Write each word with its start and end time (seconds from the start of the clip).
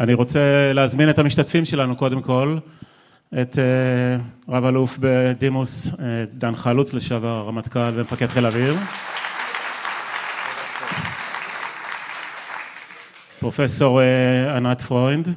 אני 0.00 0.14
רוצה 0.14 0.72
להזמין 0.74 1.10
את 1.10 1.18
המשתתפים 1.18 1.64
שלנו 1.64 1.96
קודם 1.96 2.22
כל, 2.22 2.58
את 3.42 3.58
רב 4.48 4.64
אלוף 4.64 4.98
בדימוס 5.00 5.88
דן 6.32 6.56
חלוץ, 6.56 6.94
לשעבר 6.94 7.44
רמטכ"ל 7.48 7.92
ומפקד 7.94 8.26
חיל 8.26 8.44
האוויר. 8.44 8.76
פרופסור 13.40 14.00
ענת 14.56 14.80
פרוינד, 14.80 15.28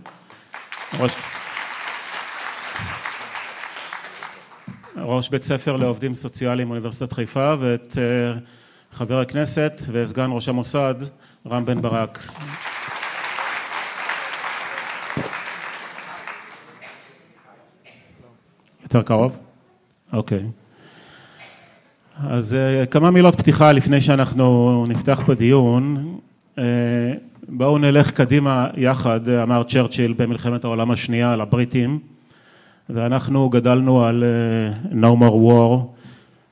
ראש 4.97 5.29
בית 5.29 5.43
ספר 5.43 5.75
לעובדים 5.77 6.13
סוציאליים 6.13 6.67
באוניברסיטת 6.67 7.13
חיפה, 7.13 7.53
ואת 7.59 7.97
חבר 8.93 9.19
הכנסת 9.19 9.81
וסגן 9.91 10.29
ראש 10.31 10.49
המוסד 10.49 10.95
רם 11.49 11.65
בן 11.65 11.81
ברק. 11.81 12.29
יותר 18.89 19.01
קרוב? 19.01 19.39
אוקיי. 20.13 20.43
אז 22.27 22.57
כמה 22.91 23.11
מילות 23.11 23.35
פתיחה 23.35 23.71
לפני 23.71 24.01
שאנחנו 24.01 24.85
נפתח 24.87 25.23
בדיון. 25.27 26.15
בואו 27.49 27.77
נלך 27.77 28.11
קדימה 28.11 28.67
יחד, 28.77 29.29
אמר 29.29 29.63
צ'רצ'יל 29.63 30.13
במלחמת 30.17 30.63
העולם 30.63 30.91
השנייה 30.91 31.33
על 31.33 31.41
הבריטים, 31.41 31.99
ואנחנו 32.89 33.49
גדלנו 33.49 34.03
על 34.03 34.23
No 34.91 35.21
more 35.21 35.51
war 35.51 35.79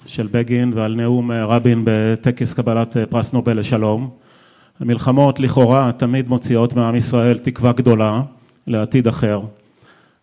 של 0.05 0.27
בגין 0.31 0.73
ועל 0.75 0.95
נאום 0.95 1.31
רבין 1.31 1.81
בטקס 1.85 2.53
קבלת 2.53 2.97
פרס 3.09 3.33
נובל 3.33 3.59
לשלום. 3.59 4.09
המלחמות 4.79 5.39
לכאורה 5.39 5.91
תמיד 5.97 6.29
מוציאות 6.29 6.73
מעם 6.73 6.95
ישראל 6.95 7.37
תקווה 7.37 7.71
גדולה 7.71 8.21
לעתיד 8.67 9.07
אחר. 9.07 9.41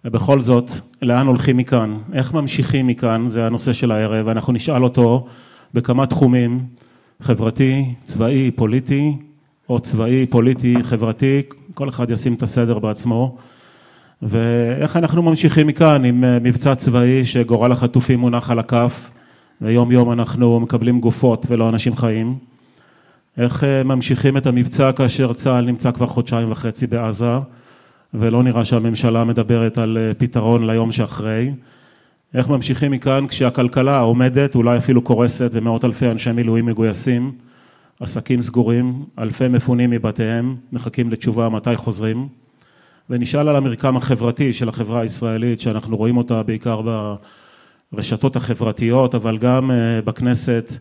ובכל 0.04 0.40
זאת, 0.40 0.70
לאן 1.02 1.26
הולכים 1.26 1.56
מכאן? 1.56 1.98
איך 2.12 2.34
ממשיכים 2.34 2.86
מכאן? 2.86 3.28
זה 3.28 3.46
הנושא 3.46 3.72
של 3.72 3.92
הערב, 3.92 4.26
ואנחנו 4.26 4.52
נשאל 4.52 4.84
אותו 4.84 5.26
בכמה 5.74 6.06
תחומים, 6.06 6.60
חברתי, 7.22 7.94
צבאי, 8.04 8.50
פוליטי, 8.50 9.16
או 9.68 9.80
צבאי, 9.80 10.26
פוליטי, 10.26 10.74
חברתי, 10.82 11.42
כל 11.74 11.88
אחד 11.88 12.10
ישים 12.10 12.34
את 12.34 12.42
הסדר 12.42 12.78
בעצמו. 12.78 13.36
ואיך 14.22 14.96
אנחנו 14.96 15.22
ממשיכים 15.22 15.66
מכאן 15.66 16.04
עם 16.04 16.24
מבצע 16.42 16.74
צבאי 16.74 17.24
שגורל 17.24 17.72
החטופים 17.72 18.18
מונח 18.20 18.50
על 18.50 18.58
הכף, 18.58 19.10
ויום 19.60 19.92
יום 19.92 20.12
אנחנו 20.12 20.60
מקבלים 20.60 21.00
גופות 21.00 21.46
ולא 21.48 21.68
אנשים 21.68 21.96
חיים. 21.96 22.34
איך 23.38 23.64
ממשיכים 23.84 24.36
את 24.36 24.46
המבצע 24.46 24.92
כאשר 24.92 25.32
צה"ל 25.32 25.64
נמצא 25.64 25.90
כבר 25.92 26.06
חודשיים 26.06 26.52
וחצי 26.52 26.86
בעזה, 26.86 27.38
ולא 28.14 28.42
נראה 28.42 28.64
שהממשלה 28.64 29.24
מדברת 29.24 29.78
על 29.78 29.98
פתרון 30.18 30.66
ליום 30.66 30.92
שאחרי. 30.92 31.52
איך 32.34 32.48
ממשיכים 32.48 32.90
מכאן 32.90 33.26
כשהכלכלה 33.26 33.98
עומדת, 33.98 34.54
אולי 34.54 34.78
אפילו 34.78 35.02
קורסת, 35.02 35.50
ומאות 35.52 35.84
אלפי 35.84 36.06
אנשי 36.06 36.32
מילואים 36.32 36.66
מגויסים, 36.66 37.32
עסקים 38.00 38.40
סגורים, 38.40 39.04
אלפי 39.18 39.48
מפונים 39.48 39.90
מבתיהם, 39.90 40.56
מחכים 40.72 41.10
לתשובה 41.10 41.48
מתי 41.48 41.76
חוזרים. 41.76 42.28
ונשאל 43.10 43.48
על 43.48 43.56
המרקם 43.56 43.96
החברתי 43.96 44.52
של 44.52 44.68
החברה 44.68 45.00
הישראלית, 45.00 45.60
שאנחנו 45.60 45.96
רואים 45.96 46.16
אותה 46.16 46.42
בעיקר 46.42 46.80
ברשתות 47.92 48.36
החברתיות, 48.36 49.14
אבל 49.14 49.38
גם 49.38 49.70
בכנסת, 50.04 50.72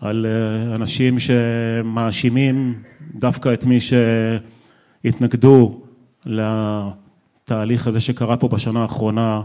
על 0.00 0.26
אנשים 0.74 1.16
שמאשימים 1.18 2.74
דווקא 3.14 3.52
את 3.52 3.66
מי 3.66 3.78
שהתנגדו 5.04 5.80
לתהליך 6.26 7.86
הזה 7.86 8.00
שקרה 8.00 8.36
פה 8.36 8.48
בשנה 8.48 8.82
האחרונה 8.82 9.42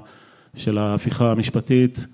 של 0.56 0.78
ההפיכה 0.78 1.32
המשפטית, 1.32 2.06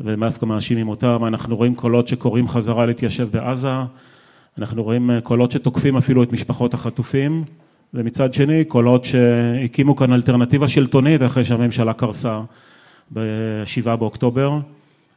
ודווקא 0.00 0.46
מאשימים 0.46 0.88
אותם. 0.88 1.24
אנחנו 1.26 1.56
רואים 1.56 1.74
קולות 1.74 2.08
שקוראים 2.08 2.48
חזרה 2.48 2.86
להתיישב 2.86 3.28
בעזה, 3.32 3.76
אנחנו 4.58 4.82
רואים 4.82 5.10
קולות 5.22 5.50
שתוקפים 5.50 5.96
אפילו 5.96 6.22
את 6.22 6.32
משפחות 6.32 6.74
החטופים, 6.74 7.44
ומצד 7.94 8.34
שני 8.34 8.64
קולות 8.64 9.04
שהקימו 9.04 9.96
כאן 9.96 10.12
אלטרנטיבה 10.12 10.68
שלטונית 10.68 11.22
אחרי 11.22 11.44
שהממשלה 11.44 11.92
קרסה 11.92 12.40
בשבעה 13.12 13.96
באוקטובר, 13.96 14.58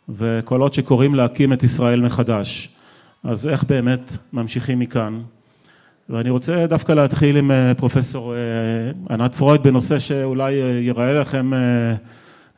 וקולות 0.10 0.74
שקוראים 0.74 1.16
להקים 1.16 1.54
את 1.54 1.64
ישראל 1.64 2.02
מחדש. 2.02 2.70
אז 3.24 3.48
איך 3.48 3.64
באמת 3.64 4.18
ממשיכים 4.34 4.80
מכאן? 4.80 5.22
ואני 6.10 6.30
רוצה 6.30 6.66
דווקא 6.68 6.92
להתחיל 6.92 7.38
עם 7.38 7.52
פרופסור 7.78 8.34
ענת 9.10 9.36
פרוינד 9.36 9.64
בנושא 9.64 10.00
שאולי 10.00 10.54
ייראה 10.54 11.14
לכם 11.14 11.52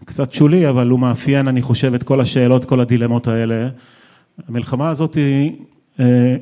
קצת 0.06 0.34
שולי, 0.34 0.70
אבל 0.70 0.90
הוא 0.90 1.00
מאפיין, 1.00 1.48
אני 1.48 1.62
חושב, 1.62 1.94
את 1.94 2.04
כל 2.04 2.22
השאלות, 2.22 2.66
כל 2.66 2.80
הדילמות 2.80 3.28
האלה. 3.28 3.68
המלחמה 4.48 4.90
הזאת 4.90 5.18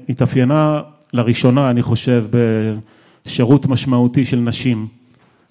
התאפיינה 0.10 0.82
לראשונה, 1.14 1.70
אני 1.70 1.82
חושב, 1.82 2.26
בשירות 3.26 3.66
משמעותי 3.66 4.26
של 4.26 4.40
נשים, 4.40 4.88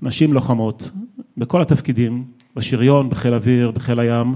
נשים 0.02 0.32
לוחמות, 0.32 0.90
בכל 1.36 1.62
התפקידים, 1.62 2.24
בשריון, 2.56 3.08
בחיל 3.08 3.34
אוויר, 3.34 3.70
בחיל 3.70 4.00
הים, 4.00 4.34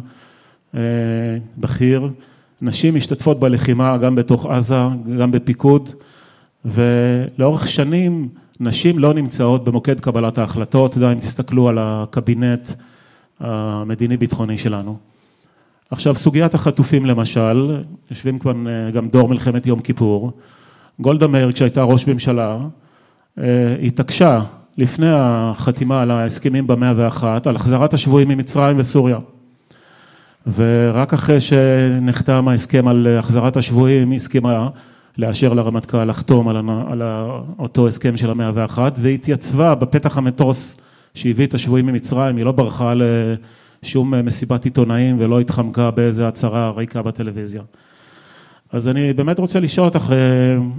בחי"ר. 1.59 2.09
נשים 2.63 2.95
משתתפות 2.95 3.41
בלחימה 3.41 3.97
גם 3.97 4.15
בתוך 4.15 4.47
עזה, 4.47 4.83
גם 5.21 5.31
בפיקוד, 5.31 5.93
ולאורך 6.65 7.69
שנים 7.69 8.29
נשים 8.61 8.99
לא 8.99 9.15
נמצאות 9.15 9.65
במוקד 9.65 10.01
קבלת 10.01 10.39
ההחלטות, 10.39 10.99
אם 10.99 11.19
תסתכלו 11.19 11.69
על 11.69 11.79
הקבינט 11.81 12.73
המדיני 13.41 14.17
ביטחוני 14.17 14.59
שלנו. 14.59 14.97
עכשיו 15.91 16.15
סוגיית 16.15 16.55
החטופים 16.55 17.07
למשל, 17.07 17.81
יושבים 18.11 18.39
כאן 18.39 18.65
גם 18.93 19.09
דור 19.09 19.29
מלחמת 19.29 19.67
יום 19.67 19.79
כיפור, 19.79 20.33
גולדה 21.01 21.27
מאיר 21.27 21.53
כשהייתה 21.53 21.83
ראש 21.83 22.07
ממשלה, 22.07 22.59
התעקשה 23.83 24.41
לפני 24.79 25.09
החתימה 25.11 26.03
על 26.03 26.11
ההסכמים 26.11 26.67
במאה 26.67 26.93
ואחת, 26.97 27.47
על 27.47 27.57
החזרת 27.57 27.95
השבויים 27.95 28.29
ממצרים 28.29 28.79
וסוריה. 28.79 29.19
ורק 30.55 31.13
אחרי 31.13 31.41
שנחתם 31.41 32.49
ההסכם 32.49 32.89
על 32.89 33.07
החזרת 33.19 33.57
השבויים, 33.57 34.11
היא 34.11 34.17
הסכימה 34.17 34.69
לאשר 35.19 35.55
לרמטכ"ל 35.55 36.05
לחתום 36.05 36.49
על 36.89 37.03
אותו 37.59 37.89
הסכם 37.89 38.17
של 38.17 38.31
המאה 38.31 38.51
ואחת, 38.55 38.99
והתייצבה 39.03 39.75
בפתח 39.75 40.19
המטוס 40.19 40.81
שהביא 41.15 41.47
את 41.47 41.55
השבויים 41.55 41.87
ממצרים, 41.87 42.37
היא 42.37 42.45
לא 42.45 42.53
ברחה 42.53 42.93
לשום 43.83 44.15
מסיבת 44.15 44.65
עיתונאים 44.65 45.17
ולא 45.19 45.41
התחמקה 45.41 45.91
באיזה 45.91 46.29
הצהרה 46.29 46.71
ריקה 46.71 47.03
בטלוויזיה. 47.03 47.63
אז 48.73 48.89
אני 48.89 49.13
באמת 49.13 49.39
רוצה 49.39 49.61
לשאול 49.61 49.87
אותך, 49.87 50.13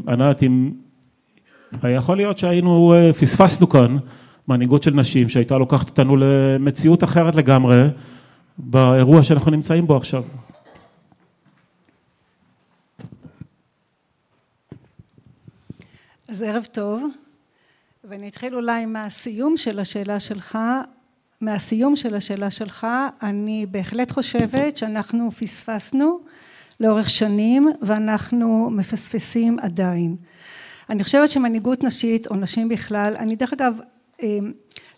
ענת, 0.07 0.43
אם 0.43 0.71
יכול 1.83 2.17
להיות 2.17 2.37
שהיינו, 2.37 2.93
פספסנו 3.19 3.69
כאן 3.69 3.97
מנהיגות 4.47 4.83
של 4.83 4.93
נשים 4.93 5.29
שהייתה 5.29 5.57
לוקחת 5.57 5.89
אותנו 5.89 6.17
למציאות 6.17 7.03
אחרת 7.03 7.35
לגמרי 7.35 7.83
באירוע 8.57 9.23
שאנחנו 9.23 9.51
נמצאים 9.51 9.87
בו 9.87 9.97
עכשיו. 9.97 10.23
אז 16.35 16.41
ערב 16.41 16.67
טוב, 16.71 17.07
ואני 18.03 18.27
אתחיל 18.27 18.55
אולי 18.55 18.85
מהסיום 18.85 19.57
של 19.57 19.79
השאלה 19.79 20.19
שלך, 20.19 20.57
מהסיום 21.41 21.95
של 21.95 22.15
השאלה 22.15 22.51
שלך, 22.51 22.87
אני 23.23 23.65
בהחלט 23.65 24.11
חושבת 24.11 24.77
שאנחנו 24.77 25.31
פספסנו 25.31 26.19
לאורך 26.79 27.09
שנים 27.09 27.67
ואנחנו 27.81 28.69
מפספסים 28.71 29.59
עדיין. 29.59 30.15
אני 30.89 31.03
חושבת 31.03 31.29
שמנהיגות 31.29 31.83
נשית 31.83 32.27
או 32.27 32.35
נשים 32.35 32.69
בכלל, 32.69 33.15
אני 33.19 33.35
דרך 33.35 33.53
אגב 33.53 33.79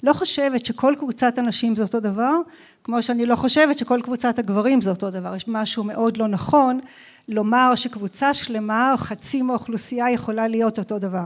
לא 0.03 0.13
חושבת 0.13 0.65
שכל 0.65 0.93
קבוצת 0.99 1.37
הנשים 1.37 1.75
זה 1.75 1.83
אותו 1.83 1.99
דבר, 1.99 2.35
כמו 2.83 3.03
שאני 3.03 3.25
לא 3.25 3.35
חושבת 3.35 3.77
שכל 3.77 3.99
קבוצת 4.03 4.39
הגברים 4.39 4.81
זה 4.81 4.89
אותו 4.89 5.09
דבר, 5.09 5.35
יש 5.35 5.47
משהו 5.47 5.83
מאוד 5.83 6.17
לא 6.17 6.27
נכון 6.27 6.79
לומר 7.27 7.75
שקבוצה 7.75 8.33
שלמה 8.33 8.91
או 8.91 8.97
חצי 8.97 9.41
מהאוכלוסייה 9.41 10.11
יכולה 10.11 10.47
להיות 10.47 10.79
אותו 10.79 10.99
דבר. 10.99 11.25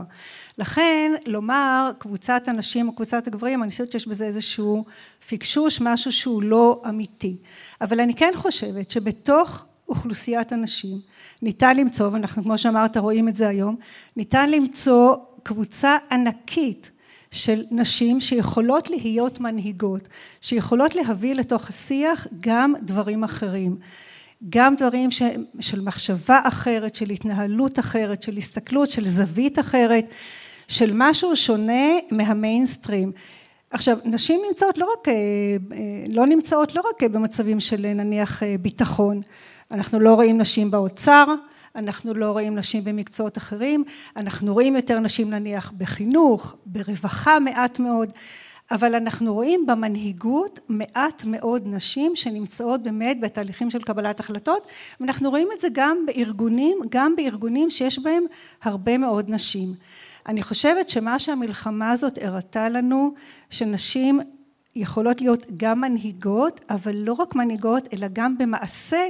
לכן 0.58 1.12
לומר 1.26 1.90
קבוצת 1.98 2.42
הנשים 2.46 2.88
או 2.88 2.92
קבוצת 2.92 3.26
הגברים, 3.26 3.62
אני 3.62 3.70
חושבת 3.70 3.92
שיש 3.92 4.08
בזה 4.08 4.24
איזשהו 4.24 4.84
פקשוש, 5.28 5.80
משהו 5.80 6.12
שהוא 6.12 6.42
לא 6.42 6.82
אמיתי. 6.88 7.36
אבל 7.80 8.00
אני 8.00 8.14
כן 8.14 8.32
חושבת 8.34 8.90
שבתוך 8.90 9.64
אוכלוסיית 9.88 10.52
הנשים 10.52 10.98
ניתן 11.42 11.76
למצוא, 11.76 12.08
ואנחנו 12.12 12.42
כמו 12.42 12.58
שאמרת 12.58 12.96
רואים 12.96 13.28
את 13.28 13.36
זה 13.36 13.48
היום, 13.48 13.76
ניתן 14.16 14.50
למצוא 14.50 15.16
קבוצה 15.42 15.96
ענקית 16.10 16.90
של 17.30 17.64
נשים 17.70 18.20
שיכולות 18.20 18.90
להיות 18.90 19.40
מנהיגות, 19.40 20.08
שיכולות 20.40 20.94
להביא 20.94 21.34
לתוך 21.34 21.68
השיח 21.68 22.26
גם 22.40 22.74
דברים 22.82 23.24
אחרים. 23.24 23.76
גם 24.50 24.74
דברים 24.76 25.10
של 25.60 25.80
מחשבה 25.80 26.40
אחרת, 26.44 26.94
של 26.94 27.10
התנהלות 27.10 27.78
אחרת, 27.78 28.22
של 28.22 28.36
הסתכלות, 28.36 28.90
של 28.90 29.08
זווית 29.08 29.58
אחרת, 29.58 30.04
של 30.68 30.90
משהו 30.94 31.36
שונה 31.36 31.88
מהמיינסטרים. 32.10 33.12
עכשיו, 33.70 33.98
נשים 34.04 34.40
נמצאות 34.48 34.78
לא 34.78 34.86
רק, 34.92 35.08
לא 36.12 36.26
נמצאות 36.26 36.74
לא 36.74 36.82
רק 36.90 37.10
במצבים 37.10 37.60
של 37.60 37.86
נניח 37.94 38.42
ביטחון, 38.60 39.20
אנחנו 39.70 40.00
לא 40.00 40.14
רואים 40.14 40.38
נשים 40.38 40.70
באוצר, 40.70 41.26
אנחנו 41.76 42.14
לא 42.14 42.30
רואים 42.30 42.54
נשים 42.54 42.84
במקצועות 42.84 43.38
אחרים, 43.38 43.84
אנחנו 44.16 44.52
רואים 44.52 44.76
יותר 44.76 45.00
נשים 45.00 45.30
נניח 45.30 45.72
בחינוך, 45.78 46.54
ברווחה 46.66 47.38
מעט 47.38 47.78
מאוד, 47.78 48.12
אבל 48.72 48.94
אנחנו 48.94 49.34
רואים 49.34 49.66
במנהיגות 49.66 50.60
מעט 50.68 51.24
מאוד 51.24 51.62
נשים 51.66 52.16
שנמצאות 52.16 52.82
באמת 52.82 53.20
בתהליכים 53.20 53.70
של 53.70 53.82
קבלת 53.82 54.20
החלטות 54.20 54.66
ואנחנו 55.00 55.30
רואים 55.30 55.48
את 55.56 55.60
זה 55.60 55.68
גם 55.72 56.06
בארגונים, 56.06 56.78
גם 56.90 57.16
בארגונים 57.16 57.70
שיש 57.70 57.98
בהם 57.98 58.24
הרבה 58.62 58.98
מאוד 58.98 59.30
נשים. 59.30 59.74
אני 60.28 60.42
חושבת 60.42 60.88
שמה 60.88 61.18
שהמלחמה 61.18 61.90
הזאת 61.90 62.18
הראתה 62.22 62.68
לנו 62.68 63.14
שנשים 63.50 64.20
יכולות 64.76 65.20
להיות 65.20 65.46
גם 65.56 65.80
מנהיגות 65.80 66.64
אבל 66.70 66.96
לא 66.96 67.12
רק 67.12 67.34
מנהיגות 67.34 67.88
אלא 67.94 68.06
גם 68.12 68.38
במעשה 68.38 69.08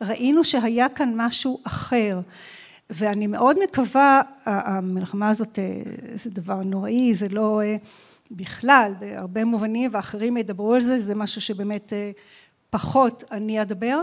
ראינו 0.00 0.44
שהיה 0.44 0.88
כאן 0.88 1.12
משהו 1.16 1.58
אחר 1.66 2.20
ואני 2.90 3.26
מאוד 3.26 3.56
מקווה 3.64 4.22
המלחמה 4.44 5.28
הזאת 5.28 5.58
זה 6.14 6.30
דבר 6.30 6.62
נוראי 6.62 7.14
זה 7.14 7.28
לא 7.28 7.60
בכלל 8.30 8.92
בהרבה 9.00 9.44
מובנים 9.44 9.90
ואחרים 9.92 10.36
ידברו 10.36 10.74
על 10.74 10.80
זה 10.80 11.00
זה 11.00 11.14
משהו 11.14 11.40
שבאמת 11.40 11.92
פחות 12.70 13.24
אני 13.32 13.62
אדבר. 13.62 14.02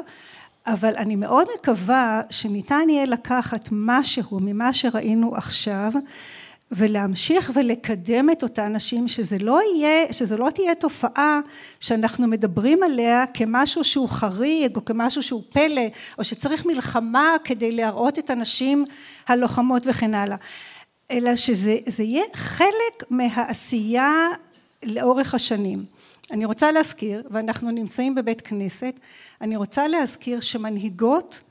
אבל 0.67 0.93
אני 0.97 1.15
מאוד 1.15 1.47
מקווה 1.59 2.21
שניתן 2.29 2.89
יהיה 2.89 3.05
לקחת 3.05 3.69
משהו 3.71 4.39
ממה 4.41 4.73
שראינו 4.73 5.35
עכשיו 5.35 5.91
ולהמשיך 6.71 7.51
ולקדם 7.55 8.29
את 8.29 8.43
אותן 8.43 8.75
נשים 8.75 9.07
שזה 9.07 9.37
לא 9.39 9.59
יהיה 9.75 10.13
שזו 10.13 10.37
לא 10.37 10.49
תהיה 10.49 10.75
תופעה 10.75 11.39
שאנחנו 11.79 12.27
מדברים 12.27 12.83
עליה 12.83 13.25
כמשהו 13.33 13.83
שהוא 13.83 14.09
חריג 14.09 14.75
או 14.75 14.85
כמשהו 14.85 15.23
שהוא 15.23 15.43
פלא 15.49 15.81
או 16.17 16.23
שצריך 16.23 16.65
מלחמה 16.65 17.35
כדי 17.43 17.71
להראות 17.71 18.19
את 18.19 18.29
הנשים 18.29 18.85
הלוחמות 19.27 19.83
וכן 19.85 20.13
הלאה 20.13 20.37
אלא 21.11 21.35
שזה 21.35 22.03
יהיה 22.03 22.23
חלק 22.33 23.03
מהעשייה 23.09 24.27
לאורך 24.83 25.33
השנים. 25.33 25.85
אני 26.31 26.45
רוצה 26.45 26.71
להזכיר 26.71 27.23
ואנחנו 27.31 27.71
נמצאים 27.71 28.15
בבית 28.15 28.41
כנסת 28.41 28.99
אני 29.41 29.55
רוצה 29.55 29.87
להזכיר 29.87 30.39
שמנהיגות 30.39 31.41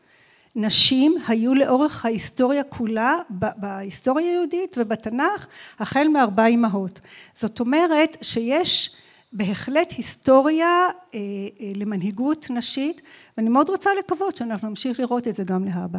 נשים 0.56 1.14
היו 1.28 1.54
לאורך 1.54 2.04
ההיסטוריה 2.04 2.64
כולה 2.64 3.14
בהיסטוריה 3.30 4.30
היהודית 4.30 4.76
ובתנ"ך 4.78 5.46
החל 5.78 6.08
מארבע 6.08 6.46
אמהות 6.46 7.00
זאת 7.34 7.60
אומרת 7.60 8.16
שיש 8.22 8.96
בהחלט 9.32 9.92
היסטוריה 9.96 10.86
למנהיגות 11.76 12.46
נשית 12.50 13.02
ואני 13.36 13.48
מאוד 13.48 13.68
רוצה 13.68 13.90
לקוות 13.98 14.36
שאנחנו 14.36 14.68
נמשיך 14.68 15.00
לראות 15.00 15.28
את 15.28 15.36
זה 15.36 15.42
גם 15.44 15.64
להבא. 15.64 15.98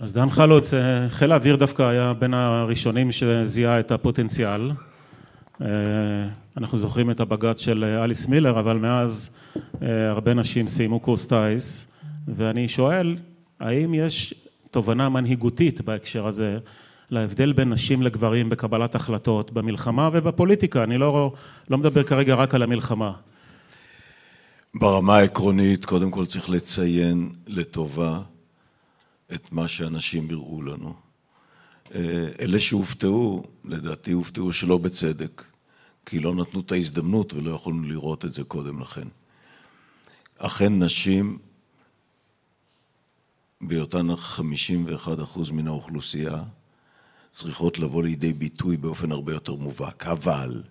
אז 0.00 0.12
דן 0.12 0.30
חלוץ 0.30 0.74
חיל 1.08 1.32
האוויר 1.32 1.56
דווקא 1.56 1.82
היה 1.82 2.12
בין 2.14 2.34
הראשונים 2.34 3.12
שזיהה 3.12 3.80
את 3.80 3.92
הפוטנציאל 3.92 4.70
אנחנו 6.56 6.78
זוכרים 6.78 7.10
את 7.10 7.20
הבג"ץ 7.20 7.60
של 7.60 7.84
אליס 7.84 8.28
מילר 8.28 8.60
אבל 8.60 8.76
מאז 8.76 9.36
הרבה 9.82 10.34
נשים 10.34 10.68
סיימו 10.68 11.00
קורס 11.00 11.26
טייס 11.26 11.92
ואני 12.28 12.68
שואל 12.68 13.16
האם 13.60 13.94
יש 13.94 14.34
תובנה 14.70 15.08
מנהיגותית 15.08 15.80
בהקשר 15.80 16.26
הזה 16.26 16.58
להבדל 17.10 17.52
בין 17.52 17.70
נשים 17.70 18.02
לגברים 18.02 18.50
בקבלת 18.50 18.94
החלטות 18.94 19.52
במלחמה 19.52 20.10
ובפוליטיקה 20.12 20.82
אני 20.82 20.98
לא 20.98 21.32
מדבר 21.70 22.02
כרגע 22.02 22.34
רק 22.34 22.54
על 22.54 22.62
המלחמה. 22.62 23.12
ברמה 24.74 25.16
העקרונית 25.16 25.84
קודם 25.84 26.10
כל 26.10 26.24
צריך 26.24 26.50
לציין 26.50 27.28
לטובה 27.46 28.18
את 29.34 29.52
מה 29.52 29.68
שאנשים 29.68 30.30
הראו 30.30 30.62
לנו. 30.62 30.94
אלה 32.40 32.60
שהופתעו 32.60 33.44
לדעתי 33.64 34.12
הופתעו 34.12 34.52
שלא 34.52 34.78
בצדק 34.78 35.44
כי 36.06 36.20
לא 36.20 36.34
נתנו 36.34 36.60
את 36.60 36.72
ההזדמנות 36.72 37.34
ולא 37.34 37.50
יכולנו 37.50 37.82
לראות 37.82 38.24
את 38.24 38.34
זה 38.34 38.44
קודם 38.44 38.80
לכן. 38.80 39.08
אכן 40.38 40.82
נשים 40.82 41.38
בהיותן 43.60 44.10
51% 44.10 45.52
מן 45.52 45.68
האוכלוסייה 45.68 46.42
צריכות 47.30 47.78
לבוא 47.78 48.02
לידי 48.02 48.32
ביטוי 48.32 48.76
באופן 48.76 49.12
הרבה 49.12 49.32
יותר 49.32 49.54
מובהק 49.54 50.06
אבל 50.06 50.62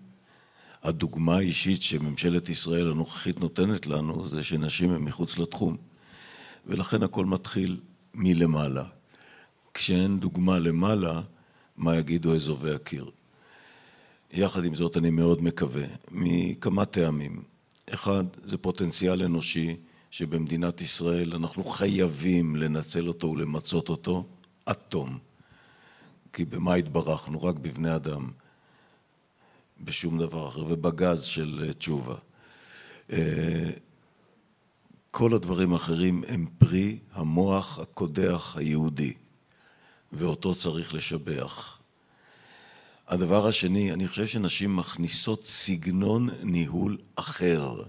הדוגמה 0.84 1.38
האישית 1.38 1.84
שממשלת 1.84 2.50
ישראל 2.50 2.92
הנוכחית 2.92 3.40
נותנת 3.40 3.88
לנו 3.88 4.28
זה 4.28 4.44
שנשים 4.44 4.92
הן 4.92 5.02
מחוץ 5.02 5.38
לתחום 5.38 5.78
ולכן 6.66 7.04
הכל 7.04 7.26
מתחיל 7.26 7.80
מלמעלה. 8.18 8.84
כשאין 9.74 10.20
דוגמה 10.20 10.60
למעלה 10.60 11.22
מה 11.78 11.98
יגידו 11.98 12.36
אזובי 12.36 12.74
הקיר? 12.74 13.12
יחד 14.32 14.66
עם 14.66 14.76
זאת 14.76 14.98
אני 14.98 15.10
מאוד 15.10 15.44
מקווה 15.44 15.84
מכמה 16.12 16.86
טעמים. 16.86 17.44
אחד 17.90 18.24
זה 18.44 18.58
פוטנציאל 18.58 19.24
אנושי 19.24 19.76
שבמדינת 20.12 20.82
ישראל 20.82 21.36
אנחנו 21.36 21.64
חייבים 21.64 22.56
לנצל 22.56 23.08
אותו 23.08 23.28
ולמצות 23.28 23.90
אותו 23.90 24.26
עד 24.66 24.76
תום. 24.90 25.18
כי 26.34 26.46
במה 26.46 26.74
התברכנו? 26.74 27.44
רק 27.44 27.56
בבני 27.56 27.96
אדם. 27.96 28.32
בשום 29.82 30.18
דבר 30.18 30.48
אחר. 30.48 30.64
ובגז 30.68 31.24
של 31.24 31.72
תשובה 31.78 32.16
כל 35.18 35.34
הדברים 35.34 35.74
האחרים 35.74 36.24
הם 36.28 36.46
פרי 36.58 37.00
המוח 37.14 37.80
הקודח 37.80 38.56
היהודי 38.58 39.14
ואותו 40.12 40.56
צריך 40.56 40.94
לשבח. 40.94 41.80
הדבר 43.08 43.48
השני 43.48 43.94
אני 43.94 44.08
חושב 44.08 44.26
שנשים 44.26 44.76
מכניסות 44.76 45.46
סגנון 45.46 46.30
ניהול 46.44 46.98
אחר 47.16 47.84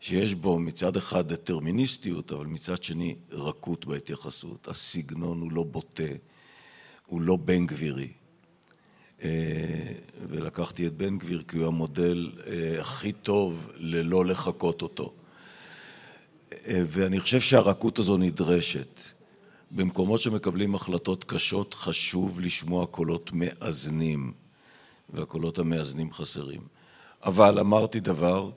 שיש 0.00 0.34
בו 0.34 0.58
מצד 0.58 0.96
אחד 0.96 1.32
דטרמיניסטיות 1.32 2.32
אבל 2.32 2.46
מצד 2.46 2.82
שני 2.82 3.14
רכות 3.30 3.86
בהתייחסות. 3.86 4.68
הסגנון 4.68 5.40
הוא 5.40 5.52
לא 5.52 5.62
בוטה 5.62 6.12
הוא 7.06 7.20
לא 7.20 7.36
בן 7.36 7.66
גבירי. 7.66 8.08
ולקחתי 10.28 10.86
את 10.86 10.92
בן 10.92 11.18
גביר 11.18 11.42
כי 11.48 11.58
הוא 11.58 11.66
המודל 11.66 12.32
הכי 12.80 13.12
טוב 13.12 13.68
ללא 13.76 14.26
לחקות 14.26 14.82
אותו 14.82 15.12
ואני 16.66 17.20
חושב 17.20 17.40
שהרכות 17.40 17.98
הזו 17.98 18.16
נדרשת. 18.16 19.00
במקומות 19.70 20.20
שמקבלים 20.20 20.74
החלטות 20.74 21.24
קשות 21.24 21.74
חשוב 21.74 22.40
לשמוע 22.40 22.86
קולות 22.86 23.30
מאזנים 23.32 24.32
והקולות 25.10 25.58
המאזנים 25.58 26.12
חסרים. 26.12 26.60
אבל 27.24 27.58
אמרתי 27.58 28.00
דבר 28.00 28.50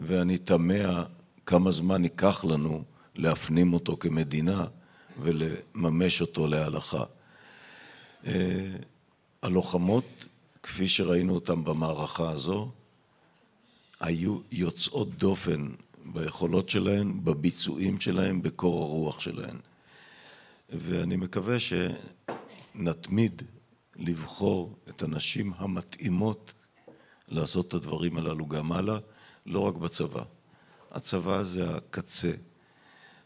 ואני 0.00 0.38
תמה 0.38 1.04
כמה 1.46 1.70
זמן 1.70 2.04
ייקח 2.04 2.44
לנו 2.44 2.82
להפנים 3.14 3.72
אותו 3.74 3.96
כמדינה 3.96 4.64
ולממש 5.22 6.20
אותו 6.20 6.46
להלכה. 6.46 7.04
הלוחמות 9.42 10.28
כפי 10.62 10.88
שראינו 10.88 11.34
אותן 11.34 11.64
במערכה 11.64 12.30
הזו 12.30 12.70
היו 14.00 14.38
יוצאות 14.52 15.18
דופן 15.18 15.68
ביכולות 16.12 16.68
שלהן, 16.68 17.24
בביצועים 17.24 18.00
שלהן, 18.00 18.42
בקור 18.42 18.82
הרוח 18.82 19.20
שלהן. 19.20 19.56
ואני 20.70 21.16
מקווה 21.16 21.56
שנתמיד 21.60 23.42
לבחור 23.96 24.76
את 24.88 25.02
הנשים 25.02 25.52
המתאימות 25.56 26.54
לעשות 27.28 27.68
את 27.68 27.74
הדברים 27.74 28.16
הללו 28.16 28.46
גם 28.46 28.72
הלאה 28.72 28.98
לא 29.46 29.60
רק 29.60 29.74
בצבא. 29.74 30.22
הצבא 30.90 31.42
זה 31.42 31.76
הקצה. 31.76 32.30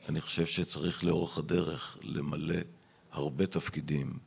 אני 0.09 0.21
חושב 0.21 0.47
שצריך 0.47 1.05
לאורך 1.05 1.39
הדרך 1.39 1.99
למלא 2.03 2.55
הרבה 3.13 3.47
תפקידים 3.47 4.19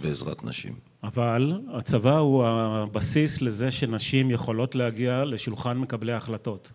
בעזרת 0.00 0.44
נשים. 0.44 0.74
אבל 1.02 1.60
הצבא 1.74 2.18
הוא 2.18 2.44
הבסיס 2.44 3.42
לזה 3.42 3.70
שנשים 3.70 4.30
יכולות 4.30 4.74
להגיע 4.74 5.24
לשולחן 5.24 5.78
מקבלי 5.78 6.12
ההחלטות 6.12 6.72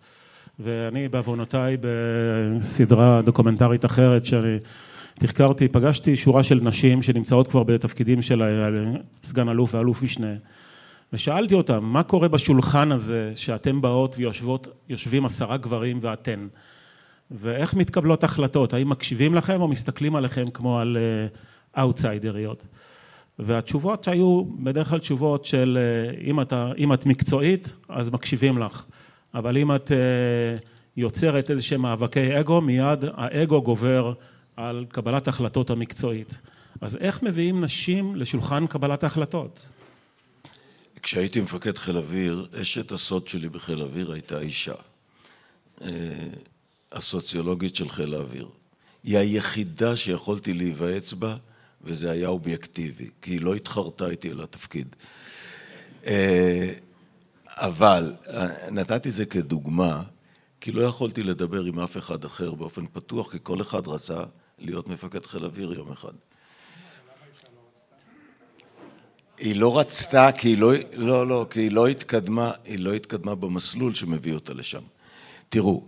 ואני 0.60 1.08
בעוונותיי 1.08 1.76
בסדרה 1.80 3.22
דוקומנטרית 3.22 3.84
אחרת 3.84 4.26
שאני 4.26 4.56
תחקרתי 5.14 5.68
פגשתי 5.68 6.16
שורה 6.16 6.42
של 6.42 6.60
נשים 6.62 7.02
שנמצאות 7.02 7.48
כבר 7.48 7.62
בתפקידים 7.62 8.22
של 8.22 8.42
סגן 9.22 9.48
אלוף 9.48 9.74
ואלוף 9.74 10.02
משנה 10.02 10.34
ושאלתי 11.12 11.54
אותם 11.54 11.84
מה 11.84 12.02
קורה 12.02 12.28
בשולחן 12.28 12.92
הזה 12.92 13.32
שאתם 13.34 13.80
באות 13.80 14.14
ויושבות 14.18 14.68
יושבים 14.88 15.24
עשרה 15.24 15.56
גברים 15.56 15.98
ואתן? 16.02 16.48
ואיך 17.30 17.74
מתקבלות 17.74 18.24
החלטות? 18.24 18.74
האם 18.74 18.88
מקשיבים 18.88 19.34
לכם 19.34 19.60
או 19.60 19.68
מסתכלים 19.68 20.16
עליכם 20.16 20.50
כמו 20.50 20.80
על 20.80 20.96
אאוטסיידריות? 21.78 22.66
והתשובות 23.38 24.08
היו 24.08 24.44
בדרך 24.44 24.88
כלל 24.88 24.98
תשובות 24.98 25.44
של 25.44 25.78
אם, 26.24 26.40
אתה, 26.40 26.72
אם 26.78 26.92
את 26.92 27.06
מקצועית 27.06 27.72
אז 27.88 28.10
מקשיבים 28.10 28.58
לך, 28.58 28.84
אבל 29.38 29.58
אם 29.58 29.74
את 29.74 29.92
יוצרת 30.96 31.50
איזה 31.50 31.62
שהם 31.62 31.82
מאבקי 31.82 32.40
אגו, 32.40 32.60
מיד 32.60 33.04
האגו 33.14 33.62
גובר 33.62 34.12
על 34.56 34.84
קבלת 34.88 35.26
ההחלטות 35.26 35.70
המקצועית. 35.70 36.40
אז 36.80 36.96
איך 36.96 37.22
מביאים 37.22 37.64
נשים 37.64 38.16
לשולחן 38.16 38.66
קבלת 38.66 39.04
ההחלטות? 39.04 39.66
כשהייתי 41.02 41.40
מפקד 41.40 41.78
חיל 41.78 41.96
אוויר, 41.96 42.46
אשת 42.62 42.92
הסוד 42.92 43.28
שלי 43.28 43.48
בחיל 43.48 43.82
אוויר 43.82 44.12
הייתה 44.12 44.40
אישה. 44.40 44.74
אה, 45.82 45.88
הסוציולוגית 46.92 47.76
של 47.76 47.88
חיל 47.88 48.14
האוויר. 48.14 48.48
היא 49.04 49.18
היחידה 49.18 49.96
שיכולתי 49.96 50.52
להיוועץ 50.52 51.12
בה, 51.12 51.36
וזה 51.82 52.10
היה 52.10 52.28
אובייקטיבי, 52.28 53.10
כי 53.22 53.30
היא 53.30 53.40
לא 53.40 53.54
התחרתה 53.54 54.08
איתי 54.10 54.30
על 54.30 54.40
התפקיד. 54.40 54.96
אבל 57.60 58.12
אה, 58.28 58.70
נתתי 58.70 59.08
את 59.08 59.14
זה 59.14 59.26
כדוגמה, 59.26 60.02
כי 60.60 60.72
לא 60.72 60.82
יכולתי 60.82 61.22
לדבר 61.22 61.64
עם 61.64 61.78
אף 61.78 61.96
אחד 61.96 62.24
אחר 62.24 62.54
באופן 62.54 62.86
פתוח, 62.92 63.32
כי 63.32 63.38
כל 63.42 63.62
אחד 63.62 63.88
רצה 63.88 64.22
להיות 64.58 64.88
מפקד 64.88 65.26
חיל 65.26 65.44
אוויר 65.44 65.72
יום 65.72 65.92
אחד. 65.92 66.12
היא 69.38 69.56
לא 69.56 69.78
רצתה, 69.78 70.32
כי 70.32 70.48
היא 70.48 70.58
לא, 70.58 70.72
לא, 70.92 71.26
לא, 71.26 71.46
כי 71.50 71.60
היא 71.60 71.72
לא 71.72 71.86
התקדמה, 71.86 72.52
היא 72.64 72.78
לא 72.78 72.94
התקדמה 72.94 73.34
במסלול 73.34 73.94
שמביא 73.94 74.34
אותה 74.34 74.54
לשם. 74.54 74.82
תראו, 75.48 75.82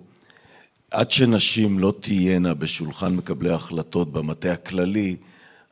עד 0.91 1.11
שנשים 1.11 1.79
לא 1.79 1.95
תהיינה 2.01 2.55
בשולחן 2.55 3.15
מקבלי 3.15 3.51
ההחלטות 3.51 4.13
במטה 4.13 4.53
הכללי, 4.53 5.17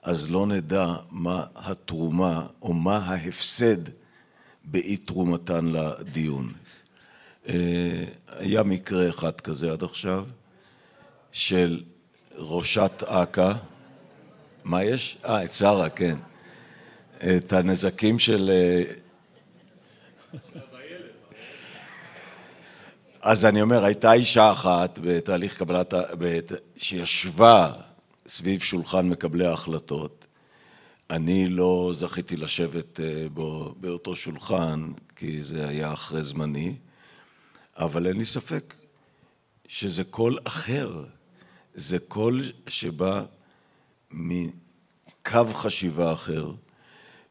אז 0.03 0.31
לא 0.31 0.47
נדע 0.47 0.95
מה 1.11 1.45
התרומה 1.57 2.47
או 2.63 2.73
מה 2.73 2.97
ההפסד 2.97 3.98
באי 4.71 4.97
תרומתן 4.97 5.67
לדיון. 5.67 6.53
אה, 7.49 8.05
היה 8.29 8.63
מקרה 8.63 9.09
אחד 9.09 9.41
כזה 9.41 9.73
עד 9.73 9.83
עכשיו, 9.83 10.25
של 11.33 11.83
ראשת 12.35 13.03
אכ"א, 13.07 13.53
מה 14.65 14.85
יש? 14.85 15.19
אה, 15.25 15.45
את 15.45 15.53
שרה, 15.53 15.89
כן. 15.89 16.17
את 17.17 17.53
הנזקים 17.53 18.19
של... 18.19 18.51
אה, 18.51 18.83
אז 23.23 23.45
אני 23.45 23.63
אומר, 23.63 23.85
הייתה 23.85 24.13
אישה 24.13 24.53
אחת 24.53 24.99
בתהליך 25.03 25.59
קבלת, 25.59 25.95
שישבה 26.77 27.73
סביב 28.29 28.61
שולחן 28.61 29.09
מקבלי 29.09 29.47
ההחלטות. 29.47 30.27
אני 31.11 31.49
לא 31.49 31.91
זכיתי 31.95 32.37
לשבת 32.37 33.01
אה, 33.01 33.29
בו, 33.29 33.75
באותו 33.81 34.17
שולחן, 34.17 34.93
כי 35.17 35.43
זה 35.43 35.69
היה 35.69 35.93
אחרי 35.93 36.23
זמני, 36.23 36.75
אבל 37.77 38.07
אין 38.07 38.17
לי 38.17 38.25
ספק 38.25 38.75
שזה 39.69 40.05
קול 40.05 40.39
אחר. 40.45 41.05
זה 41.75 41.99
קול 41.99 42.43
שבא 42.67 43.25
מקו 44.11 45.45
חשיבה 45.53 46.13
אחר. 46.13 46.53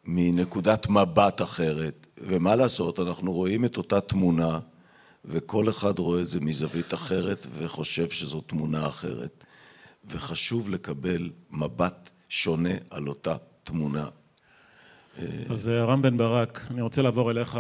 מנקודת 0.06 0.88
מבט 0.90 1.42
אחרת, 1.42 2.08
ומה 2.18 2.56
לעשות, 2.56 3.00
אנחנו 3.00 3.34
רואים 3.34 3.66
את 3.66 3.78
אותה 3.78 4.02
תמונה, 4.02 4.60
וכל 5.26 5.70
אחד 5.70 6.00
רואה 6.00 6.22
את 6.22 6.28
זה 6.28 6.40
מזווית 6.40 6.94
אחרת 6.94 7.48
וחושב 7.58 8.10
שזו 8.10 8.42
תמונה 8.42 8.88
אחרת, 8.88 9.44
וחשוב 10.06 10.70
לקבל 10.70 11.30
מבט 11.52 12.10
שונה 12.30 12.74
על 12.90 13.08
אותה 13.08 13.36
תמונה. 13.68 14.06
אז 15.50 15.70
אה, 15.70 15.84
רם 15.84 16.02
בן 16.02 16.18
ברק, 16.18 16.68
אני 16.72 16.82
רוצה 16.82 17.02
לעבור 17.02 17.32
אליך. 17.32 17.60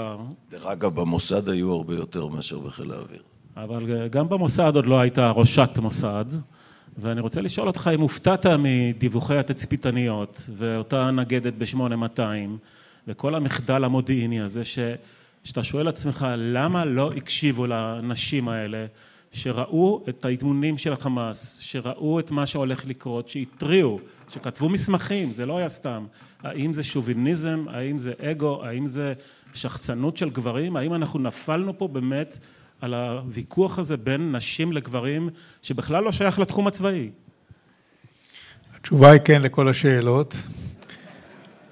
דרך 0.51 0.65
אגב, 0.65 0.95
במוסד 0.95 1.49
היו 1.49 1.73
הרבה 1.73 1.95
יותר 1.95 2.27
מאשר 2.27 2.59
בחיל 2.59 2.91
האוויר. 2.91 3.21
אבל 3.57 3.91
אה, 3.91 4.07
גם 4.07 4.29
במוסד 4.29 4.75
עוד 4.75 4.85
לא 4.85 4.99
הייתה 4.99 5.31
ראשת 5.31 5.69
מוסד. 5.77 6.25
ואני 6.97 7.21
רוצה 7.21 7.41
לשאול 7.41 7.67
אותך 7.67 7.89
אם 7.95 8.01
הופתעת 8.01 8.45
מדיווחי 8.45 9.37
התצפיתניות 9.37 10.49
ואותה 10.53 11.11
נגדת 11.11 11.53
ב-8200 11.57 12.19
וכל 13.07 13.35
המחדל 13.35 13.83
המודיעיני 13.83 14.41
הזה 14.41 14.65
ש, 14.65 14.79
שאתה 15.43 15.63
שואל 15.63 15.87
עצמך 15.87 16.27
למה 16.37 16.85
לא 16.85 17.11
הקשיבו 17.15 17.67
לנשים 17.67 18.49
האלה 18.49 18.85
שראו 19.31 20.03
את 20.09 20.25
האימונים 20.25 20.77
של 20.77 20.93
החמאס, 20.93 21.59
שראו 21.59 22.19
את 22.19 22.31
מה 22.31 22.45
שהולך 22.45 22.85
לקרות, 22.85 23.29
שהתריעו, 23.29 23.99
שכתבו 24.29 24.69
מסמכים, 24.69 25.31
זה 25.31 25.45
לא 25.45 25.57
היה 25.57 25.69
סתם. 25.69 26.05
האם 26.43 26.73
זה 26.73 26.83
שוביניזם, 26.83 27.65
האם 27.69 27.97
זה 27.97 28.13
אגו, 28.21 28.65
האם 28.65 28.87
זה 28.87 29.13
שחצנות 29.53 30.17
של 30.17 30.29
גברים, 30.29 30.75
האם 30.75 30.93
אנחנו 30.93 31.19
נפלנו 31.19 31.77
פה 31.77 31.87
באמת 31.87 32.37
על 32.81 32.93
הוויכוח 32.93 33.79
הזה 33.79 33.97
בין 33.97 34.35
נשים 34.35 34.71
לגברים, 34.71 35.29
שבכלל 35.61 36.03
לא 36.03 36.11
שייך 36.11 36.39
לתחום 36.39 36.67
הצבאי? 36.67 37.09
התשובה 38.75 39.11
היא 39.11 39.21
כן 39.25 39.41
לכל 39.41 39.69
השאלות, 39.69 40.35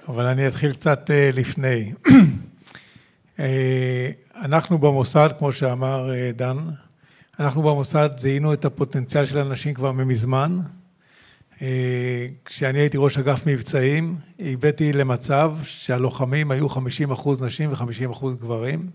אבל 0.08 0.24
אני 0.24 0.48
אתחיל 0.48 0.72
קצת 0.72 1.10
אה, 1.10 1.30
לפני. 1.32 1.92
אה, 3.40 4.10
אנחנו 4.36 4.78
במוסד, 4.78 5.28
כמו 5.38 5.52
שאמר 5.52 6.14
אה, 6.14 6.30
דן, 6.36 6.56
אנחנו 7.40 7.62
במוסד 7.62 8.10
זיהינו 8.16 8.52
את 8.52 8.64
הפוטנציאל 8.64 9.26
של 9.26 9.38
הנשים 9.38 9.74
כבר 9.74 9.92
ממזמן. 9.92 10.58
כשאני 12.44 12.78
הייתי 12.78 12.96
ראש 13.00 13.18
אגף 13.18 13.46
מבצעים, 13.46 14.16
הבאתי 14.38 14.92
למצב 14.92 15.52
שהלוחמים 15.62 16.50
היו 16.50 16.68
50 16.68 17.10
אחוז 17.10 17.42
נשים 17.42 17.70
ו-50 17.72 18.12
אחוז 18.12 18.36
גברים. 18.36 18.90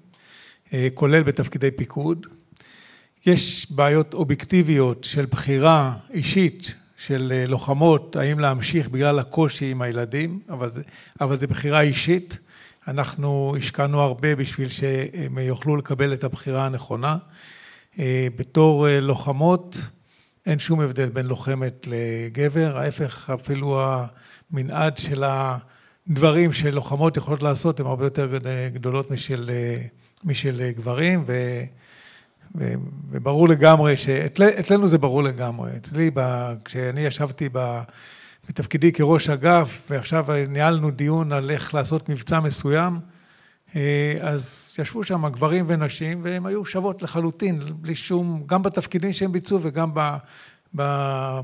אה, 0.73 0.87
כולל 0.93 1.23
בתפקידי 1.23 1.71
פיקוד. 1.71 2.27
יש 3.25 3.67
בעיות 3.69 4.13
אובייקטיביות 4.13 5.03
של 5.03 5.25
בחירה 5.25 5.93
אישית 6.13 6.75
של 6.97 7.31
אה, 7.35 7.45
לוחמות, 7.47 8.15
האם 8.15 8.39
להמשיך 8.39 8.89
בגלל 8.89 9.19
הקושי 9.19 9.71
עם 9.71 9.81
הילדים, 9.81 10.39
אבל 10.49 10.71
זה, 10.71 10.81
אבל 11.21 11.37
זה 11.37 11.47
בחירה 11.47 11.81
אישית. 11.81 12.37
אנחנו 12.87 13.55
השקענו 13.57 14.01
הרבה 14.01 14.35
בשביל 14.35 14.69
שהם 14.69 15.37
יוכלו 15.37 15.75
לקבל 15.75 16.13
את 16.13 16.23
הבחירה 16.23 16.65
הנכונה. 16.65 17.17
אה, 17.99 18.27
בתור 18.35 18.87
לוחמות, 19.01 19.77
אין 20.45 20.59
שום 20.59 20.81
הבדל 20.81 21.09
בין 21.09 21.25
לוחמת 21.25 21.87
לגבר, 21.87 22.77
ההפך, 22.77 23.29
אפילו 23.29 23.81
המנעד 24.51 24.97
של 24.97 25.23
הדברים 26.07 26.53
שלוחמות 26.53 27.17
יכולות 27.17 27.43
לעשות 27.43 27.79
הן 27.79 27.85
הרבה 27.85 28.05
יותר 28.05 28.37
גדולות 28.73 29.11
משל 29.11 29.51
משל 30.23 30.71
גברים, 30.75 31.23
ו, 31.27 31.63
ו, 32.55 32.73
וברור 33.11 33.47
לגמרי, 33.49 33.97
שאצלנו 33.97 34.87
זה 34.87 34.97
ברור 34.97 35.23
לגמרי. 35.23 35.71
אצלי, 35.77 36.11
כשאני 36.65 37.01
ישבתי 37.01 37.49
ב, 37.51 37.81
בתפקידי 38.49 38.91
כראש 38.91 39.29
אגף, 39.29 39.81
ועכשיו 39.89 40.25
ניהלנו 40.49 40.91
דיון 40.91 41.31
על 41.31 41.51
איך 41.51 41.73
לעשות 41.73 42.09
מבצע 42.09 42.39
מסוים, 42.39 42.99
אז 44.21 44.73
ישבו 44.79 45.03
שם 45.03 45.29
גברים 45.29 45.65
ונשים, 45.67 46.19
והם 46.23 46.45
היו 46.45 46.65
שוות 46.65 47.01
לחלוטין, 47.01 47.59
בלי 47.75 47.95
שום, 47.95 48.43
גם 48.45 48.63
בתפקידים 48.63 49.13
שהם 49.13 49.31
ביצעו 49.31 49.59
וגם 49.61 49.91
ב, 49.93 49.99
ב, 50.75 50.81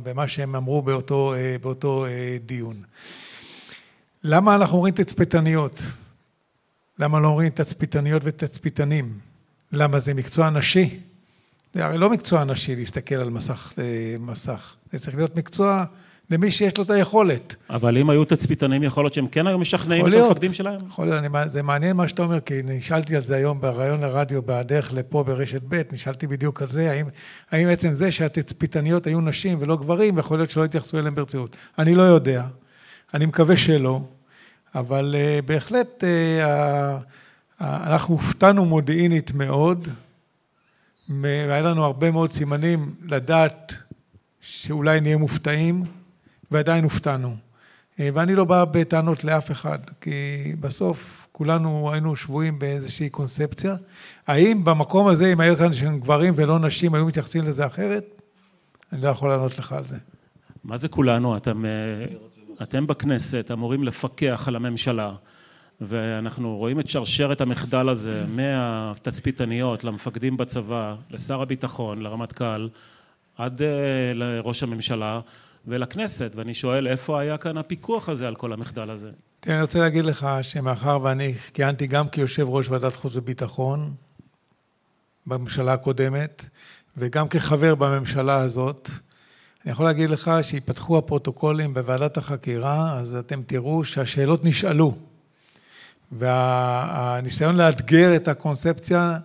במה 0.03 0.27
שהם 0.27 0.55
אמרו 0.55 0.81
באותו, 0.81 1.33
אה, 1.33 1.55
באותו 1.61 2.05
אה, 2.05 2.37
דיון. 2.45 2.81
למה 4.23 4.55
אנחנו 4.55 4.75
אומרים 4.77 4.93
תצפיתניות? 4.93 5.81
למה 6.99 7.19
לא 7.19 7.27
אומרים 7.27 7.49
תצפיתניות 7.49 8.21
ותצפיתנים? 8.25 9.19
למה 9.71 9.99
זה 9.99 10.13
מקצוע 10.13 10.49
נשי? 10.49 10.99
זה 11.73 11.85
הרי 11.85 11.97
לא 11.97 12.09
מקצוע 12.09 12.43
נשי 12.43 12.75
להסתכל 12.75 13.15
על 13.15 13.29
מסך, 13.29 13.73
אה, 13.79 14.15
מסך. 14.19 14.75
זה 14.93 14.99
צריך 14.99 15.15
להיות 15.15 15.35
מקצוע 15.35 15.85
למי 16.29 16.51
שיש 16.51 16.77
לו 16.77 16.83
את 16.83 16.89
היכולת. 16.89 17.55
אבל 17.69 17.97
אם 17.97 18.09
היו 18.09 18.25
תצפיתנים, 18.25 18.83
יכול 18.83 19.03
להיות 19.03 19.13
שהם 19.13 19.27
כן 19.27 19.47
היו 19.47 19.59
משכנעים 19.59 20.07
את 20.07 20.13
המפקדים 20.13 20.53
שלהם? 20.53 20.79
יכול 20.87 21.07
להיות, 21.07 21.23
אני, 21.35 21.49
זה 21.49 21.63
מעניין 21.63 21.95
מה 21.95 22.07
שאתה 22.07 22.21
אומר, 22.21 22.39
כי 22.39 22.53
נשאלתי 22.63 23.15
על 23.15 23.21
זה 23.21 23.35
היום 23.35 23.61
בריאיון 23.61 24.01
לרדיו 24.01 24.41
בדרך 24.45 24.93
לפה 24.93 25.23
ברשת 25.23 25.61
ב', 25.69 25.81
נשאלתי 25.91 26.27
בדיוק 26.27 26.61
על 26.61 26.67
זה, 26.67 26.91
האם, 26.91 27.05
האם 27.51 27.67
עצם 27.67 27.93
זה 27.93 28.11
שהתצפיתניות 28.11 29.07
היו 29.07 29.21
נשים 29.21 29.57
ולא 29.61 29.77
גברים, 29.77 30.17
יכול 30.17 30.37
להיות 30.37 30.49
שלא 30.49 30.63
התייחסו 30.65 30.99
אליהם 30.99 31.15
ברצינות. 31.15 31.55
אני 31.79 31.95
לא 31.95 32.03
יודע, 32.03 32.43
אני 33.13 33.25
מקווה 33.25 33.57
שלא. 33.57 34.01
אבל 34.75 35.15
אה, 35.17 35.39
בהחלט 35.45 36.03
אה, 36.03 36.97
אנחנו 37.61 38.13
הופתענו 38.13 38.65
מודיעינית 38.65 39.31
מאוד, 39.31 39.87
והיה 41.09 41.61
לנו 41.61 41.83
הרבה 41.83 42.11
מאוד 42.11 42.31
סימנים 42.31 42.95
לדעת 43.05 43.73
שאולי 44.41 45.01
נהיה 45.01 45.17
מופתעים, 45.17 45.83
ועדיין 46.51 46.83
הופתענו. 46.83 47.35
אה, 47.99 48.09
ואני 48.13 48.35
לא 48.35 48.43
בא 48.43 48.65
בטענות 48.65 49.23
לאף 49.23 49.51
אחד, 49.51 49.79
כי 50.01 50.11
בסוף 50.59 51.27
כולנו 51.31 51.91
היינו 51.93 52.15
שבויים 52.15 52.59
באיזושהי 52.59 53.09
קונספציה. 53.09 53.75
האם 54.27 54.63
במקום 54.63 55.07
הזה, 55.07 55.33
אם 55.33 55.39
היו 55.39 55.57
כאן 55.57 55.73
של 55.73 55.97
גברים 55.99 56.33
ולא 56.37 56.59
נשים, 56.59 56.95
היו 56.95 57.05
מתייחסים 57.05 57.45
לזה 57.45 57.65
אחרת? 57.65 58.21
אני 58.93 59.01
לא 59.01 59.09
יכול 59.09 59.29
לענות 59.29 59.59
לך 59.59 59.73
על 59.73 59.87
זה. 59.87 59.97
מה 60.63 60.77
זה 60.77 60.87
כולנו? 60.87 61.37
אתה 61.37 61.51
אתם 62.61 62.87
בכנסת 62.87 63.51
אמורים 63.51 63.83
לפקח 63.83 64.47
על 64.47 64.55
הממשלה 64.55 65.11
ואנחנו 65.81 66.57
רואים 66.57 66.79
את 66.79 66.87
שרשרת 66.87 67.41
המחדל 67.41 67.89
הזה 67.89 68.25
מהתצפיתניות 68.27 69.83
למפקדים 69.83 70.37
בצבא, 70.37 70.95
לשר 71.11 71.41
הביטחון, 71.41 72.01
לרמטכ"ל, 72.01 72.67
עד 73.37 73.61
לראש 74.13 74.63
הממשלה 74.63 75.19
ולכנסת 75.67 76.31
ואני 76.35 76.53
שואל 76.53 76.87
איפה 76.87 77.19
היה 77.19 77.37
כאן 77.37 77.57
הפיקוח 77.57 78.09
הזה 78.09 78.27
על 78.27 78.35
כל 78.35 78.53
המחדל 78.53 78.89
הזה? 78.89 79.11
תראה, 79.39 79.55
אני 79.55 79.61
רוצה 79.61 79.79
להגיד 79.79 80.05
לך 80.05 80.27
שמאחר 80.41 80.99
ואני 81.01 81.33
כיהנתי 81.53 81.87
גם 81.87 82.09
כיושב 82.09 82.49
ראש 82.49 82.69
ועדת 82.69 82.93
חוץ 82.93 83.15
וביטחון 83.15 83.93
בממשלה 85.27 85.73
הקודמת 85.73 86.45
וגם 86.97 87.27
כחבר 87.27 87.75
בממשלה 87.75 88.35
הזאת, 88.35 88.89
אני 89.65 89.71
יכול 89.71 89.85
להגיד 89.85 90.09
לך 90.09 90.31
שיפתחו 90.41 90.97
הפרוטוקולים 90.97 91.73
בוועדת 91.73 92.17
החקירה, 92.17 92.97
אז 92.97 93.15
אתם 93.15 93.41
תראו 93.43 93.83
שהשאלות 93.83 94.45
נשאלו 94.45 94.97
והניסיון 96.11 97.57
לאתגר 97.57 98.15
את 98.15 98.27
הקונספציה 98.27 99.17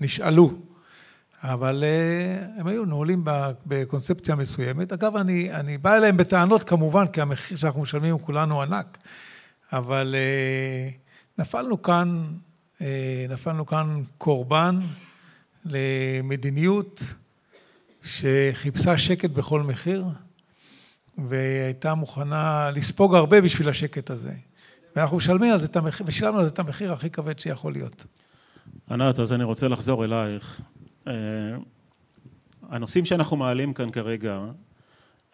נשאלו, 0.00 0.54
אבל 1.42 1.84
הם 2.56 2.66
היו 2.66 2.84
נעולים 2.84 3.22
בקונספציה 3.66 4.34
מסוימת. 4.34 4.92
אגב, 4.92 5.16
אני, 5.16 5.52
אני 5.52 5.78
בא 5.78 5.96
אליהם 5.96 6.16
בטענות 6.16 6.64
כמובן, 6.64 7.06
כי 7.06 7.20
המחיר 7.20 7.56
שאנחנו 7.56 7.82
משלמים 7.82 8.12
הוא 8.12 8.20
כולנו 8.20 8.62
ענק, 8.62 8.98
אבל 9.72 10.14
נפלנו 11.38 11.82
כאן, 11.82 12.24
נפלנו 13.28 13.66
כאן 13.66 14.02
קורבן 14.18 14.80
למדיניות 15.64 17.02
שחיפשה 18.04 18.98
שקט 18.98 19.30
בכל 19.30 19.62
מחיר 19.62 20.04
והייתה 21.18 21.94
מוכנה 21.94 22.70
לספוג 22.74 23.14
הרבה 23.14 23.40
בשביל 23.40 23.68
השקט 23.68 24.10
הזה. 24.10 24.32
ואנחנו 24.96 25.16
משלמים 25.16 25.52
על 25.52 25.58
זה 25.58 25.66
את 25.66 25.76
המחיר, 25.76 26.06
ושילמנו 26.08 26.38
על 26.38 26.44
זה 26.44 26.50
את 26.50 26.58
המחיר 26.58 26.92
הכי 26.92 27.10
כבד 27.10 27.38
שיכול 27.38 27.72
להיות. 27.72 28.06
ענת, 28.90 29.18
אז 29.18 29.32
אני 29.32 29.44
רוצה 29.44 29.68
לחזור 29.68 30.04
אלייך. 30.04 30.60
הנושאים 32.62 33.04
שאנחנו 33.04 33.36
מעלים 33.36 33.72
כאן 33.72 33.90
כרגע 33.90 34.40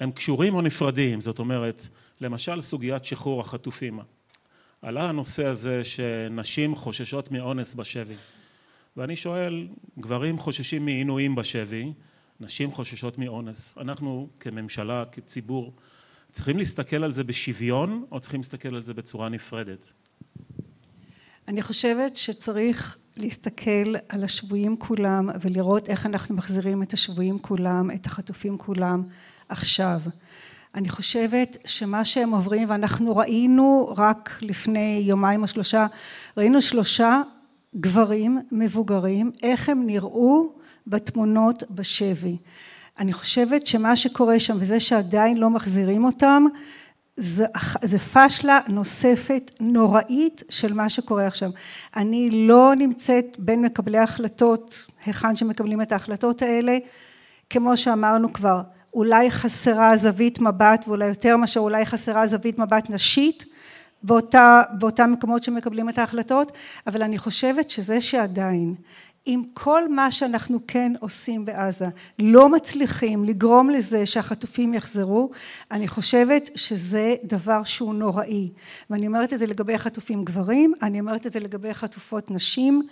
הם 0.00 0.12
קשורים 0.12 0.54
או 0.54 0.62
נפרדים? 0.62 1.20
זאת 1.20 1.38
אומרת, 1.38 1.88
למשל 2.20 2.60
סוגיית 2.60 3.04
שחרור 3.04 3.40
החטופים. 3.40 4.00
עלה 4.82 5.08
הנושא 5.08 5.46
הזה 5.46 5.84
שנשים 5.84 6.76
חוששות 6.76 7.30
מאונס 7.32 7.74
בשבי 7.74 8.14
ואני 8.96 9.16
שואל, 9.16 9.68
גברים 10.00 10.38
חוששים 10.38 10.84
מעינויים 10.84 11.34
בשבי, 11.34 11.92
נשים 12.40 12.72
חוששות 12.72 13.18
מאונס. 13.18 13.78
אנחנו 13.78 14.28
כממשלה, 14.40 15.04
כציבור, 15.12 15.72
צריכים 16.32 16.58
להסתכל 16.58 17.04
על 17.04 17.12
זה 17.12 17.24
בשוויון 17.24 18.04
או 18.12 18.20
צריכים 18.20 18.40
להסתכל 18.40 18.74
על 18.74 18.82
זה 18.82 18.94
בצורה 18.94 19.28
נפרדת? 19.28 19.92
אני 21.48 21.62
חושבת 21.62 22.16
שצריך 22.16 22.98
להסתכל 23.16 23.94
על 24.08 24.24
השבויים 24.24 24.76
כולם 24.76 25.28
ולראות 25.40 25.88
איך 25.88 26.06
אנחנו 26.06 26.34
מחזירים 26.34 26.82
את 26.82 26.92
השבויים 26.92 27.38
כולם, 27.38 27.90
את 27.90 28.06
החטופים 28.06 28.58
כולם 28.58 29.02
עכשיו. 29.48 30.00
אני 30.74 30.88
חושבת 30.88 31.56
שמה 31.66 32.04
שהם 32.04 32.30
עוברים 32.30 32.70
ואנחנו 32.70 33.16
ראינו 33.16 33.94
רק 33.96 34.38
לפני 34.42 35.02
יומיים 35.06 35.42
או 35.42 35.48
שלושה, 35.48 35.86
ראינו 36.36 36.62
שלושה 36.62 37.22
גברים 37.76 38.38
מבוגרים 38.52 39.30
איך 39.42 39.68
הם 39.68 39.86
נראו 39.86 40.52
בתמונות 40.86 41.62
בשבי. 41.70 42.36
אני 42.98 43.12
חושבת 43.12 43.66
שמה 43.66 43.96
שקורה 43.96 44.40
שם 44.40 44.56
וזה 44.60 44.80
שעדיין 44.80 45.36
לא 45.36 45.50
מחזירים 45.50 46.04
אותם 46.04 46.44
זה 47.16 47.98
פשלה 48.12 48.60
נוספת 48.68 49.50
נוראית 49.60 50.42
של 50.48 50.72
מה 50.72 50.88
שקורה 50.88 51.26
עכשיו. 51.26 51.50
אני 51.96 52.30
לא 52.30 52.72
נמצאת 52.78 53.36
בין 53.38 53.62
מקבלי 53.62 53.98
ההחלטות, 53.98 54.86
היכן 55.06 55.36
שמקבלים 55.36 55.82
את 55.82 55.92
ההחלטות 55.92 56.42
האלה, 56.42 56.78
כמו 57.50 57.76
שאמרנו 57.76 58.32
כבר, 58.32 58.62
אולי 58.94 59.30
חסרה 59.30 59.96
זווית 59.96 60.38
מבט 60.40 60.84
ואולי 60.88 61.06
יותר 61.06 61.36
מאשר 61.36 61.60
אולי 61.60 61.86
חסרה 61.86 62.26
זווית 62.26 62.58
מבט 62.58 62.90
נשית 62.90 63.44
באותם 64.02 65.12
מקומות 65.12 65.44
שמקבלים 65.44 65.88
את 65.88 65.98
ההחלטות, 65.98 66.52
אבל 66.86 67.02
אני 67.02 67.18
חושבת 67.18 67.70
שזה 67.70 68.00
שעדיין 68.00 68.74
עם 69.26 69.42
כל 69.54 69.88
מה 69.88 70.12
שאנחנו 70.12 70.58
כן 70.68 70.92
עושים 71.00 71.44
בעזה. 71.44 71.86
לא 72.18 72.48
מצליחים 72.48 73.24
לגרום 73.24 73.70
לזה 73.70 74.06
שהחטופים 74.06 74.74
יחזרו, 74.74 75.30
אני 75.70 75.88
חושבת 75.88 76.50
שזה 76.54 77.14
דבר 77.24 77.62
שהוא 77.64 77.94
נוראי. 77.94 78.50
ואני 78.90 79.06
אומרת 79.06 79.32
את 79.32 79.38
זה 79.38 79.46
לגבי 79.46 79.78
חטופים 79.78 80.24
גברים, 80.24 80.72
אני 80.82 81.00
אומרת 81.00 81.26
את 81.26 81.32
זה 81.32 81.40
לגבי 81.40 81.74
חטופות 81.74 82.30
נשים, 82.30 82.82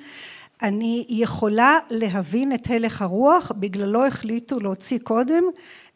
אני 0.62 1.07
יכולה 1.09 1.79
להבין 1.90 2.53
את 2.53 2.71
הלך 2.71 3.03
הרוח, 3.03 3.53
בגללו 3.57 4.07
החליטו 4.07 4.61
להוציא 4.61 4.99
קודם 4.99 5.45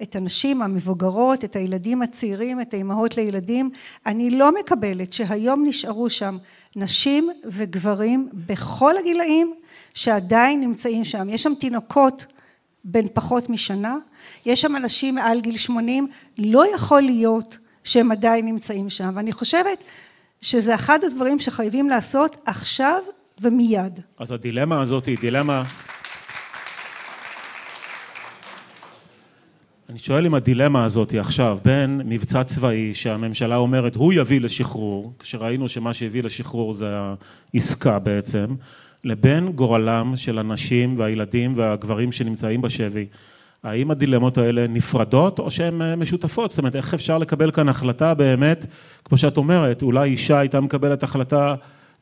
את 0.03 0.17
הנשים 0.17 0.63
המבוגרות, 0.63 1.45
את 1.45 1.57
הילדים 1.57 2.03
הצעירים, 2.03 2.61
את 2.61 2.75
האימהות 2.75 3.17
לילדים, 3.17 3.71
אני 4.07 4.31
לא 4.31 4.55
מקבלת 4.55 5.13
שהיום 5.13 5.65
נשארו 5.67 6.11
שם 6.11 6.39
נשים 6.77 7.31
וגברים 7.45 8.29
בכל 8.33 8.97
הגילאים 8.97 9.55
שעדיין 9.95 10.61
נמצאים 10.61 11.05
שם, 11.05 11.29
יש 11.29 11.43
שם 11.43 11.53
תינוקות 11.61 12.27
בין 12.85 13.09
פחות 13.15 13.51
משנה, 13.51 13.97
יש 14.47 14.61
שם 14.61 14.77
אנשים 14.77 15.15
מעל 15.15 15.41
גיל 15.41 15.57
שמונים, 15.57 16.09
לא 16.39 16.75
יכול 16.75 17.03
להיות 17.03 17.59
שהם 17.85 18.13
עדיין 18.13 18.47
נמצאים 18.47 18.91
שם. 18.91 19.13
ואני 19.15 19.33
חושבת 19.33 19.85
שזה 20.43 20.75
אחד 20.75 21.05
הדברים 21.05 21.39
שחייבים 21.39 21.91
לעשות 21.91 22.41
עכשיו 22.47 23.03
ומיד. 23.41 24.01
אז 24.19 24.33
הדילמה 24.33 24.81
הזאת 24.81 25.07
היא 25.07 25.19
דילמה 25.21 25.65
אני 29.95 29.99
שואל 29.99 30.27
אם 30.27 30.35
הדילמה 30.35 30.85
הזאת 30.85 31.15
עכשיו 31.15 31.59
בין 31.65 32.01
מבצע 32.05 32.45
צבאי 32.45 32.95
שהממשלה 32.95 33.57
אומרת 33.57 33.97
הוא 33.97 34.13
יביא 34.13 34.41
לשחרור, 34.41 35.13
כשראינו 35.19 35.69
שמה 35.69 35.95
שהביא 35.95 36.23
לשחרור 36.23 36.73
זה 36.73 36.87
העסקה 37.55 37.99
בעצם, 37.99 38.47
לבין 39.05 39.53
גורלם 39.53 40.13
של 40.17 40.39
הנשים 40.39 40.99
והילדים 40.99 41.53
והגברים 41.57 42.13
שנמצאים 42.13 42.63
בשבי, 42.63 43.07
האם 43.63 43.91
הדילמות 43.91 44.39
האלה 44.39 44.67
נפרדות 44.67 45.39
או 45.39 45.51
שהן 45.51 45.95
משותפות? 45.95 46.51
זאת 46.51 46.59
אומרת 46.59 46.77
איך 46.77 46.95
אפשר 46.95 47.19
לקבל 47.19 47.51
כאן 47.51 47.69
החלטה 47.69 48.15
באמת, 48.15 48.67
כמו 49.05 49.19
שאת 49.19 49.37
אומרת, 49.37 49.83
אולי 49.83 50.11
אישה 50.11 50.39
הייתה 50.39 50.61
מקבלת 50.61 51.03
החלטה 51.03 51.55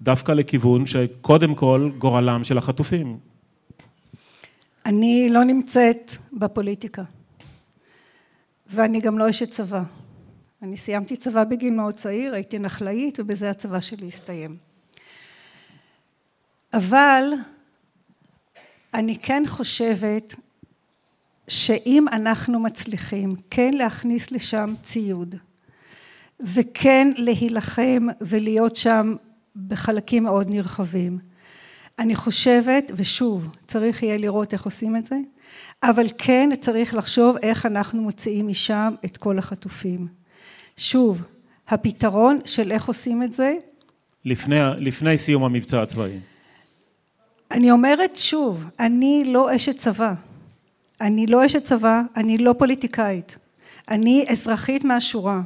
דווקא 0.03 0.33
לכיוון 0.33 0.87
שקודם 0.87 1.55
כל 1.55 1.91
גורלם 1.99 2.45
של 2.45 2.59
החטופים. 2.59 3.19
אני 4.87 5.29
לא 5.31 5.45
נמצאת 5.45 6.13
בפוליטיקה 6.33 7.03
ואני 8.75 9.01
גם 9.01 9.19
לא 9.19 9.31
אשת 9.31 9.51
צבא. 9.51 9.83
אני 10.63 10.77
סיימתי 10.77 11.17
צבא 11.17 11.45
בגיל 11.45 11.75
מאוד 11.75 11.95
צעיר, 11.95 12.35
הייתי 12.35 12.59
נחלאית 12.59 13.21
ובזה 13.21 13.51
הצבא 13.51 13.81
שלי 13.81 14.09
הסתיים. 14.09 14.72
אבל 16.73 17.25
אני 18.95 19.17
כן 19.23 19.43
חושבת 19.47 20.35
שאם 21.49 22.07
אנחנו 22.13 22.61
מצליחים 22.61 23.37
כן 23.51 23.75
להכניס 23.75 24.31
לשם 24.31 24.75
ציוד 24.83 25.35
וכן 26.41 27.09
להילחם 27.17 28.07
ולהיות 28.21 28.77
שם 28.77 29.15
בחלקים 29.69 30.23
מאוד 30.23 30.55
נרחבים, 30.55 31.19
אני 31.99 32.15
חושבת, 32.15 32.93
ושוב, 32.97 33.49
צריך 33.67 34.03
יהיה 34.03 34.19
לראות 34.19 34.53
איך 34.53 34.65
עושים 34.65 34.97
את 34.97 35.07
זה, 35.07 35.17
אבל 35.83 36.07
כן 36.19 36.51
צריך 36.61 36.95
לחשוב 36.95 37.37
איך 37.43 37.67
אנחנו 37.67 38.03
מוציאים 38.03 38.49
משם 38.49 38.95
את 39.05 39.17
כל 39.17 39.39
החטופים. 39.39 40.07
שוב, 40.77 41.23
הפתרון 41.69 42.39
של 42.45 42.73
איך 42.73 42.89
עושים 42.89 43.23
את 43.23 43.35
זה 43.35 43.55
לפני, 44.25 44.57
לפני 44.79 45.19
סיום 45.19 45.45
המבצע 45.45 45.83
הצבאי. 45.83 46.19
אני 47.53 47.71
אומרת 47.71 48.17
שוב, 48.17 48.65
אני 48.81 49.23
לא 49.27 49.57
אשת 49.57 49.79
צבא, 49.79 50.15
אני 51.01 51.27
לא 51.27 51.47
אשת 51.47 51.65
צבא, 51.65 52.03
אני 52.17 52.39
לא 52.39 52.55
פוליטיקאית, 52.59 53.37
אני 53.89 54.25
אזרחית 54.29 54.85
מהשורה. 54.85 55.41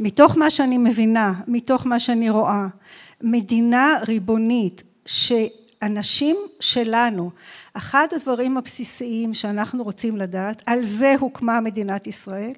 מתוך 0.00 0.36
מה 0.36 0.50
שאני 0.50 0.78
מבינה, 0.78 1.32
מתוך 1.46 1.86
מה 1.86 2.00
שאני 2.00 2.30
רואה, 2.30 2.66
מדינה 3.22 3.94
ריבונית 4.08 4.82
שאנשים 5.06 6.36
שלנו, 6.60 7.30
אחד 7.76 8.06
הדברים 8.16 8.56
הבסיסיים 8.56 9.34
שאנחנו 9.34 9.84
רוצים 9.84 10.16
לדעת, 10.16 10.62
על 10.66 10.84
זה 10.84 11.14
הוקמה 11.20 11.60
מדינת 11.60 12.06
ישראל, 12.06 12.52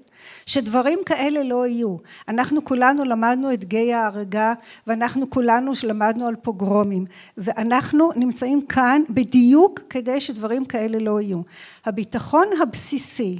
שדברים 0.46 0.98
כאלה 1.06 1.42
לא 1.42 1.66
יהיו. 1.66 1.96
אנחנו 2.28 2.64
כולנו 2.64 3.04
למדנו 3.04 3.52
את 3.52 3.64
גיא 3.64 3.96
ההרגה 3.96 4.54
ואנחנו 4.86 5.30
כולנו 5.30 5.72
למדנו 5.82 6.26
על 6.26 6.36
פוגרומים 6.36 7.04
ואנחנו 7.38 8.10
נמצאים 8.16 8.66
כאן 8.66 9.02
בדיוק 9.10 9.80
כדי 9.90 10.20
שדברים 10.20 10.64
כאלה 10.64 10.98
לא 10.98 11.20
יהיו. 11.20 11.40
הביטחון 11.84 12.46
הבסיסי 12.62 13.38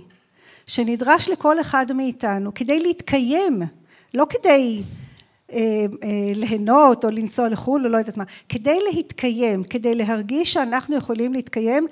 שנדרש 0.66 1.28
לכל 1.28 1.60
אחד 1.60 1.92
מאיתנו 1.92 2.54
כדי 2.54 2.80
להתקיים 2.80 3.62
לא 4.14 4.26
כדי 4.28 4.82
ליהנות 6.34 7.04
או 7.04 7.10
לנסוע 7.10 7.48
לחו"ל 7.48 7.84
או 7.84 7.90
לא 7.90 7.98
יודעת 7.98 8.16
מה, 8.16 8.24
כדי 8.48 8.78
להתקיים, 8.92 9.64
כדי 9.64 9.94
להרגיש 9.94 10.52
שאנחנו 10.52 10.96
יכולים 10.96 11.32
להתקיים, 11.32 11.86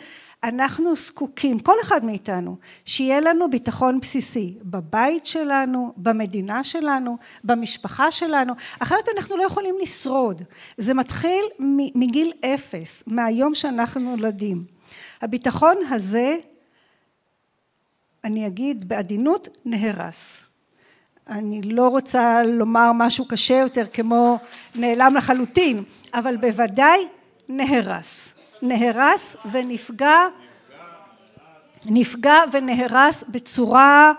אנחנו 0.45 0.95
זקוקים, 0.95 1.59
כל 1.59 1.77
אחד 1.83 2.05
מאיתנו, 2.05 2.57
שיהיה 2.85 3.21
לנו 3.21 3.51
ביטחון 3.51 4.01
בסיסי 4.01 4.55
בבית 4.63 5.27
שלנו, 5.27 5.93
במדינה 5.97 6.65
שלנו, 6.65 7.17
במשפחה 7.45 8.11
שלנו, 8.11 8.53
אחרת 8.79 9.09
אנחנו 9.17 9.37
לא 9.37 9.43
יכולים 9.43 9.75
לשרוד. 9.83 10.43
זה 10.77 10.95
מתחיל 10.95 11.45
מגיל 11.95 12.33
אפס, 12.45 13.05
מהיום 13.07 13.55
שאנחנו 13.55 14.17
נולדים. 14.17 14.65
הביטחון 15.23 15.77
הזה, 15.91 16.37
אני 18.25 18.47
אגיד 18.47 18.89
בעדינות, 18.89 19.49
נהרס. 19.65 20.44
אני 21.29 21.63
לא 21.63 21.89
רוצה 21.89 22.43
לומר 22.43 22.91
משהו 22.95 23.29
קשה 23.29 23.55
יותר 23.55 23.85
כמו 23.93 24.39
נעלם 24.75 25.15
לחלוטין, 25.17 25.83
אבל 26.15 26.37
בוודאי 26.37 27.09
נהרס. 27.49 28.29
נהרס 28.63 29.37
ונפגע, 29.53 30.17
נפגע 31.87 32.37
ונהרס 32.53 33.25
בצורה 33.29 34.13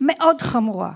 מאוד 0.00 0.40
חמורה. 0.40 0.92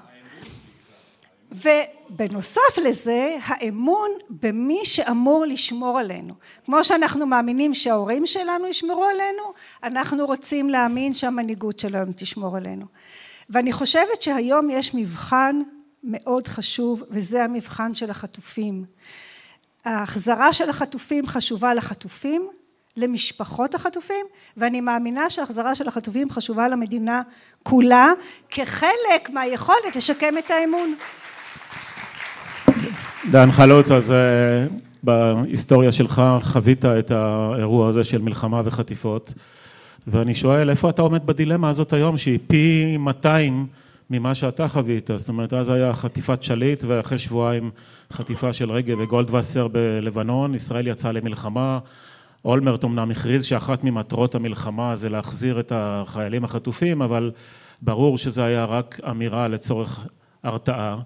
ובנוסף 1.53 2.79
לזה, 2.85 3.37
האמון 3.45 4.11
במי 4.31 4.81
שאמור 4.85 5.45
לשמור 5.47 5.99
עלינו. 5.99 6.35
כמו 6.65 6.85
שאנחנו 6.85 7.27
מאמינים 7.27 7.75
שההורים 7.75 8.27
שלנו 8.27 8.67
ישמרו 8.67 9.05
עלינו, 9.05 9.43
אנחנו 9.85 10.27
רוצים 10.27 10.71
להאמין 10.71 11.15
שהמנהיגות 11.15 11.79
שלנו 11.79 12.13
תשמור 12.17 12.57
עלינו. 12.57 12.87
ואני 13.53 13.73
חושבת 13.73 14.23
שהיום 14.23 14.71
יש 14.71 14.95
מבחן 14.95 15.61
מאוד 16.05 16.49
חשוב, 16.49 17.03
וזה 17.11 17.45
המבחן 17.45 17.95
של 17.95 18.11
החטופים. 18.11 18.85
ההחזרה 19.85 20.53
של 20.53 20.71
החטופים 20.71 21.27
חשובה 21.27 21.75
לחטופים, 21.75 22.49
למשפחות 22.97 23.75
החטופים, 23.75 24.27
ואני 24.57 24.81
מאמינה 24.81 25.31
שההחזרה 25.31 25.75
של 25.75 25.89
החטופים 25.89 26.31
חשובה 26.31 26.69
למדינה 26.69 27.23
כולה, 27.63 28.13
כחלק 28.51 29.31
מהיכולת 29.33 29.97
לשקם 29.97 30.39
את 30.39 30.51
האמון. 30.51 30.95
דן 33.31 33.53
חלוץ, 33.53 33.91
אז 33.91 34.13
אה, 34.13 34.67
בהיסטוריה 35.03 35.93
שלך 35.93 36.23
חווית 36.43 36.85
את 36.85 37.11
האירוע 37.11 37.89
הזה 37.89 38.05
של 38.05 38.23
מלחמה 38.23 38.63
וחטיפות. 38.65 39.35
ואני 40.07 40.35
שואל, 40.35 40.71
איפה 40.71 40.91
אתה 40.91 41.03
עומד 41.03 41.27
בדילמה 41.27 41.69
הזאת 41.69 41.93
היום, 41.93 42.19
שהיא 42.19 42.39
פי 42.47 42.97
200 42.99 43.67
ממה 44.11 44.35
שאתה 44.35 44.69
חווית? 44.69 45.11
זאת 45.17 45.29
אומרת, 45.29 45.53
אז 45.53 45.71
היה 45.71 45.95
חטיפת 45.95 46.43
שליט, 46.43 46.85
ואחרי 46.87 47.19
שבועיים 47.19 47.71
חטיפה 48.13 48.53
של 48.53 48.71
רגב 48.71 48.99
וגולדווסר 49.01 49.69
בלבנון, 49.69 50.55
ישראל 50.55 50.87
יצאה 50.87 51.13
למלחמה. 51.13 51.79
אולמרט 52.45 52.85
אמנם 52.85 53.11
הכריז 53.11 53.45
שאחת 53.45 53.85
ממטרות 53.85 54.35
המלחמה 54.35 54.95
זה 54.95 55.09
להחזיר 55.09 55.61
את 55.61 55.73
החיילים 55.75 56.45
החטופים, 56.45 57.03
אבל 57.03 57.31
ברור 57.83 58.19
שזה 58.19 58.45
היה 58.45 58.65
רק 58.65 59.01
אמירה 59.11 59.49
לצורך 59.49 60.07
הרתעה. 60.43 60.97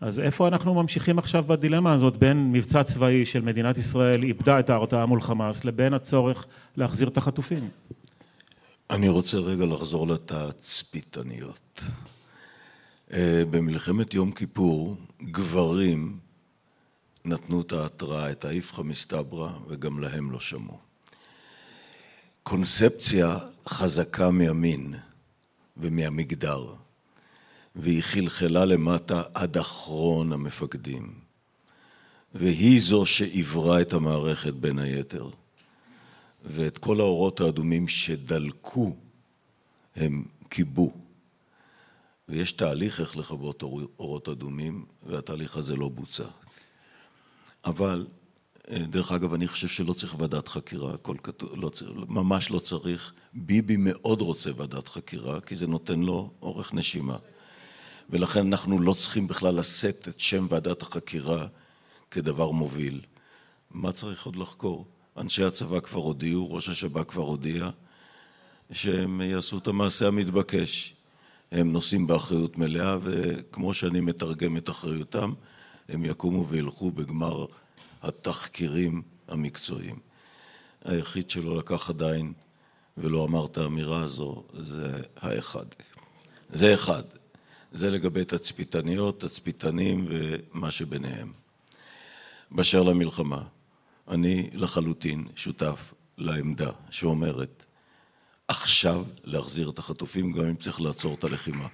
אז 0.00 0.20
איפה 0.20 0.48
אנחנו 0.48 0.74
ממשיכים 0.74 1.18
עכשיו 1.18 1.44
בדילמה 1.46 1.92
הזאת 1.92 2.16
בין 2.16 2.52
מבצע 2.52 2.82
צבאי 2.82 3.24
של 3.24 3.40
מדינת 3.40 3.78
ישראל 3.78 4.22
איבדה 4.22 4.58
את 4.58 4.70
ההרתעה 4.70 5.06
מול 5.06 5.20
חמאס 5.20 5.64
לבין 5.64 5.94
הצורך 5.94 6.46
להחזיר 6.76 7.08
את 7.08 7.16
החטופים? 7.16 7.68
אני 8.90 9.08
רוצה 9.08 9.36
רגע 9.36 9.64
לחזור 9.64 10.06
לתצפיתניות. 10.06 11.84
אה, 13.12 13.42
במלחמת 13.50 14.14
יום 14.14 14.32
כיפור, 14.32 14.96
גברים 15.22 16.18
נתנו 17.24 17.60
את 17.60 17.72
ההתראה, 17.72 18.30
את 18.30 18.44
האיפכא 18.44 18.80
מסתברא, 18.80 19.50
וגם 19.68 19.98
להם 19.98 20.30
לא 20.30 20.40
שמעו. 20.40 20.78
קונספציה 22.42 23.38
חזקה 23.68 24.30
מהמין 24.30 24.94
ומהמגדר, 25.76 26.74
והיא 27.76 28.02
חלחלה 28.02 28.64
למטה 28.64 29.22
עד 29.34 29.56
אחרון 29.56 30.32
המפקדים. 30.32 31.14
והיא 32.34 32.80
זו 32.80 33.06
שעברה 33.06 33.80
את 33.80 33.92
המערכת 33.92 34.54
בין 34.54 34.78
היתר. 34.78 35.30
ואת 36.44 36.78
כל 36.78 37.00
האורות 37.00 37.40
האדומים 37.40 37.88
שדלקו 37.88 38.96
הם 39.96 40.24
כיבו. 40.50 40.92
ויש 42.28 42.52
תהליך 42.52 43.00
איך 43.00 43.16
לכבות 43.16 43.62
אורות 43.98 44.28
אדומים, 44.28 44.84
והתהליך 45.06 45.56
הזה 45.56 45.76
לא 45.76 45.88
בוצע. 45.88 46.24
אבל, 47.64 48.06
דרך 48.72 49.12
אגב, 49.12 49.34
אני 49.34 49.48
חושב 49.48 49.68
שלא 49.68 49.92
צריך 49.92 50.16
ועדת 50.18 50.48
חקירה, 50.48 50.94
הכל 50.94 51.16
כתוב, 51.22 51.50
לא, 51.56 51.70
ממש 52.08 52.50
לא 52.50 52.58
צריך. 52.58 53.12
ביבי 53.34 53.76
מאוד 53.78 54.20
רוצה 54.20 54.50
ועדת 54.56 54.88
חקירה, 54.88 55.40
כי 55.40 55.56
זה 55.56 55.66
נותן 55.66 56.00
לו 56.00 56.30
אורך 56.42 56.74
נשימה. 56.74 57.16
ולכן 58.10 58.46
אנחנו 58.46 58.78
לא 58.78 58.94
צריכים 58.94 59.26
בכלל 59.28 59.58
לשאת 59.58 60.08
את 60.08 60.20
שם 60.20 60.46
ועדת 60.50 60.82
החקירה 60.82 61.46
כדבר 62.10 62.50
מוביל. 62.50 63.00
מה 63.70 63.92
צריך 63.92 64.26
עוד 64.26 64.36
לחקור? 64.36 64.86
אנשי 65.16 65.44
הצבא 65.44 65.80
כבר 65.80 66.00
הודיעו, 66.00 66.52
ראש 66.52 66.68
השב"כ 66.68 67.04
כבר 67.08 67.22
הודיע, 67.22 67.70
שהם 68.72 69.20
יעשו 69.20 69.58
את 69.58 69.66
המעשה 69.66 70.08
המתבקש. 70.08 70.94
הם 71.52 71.72
נושאים 71.72 72.06
באחריות 72.06 72.58
מלאה, 72.58 72.96
וכמו 73.02 73.74
שאני 73.74 74.00
מתרגם 74.00 74.56
את 74.56 74.70
אחריותם, 74.70 75.32
הם 75.88 76.04
יקומו 76.04 76.48
וילכו 76.48 76.90
בגמר 76.90 77.46
התחקירים 78.02 79.02
המקצועיים. 79.28 79.98
היחיד 80.84 81.30
שלא 81.30 81.58
לקח 81.58 81.90
עדיין 81.90 82.32
ולא 82.96 83.24
אמר 83.24 83.46
את 83.46 83.58
האמירה 83.58 84.02
הזו, 84.02 84.44
זה 84.52 85.02
האחד. 85.16 85.66
זה 86.50 86.74
אחד. 86.74 87.02
זה 87.72 87.90
לגבי 87.90 88.24
תצפיתניות, 88.24 89.20
תצפיתנים 89.20 90.06
ומה 90.08 90.70
שביניהם. 90.70 91.32
באשר 92.50 92.82
למלחמה, 92.82 93.42
אני 94.10 94.50
לחלוטין 94.52 95.24
שותף 95.36 95.94
לעמדה 96.18 96.70
שאומרת 96.90 97.64
עכשיו 98.48 99.04
להחזיר 99.24 99.70
את 99.70 99.78
החטופים 99.78 100.32
גם 100.32 100.44
אם 100.44 100.54
צריך 100.54 100.80
לעצור 100.80 101.14
את 101.14 101.24
הלחימה. 101.24 101.66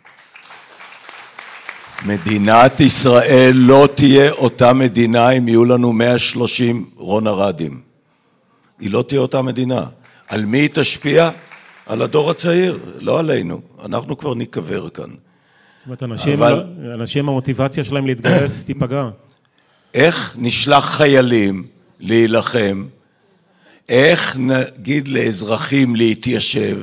מדינת 2.06 2.80
ישראל 2.80 3.52
לא 3.54 3.88
תהיה 3.94 4.32
אותה 4.32 4.72
מדינה 4.72 5.30
אם 5.30 5.48
יהיו 5.48 5.64
לנו 5.64 5.92
130 5.92 6.90
רון 6.96 7.26
ארדים. 7.26 7.80
היא 8.78 8.90
לא 8.90 9.04
תהיה 9.08 9.20
אותה 9.20 9.42
מדינה. 9.42 9.86
על 10.28 10.44
מי 10.44 10.58
היא 10.58 10.70
תשפיע? 10.72 11.30
על 11.86 12.02
הדור 12.02 12.30
הצעיר, 12.30 12.78
לא 12.98 13.18
עלינו. 13.18 13.60
אנחנו 13.84 14.16
כבר 14.16 14.34
ניקבר 14.34 14.88
כאן. 14.88 15.10
זאת 15.78 15.86
אומרת, 15.86 16.02
אנשים, 16.02 16.42
אבל... 16.42 16.64
אנשים 16.94 17.28
המוטיבציה 17.28 17.84
שלהם 17.84 18.06
להתגייס 18.06 18.64
תיפגע. 18.64 19.08
איך 19.94 20.36
נשלח 20.38 20.84
חיילים 20.84 21.66
להילחם, 22.00 22.86
איך 23.88 24.36
נגיד 24.36 25.08
לאזרחים 25.08 25.96
להתיישב 25.96 26.82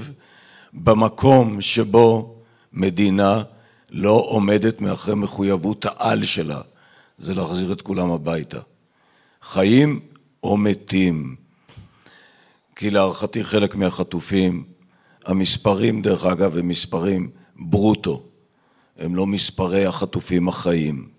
במקום 0.74 1.62
שבו 1.62 2.36
מדינה 2.74 3.44
לא 3.92 4.26
עומדת 4.28 4.82
מאחרי 4.82 5.16
מחויבות 5.16 5.86
העל 5.86 6.24
שלה, 6.24 6.62
זה 7.18 7.36
להחזיר 7.36 7.74
את 7.74 7.82
כולם 7.82 8.12
הביתה. 8.12 8.60
חיים 9.42 10.00
או 10.44 10.58
מתים. 10.58 11.36
כי 12.76 12.90
להערכתי 12.90 13.44
חלק 13.44 13.76
מהחטופים, 13.76 14.64
המספרים 15.26 16.02
דרך 16.02 16.26
אגב 16.26 16.58
הם 16.58 16.68
מספרים 16.68 17.30
ברוטו, 17.56 18.24
הם 18.98 19.16
לא 19.16 19.28
מספרי 19.28 19.86
החטופים 19.86 20.50
החיים. 20.50 21.10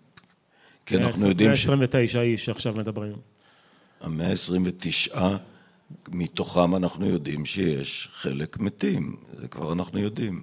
כי 0.87 0.97
אנחנו 0.97 1.29
יודעים 1.29 1.57
ש... 1.57 1.69
129 1.69 2.23
איש 2.23 2.49
עכשיו 2.49 2.75
מדברים. 2.77 3.13
המאה 4.01 4.29
ה-29, 4.29 5.19
מתוכם 6.09 6.75
אנחנו 6.75 7.07
יודעים 7.07 7.45
שיש 7.47 8.09
חלק 8.13 8.59
מתים, 8.59 9.17
זה 9.41 9.49
כבר 9.49 9.73
אנחנו 9.73 9.99
יודעים. 9.99 10.43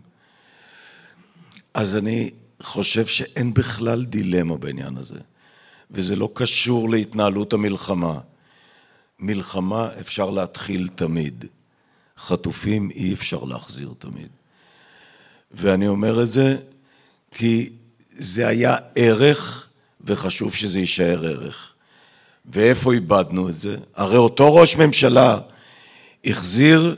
אז 1.74 1.96
אני 1.96 2.32
חושב 2.62 3.06
שאין 3.06 3.54
בכלל 3.54 4.06
דילמה 4.06 4.58
בעניין 4.58 4.98
הזה, 4.98 5.20
וזה 5.92 6.16
לא 6.16 6.30
קשור 6.34 6.90
להתנהלות 6.90 7.54
המלחמה. 7.54 8.20
מלחמה 9.20 9.90
אפשר 10.00 10.30
להתחיל 10.30 10.90
תמיד, 10.96 11.46
חטופים 12.18 12.90
אי 12.92 13.14
אפשר 13.14 13.44
להחזיר 13.44 13.94
תמיד. 14.00 14.30
ואני 15.52 15.88
אומר 15.88 16.24
את 16.24 16.32
זה 16.32 16.58
כי 17.32 17.70
זה 18.10 18.48
היה 18.48 18.76
ערך 18.96 19.68
וחשוב 20.02 20.54
שזה 20.54 20.80
יישאר 20.80 21.26
ערך. 21.26 21.75
ואיפה 22.48 22.94
איבדנו 22.94 23.50
את 23.50 23.54
זה? 23.54 23.78
הרי 23.96 24.18
אותו 24.18 24.56
ראש 24.56 24.78
ממשלה 24.78 25.38
החזיר 26.26 26.96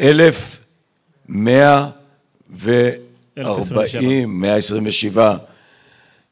אלף 0.00 0.58
מאה 1.28 1.88
וארבעים, 2.50 4.40
מאה 4.40 4.56
עשרים 4.56 4.86
ושבעה 4.86 5.36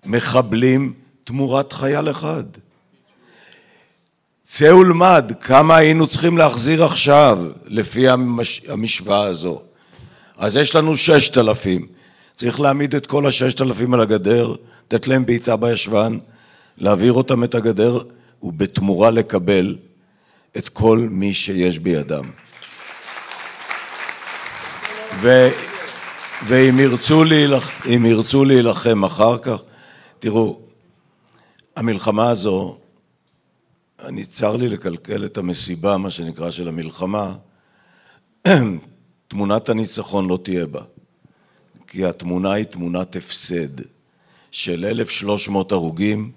מחבלים 0.07 0.93
תמורת 1.25 1.73
חייל 1.73 2.11
אחד. 2.11 2.45
צא 4.45 4.73
ולמד 4.75 5.33
כמה 5.41 5.77
היינו 5.77 6.07
צריכים 6.07 6.39
להחזיר 6.39 6.85
עכשיו 6.85 7.39
לפי 7.67 8.09
המש... 8.09 8.63
המשוואה 8.69 9.23
הזו. 9.23 9.61
אז 10.39 10.57
יש 10.57 10.77
לנו 10.77 10.97
ששת 10.97 11.39
אלפים. 11.39 11.87
צריך 12.35 12.61
להעמיד 12.61 12.95
את 12.95 13.07
כל 13.07 13.27
הששת 13.27 13.61
אלפים 13.61 13.95
על 13.95 14.01
הגדר, 14.01 14.55
לתת 14.87 15.09
להם 15.09 15.27
בעיטה 15.27 15.57
בישבן, 15.57 16.19
להעביר 16.81 17.13
אותם 17.13 17.45
את 17.45 17.55
הגדר, 17.55 17.99
ובתמורה 18.43 19.11
לקבל 19.11 19.77
את 20.57 20.69
כל 20.69 21.09
מי 21.11 21.35
שיש 21.35 21.79
בידם. 21.79 22.25
ו... 25.21 25.49
ואם 26.47 26.81
ירצו, 26.81 27.25
להילח... 27.25 27.87
ירצו 27.87 28.45
להילחם 28.45 29.05
אחר 29.05 29.39
כך, 29.39 29.61
תראו, 30.19 30.61
המלחמה 31.77 32.31
הזו, 32.31 32.79
אני 34.05 34.25
צר 34.25 34.57
לי 34.57 34.69
לקלקל 34.69 35.25
את 35.25 35.39
המסיבה, 35.39 35.97
מה 35.97 36.11
שנקרא, 36.11 36.51
של 36.51 36.69
המלחמה, 36.69 37.35
תמונת 39.29 39.69
הניצחון 39.69 40.29
לא 40.29 40.39
תהיה 40.43 40.67
בה, 40.67 40.81
כי 41.87 42.05
התמונה 42.05 42.53
היא 42.53 42.65
תמונת 42.65 43.17
הפסד 43.17 43.83
של 44.51 44.85
1,300 44.85 45.73
הרוגים, 45.73 46.33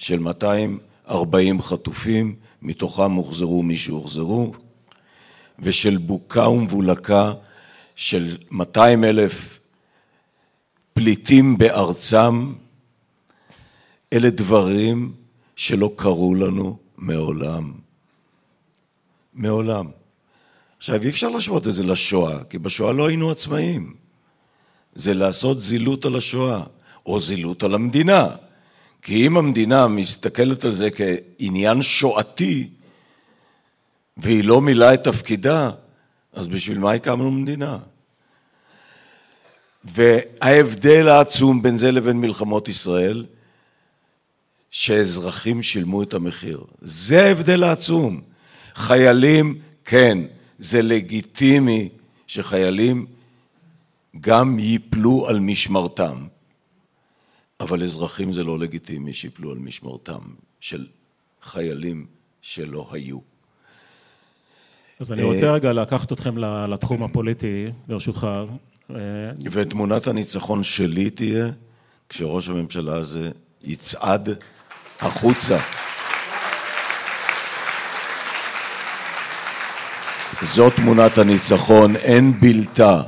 של 0.00 0.18
240 0.18 1.62
חטופים, 1.62 2.34
מתוכם 2.62 3.12
הוחזרו 3.12 3.62
מי 3.62 3.76
שהוחזרו, 3.76 4.52
ושל 5.58 5.96
בוקה 5.96 6.48
ומבולקה 6.48 7.32
של 7.96 8.36
200 8.50 9.04
אלף 9.04 9.58
פליטים 10.94 11.58
בארצם, 11.58 12.52
אלה 14.12 14.30
דברים 14.30 15.12
שלא 15.56 15.92
קרו 15.96 16.34
לנו 16.34 16.76
מעולם. 16.96 17.72
מעולם. 19.34 19.86
עכשיו, 20.78 21.02
אי 21.02 21.08
אפשר 21.08 21.28
להשוות 21.28 21.66
את 21.66 21.72
זה 21.72 21.82
לשואה, 21.82 22.44
כי 22.44 22.58
בשואה 22.58 22.92
לא 22.92 23.08
היינו 23.08 23.30
עצמאים. 23.30 23.94
זה 24.94 25.14
לעשות 25.14 25.60
זילות 25.60 26.04
על 26.04 26.16
השואה, 26.16 26.62
או 27.06 27.20
זילות 27.20 27.62
על 27.62 27.74
המדינה. 27.74 28.26
כי 29.02 29.26
אם 29.26 29.36
המדינה 29.36 29.88
מסתכלת 29.88 30.64
על 30.64 30.72
זה 30.72 30.88
כעניין 30.90 31.82
שואתי, 31.82 32.68
והיא 34.16 34.44
לא 34.44 34.60
מילאה 34.60 34.94
את 34.94 35.04
תפקידה, 35.04 35.70
אז 36.32 36.48
בשביל 36.48 36.78
מה 36.78 36.92
הקמנו 36.92 37.30
מדינה? 37.30 37.78
וההבדל 39.84 41.08
העצום 41.08 41.62
בין 41.62 41.78
זה 41.78 41.92
לבין 41.92 42.20
מלחמות 42.20 42.68
ישראל, 42.68 43.26
שאזרחים 44.70 45.62
שילמו 45.62 46.02
את 46.02 46.14
המחיר. 46.14 46.60
זה 46.78 47.24
ההבדל 47.24 47.64
העצום. 47.64 48.20
חיילים, 48.74 49.58
כן, 49.84 50.18
זה 50.58 50.82
לגיטימי 50.82 51.88
שחיילים 52.26 53.06
גם 54.20 54.58
ייפלו 54.58 55.28
על 55.28 55.40
משמרתם, 55.40 56.26
אבל 57.60 57.82
אזרחים 57.82 58.32
זה 58.32 58.44
לא 58.44 58.58
לגיטימי 58.58 59.12
שיפלו 59.12 59.50
על 59.50 59.58
משמרתם 59.58 60.20
של 60.60 60.86
חיילים 61.42 62.06
שלא 62.42 62.88
היו. 62.92 63.18
אז 65.00 65.12
אני 65.12 65.22
רוצה 65.22 65.52
רגע 65.52 65.72
לקחת 65.72 66.12
אתכם 66.12 66.38
לתחום 66.38 67.02
הפוליטי, 67.02 67.66
ברשותך. 67.86 68.26
ותמונת 69.50 70.06
הניצחון 70.06 70.62
שלי 70.62 71.10
תהיה 71.10 71.50
כשראש 72.08 72.48
הממשלה 72.48 72.96
הזה 72.96 73.30
יצעד 73.64 74.28
החוצה. 75.00 75.58
זאת 80.42 80.72
תמונת 80.76 81.18
הניצחון, 81.18 81.96
אין 81.96 82.40
בלתה, 82.40 83.02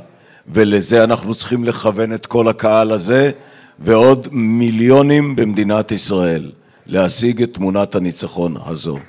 ולזה 0.47 1.03
אנחנו 1.03 1.35
צריכים 1.35 1.63
לכוון 1.63 2.13
את 2.13 2.25
כל 2.25 2.47
הקהל 2.47 2.91
הזה 2.91 3.31
ועוד 3.79 4.27
מיליונים 4.31 5.35
במדינת 5.35 5.91
ישראל, 5.91 6.51
להשיג 6.85 7.43
את 7.43 7.53
תמונת 7.53 7.95
הניצחון 7.95 8.55
הזו. 8.65 8.99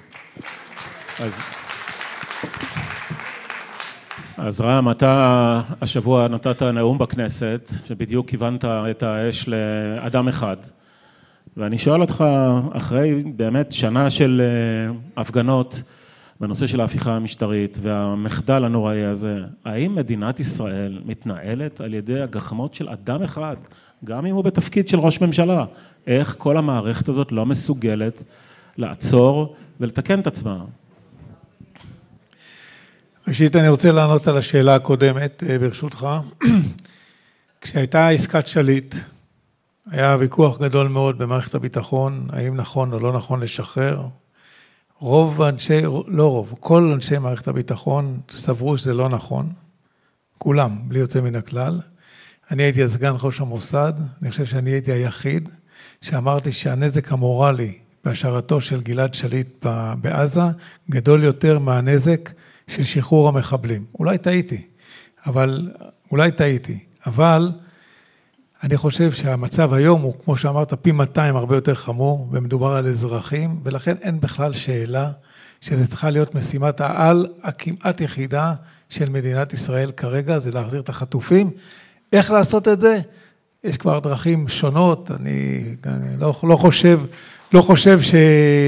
אז... 1.20 1.42
אז 4.38 4.60
רם, 4.60 4.90
אתה 4.90 5.60
השבוע 5.80 6.28
נתת 6.28 6.62
נאום 6.62 6.98
בכנסת, 6.98 7.70
שבדיוק 7.88 8.28
כיוונת 8.28 8.64
את 8.64 9.02
האש 9.02 9.48
לאדם 9.48 10.28
אחד. 10.28 10.56
ואני 11.56 11.78
שואל 11.78 12.00
אותך, 12.00 12.24
אחרי 12.72 13.22
באמת 13.24 13.72
שנה 13.72 14.10
של 14.10 14.42
אה, 14.44 14.94
הפגנות 15.22 15.82
בנושא 16.40 16.66
של 16.66 16.80
ההפיכה 16.80 17.16
המשטרית 17.16 17.78
והמחדל 17.82 18.64
הנוראי 18.64 19.04
הזה, 19.04 19.38
האם 19.64 19.94
מדינת 19.94 20.40
ישראל 20.40 21.02
מתנהלת 21.04 21.80
על 21.80 21.94
ידי 21.94 22.20
הגחמות 22.20 22.74
של 22.74 22.88
אדם 22.88 23.22
אחד, 23.22 23.56
גם 24.04 24.26
אם 24.26 24.34
הוא 24.34 24.44
בתפקיד 24.44 24.88
של 24.88 24.98
ראש 24.98 25.20
ממשלה? 25.20 25.64
איך 26.06 26.36
כל 26.38 26.56
המערכת 26.56 27.08
הזאת 27.08 27.32
לא 27.32 27.46
מסוגלת 27.46 28.22
לעצור 28.76 29.56
ולתקן 29.80 30.20
את 30.20 30.26
עצמה? 30.26 30.64
ראשית, 33.28 33.56
אני 33.56 33.68
רוצה 33.68 33.92
לענות 33.92 34.28
על 34.28 34.38
השאלה 34.38 34.74
הקודמת, 34.74 35.42
אה, 35.48 35.58
ברשותך. 35.58 36.06
כשהייתה 37.60 38.08
עסקת 38.08 38.46
שליט, 38.46 38.94
היה 39.90 40.16
ויכוח 40.20 40.60
גדול 40.60 40.88
מאוד 40.88 41.18
במערכת 41.18 41.54
הביטחון, 41.54 42.28
האם 42.32 42.56
נכון 42.56 42.92
או 42.92 42.98
לא 42.98 43.12
נכון 43.12 43.40
לשחרר. 43.40 44.00
רוב 44.98 45.42
אנשי, 45.42 45.82
לא 46.06 46.30
רוב, 46.30 46.54
כל 46.60 46.92
אנשי 46.94 47.18
מערכת 47.18 47.48
הביטחון 47.48 48.20
סברו 48.30 48.76
שזה 48.76 48.94
לא 48.94 49.08
נכון, 49.08 49.52
כולם, 50.38 50.78
בלי 50.88 50.98
יוצא 50.98 51.20
מן 51.20 51.34
הכלל. 51.34 51.80
אני 52.50 52.62
הייתי 52.62 52.82
הסגן 52.82 53.14
ראש 53.22 53.40
המוסד, 53.40 53.92
אני 54.22 54.30
חושב 54.30 54.44
שאני 54.44 54.70
הייתי 54.70 54.92
היחיד 54.92 55.48
שאמרתי 56.00 56.52
שהנזק 56.52 57.12
המורלי 57.12 57.78
בהשארתו 58.04 58.60
של 58.60 58.80
גלעד 58.80 59.14
שליט 59.14 59.66
בעזה 60.00 60.40
גדול 60.90 61.24
יותר 61.24 61.58
מהנזק 61.58 62.30
של 62.68 62.82
שחרור 62.82 63.28
המחבלים. 63.28 63.84
אולי 63.98 64.18
טעיתי, 64.18 64.66
אבל, 65.26 65.72
אולי 66.10 66.30
טעיתי, 66.30 66.78
אבל 67.06 67.52
אני 68.64 68.76
חושב 68.76 69.12
שהמצב 69.12 69.72
היום 69.72 70.02
הוא, 70.02 70.14
כמו 70.24 70.36
שאמרת, 70.36 70.74
פי 70.82 70.92
200 70.92 71.36
הרבה 71.36 71.56
יותר 71.56 71.74
חמור, 71.74 72.28
ומדובר 72.32 72.70
על 72.70 72.86
אזרחים, 72.86 73.60
ולכן 73.64 73.94
אין 74.00 74.20
בכלל 74.20 74.52
שאלה 74.52 75.10
שזה 75.60 75.86
צריכה 75.86 76.10
להיות 76.10 76.34
משימת 76.34 76.80
העל 76.80 77.26
הכמעט 77.42 78.00
יחידה 78.00 78.54
של 78.88 79.08
מדינת 79.08 79.52
ישראל 79.52 79.90
כרגע, 79.90 80.38
זה 80.38 80.50
להחזיר 80.50 80.80
את 80.80 80.88
החטופים. 80.88 81.50
איך 82.12 82.30
לעשות 82.30 82.68
את 82.68 82.80
זה? 82.80 83.00
יש 83.64 83.76
כבר 83.76 83.98
דרכים 83.98 84.48
שונות, 84.48 85.10
אני 85.10 85.64
לא, 86.18 86.34
לא 86.42 86.56
חושב, 86.56 87.00
לא 87.52 87.62
חושב 87.62 88.00
ש, 88.00 88.14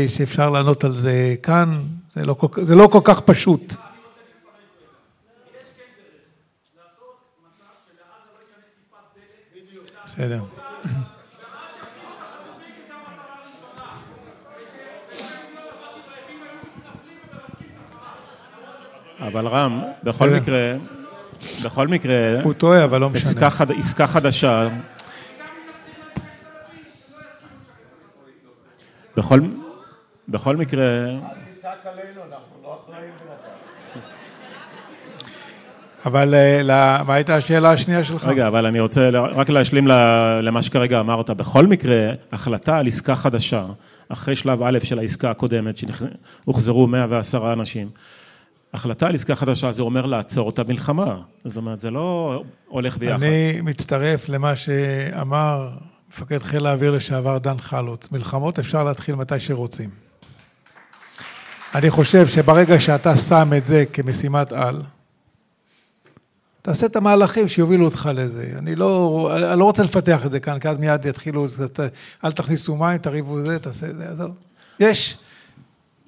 שאפשר 0.08 0.50
לענות 0.50 0.84
על 0.84 0.92
זה 0.92 1.34
כאן, 1.42 1.80
זה 2.14 2.24
לא 2.24 2.34
כל, 2.34 2.64
זה 2.64 2.74
לא 2.74 2.88
כל 2.92 3.00
כך 3.04 3.20
פשוט. 3.20 3.74
בסדר. 10.06 10.40
אבל 19.20 19.46
רם, 19.46 19.80
בכל 20.02 20.30
מקרה, 20.30 20.74
בכל 21.64 21.88
מקרה, 21.88 22.42
הוא 22.42 22.52
טועה, 22.52 22.84
אבל 22.84 23.00
לא 23.00 23.10
משנה. 23.10 23.48
עסקה 23.78 24.06
חדשה, 24.06 24.68
בכל, 29.16 29.40
מקרה... 30.56 30.84
אל 31.08 31.18
תצעק 31.52 31.86
עלינו, 31.86 32.20
אנחנו 32.20 32.62
לא 32.62 32.80
אחראים 32.84 33.10
אבל 36.06 36.34
אה, 36.34 37.02
מה 37.06 37.14
הייתה 37.14 37.36
השאלה 37.36 37.70
השנייה 37.70 38.04
שלך? 38.04 38.24
רגע, 38.24 38.46
אבל 38.48 38.66
אני 38.66 38.80
רוצה 38.80 39.10
רק 39.10 39.50
להשלים 39.50 39.86
למה 40.42 40.62
שכרגע 40.62 41.00
אמרת. 41.00 41.30
בכל 41.30 41.66
מקרה, 41.66 42.10
החלטה 42.32 42.78
על 42.78 42.86
עסקה 42.86 43.14
חדשה, 43.14 43.64
אחרי 44.08 44.36
שלב 44.36 44.62
א' 44.62 44.78
של 44.84 44.98
העסקה 44.98 45.30
הקודמת, 45.30 45.76
שהוחזרו 45.76 46.86
110 46.86 47.52
אנשים, 47.52 47.88
החלטה 48.74 49.06
על 49.06 49.14
עסקה 49.14 49.34
חדשה 49.34 49.72
זה 49.72 49.82
אומר 49.82 50.06
לעצור 50.06 50.50
את 50.50 50.58
המלחמה. 50.58 51.16
זאת 51.44 51.56
אומרת, 51.56 51.80
זה 51.80 51.90
לא 51.90 52.42
הולך 52.68 52.98
ביחד. 52.98 53.22
אני 53.22 53.60
מצטרף 53.62 54.28
למה 54.28 54.56
שאמר 54.56 55.68
מפקד 56.10 56.42
חיל 56.42 56.66
האוויר 56.66 56.90
לשעבר 56.90 57.38
דן 57.38 57.58
חלוץ. 57.58 58.12
מלחמות 58.12 58.58
אפשר 58.58 58.84
להתחיל 58.84 59.14
מתי 59.14 59.40
שרוצים. 59.40 59.90
אני 61.74 61.90
חושב 61.90 62.26
שברגע 62.26 62.80
שאתה 62.80 63.16
שם 63.16 63.50
את 63.56 63.64
זה 63.64 63.84
כמשימת 63.92 64.52
על, 64.52 64.82
תעשה 66.66 66.86
את 66.86 66.96
המהלכים 66.96 67.48
שיובילו 67.48 67.84
אותך 67.84 68.10
לזה. 68.14 68.52
אני 68.58 68.74
לא, 68.74 69.30
אני 69.52 69.58
לא 69.58 69.64
רוצה 69.64 69.82
לפתח 69.82 70.26
את 70.26 70.32
זה 70.32 70.40
כאן, 70.40 70.58
כי 70.58 70.68
אז 70.68 70.78
מיד 70.78 71.06
יתחילו, 71.06 71.46
אל 72.24 72.32
תכניסו 72.32 72.76
מים, 72.76 72.98
תריבו 72.98 73.40
זה, 73.40 73.58
תעשה 73.58 73.90
את 73.90 73.96
זה, 73.96 74.08
עזוב. 74.08 74.30
יש, 74.80 75.18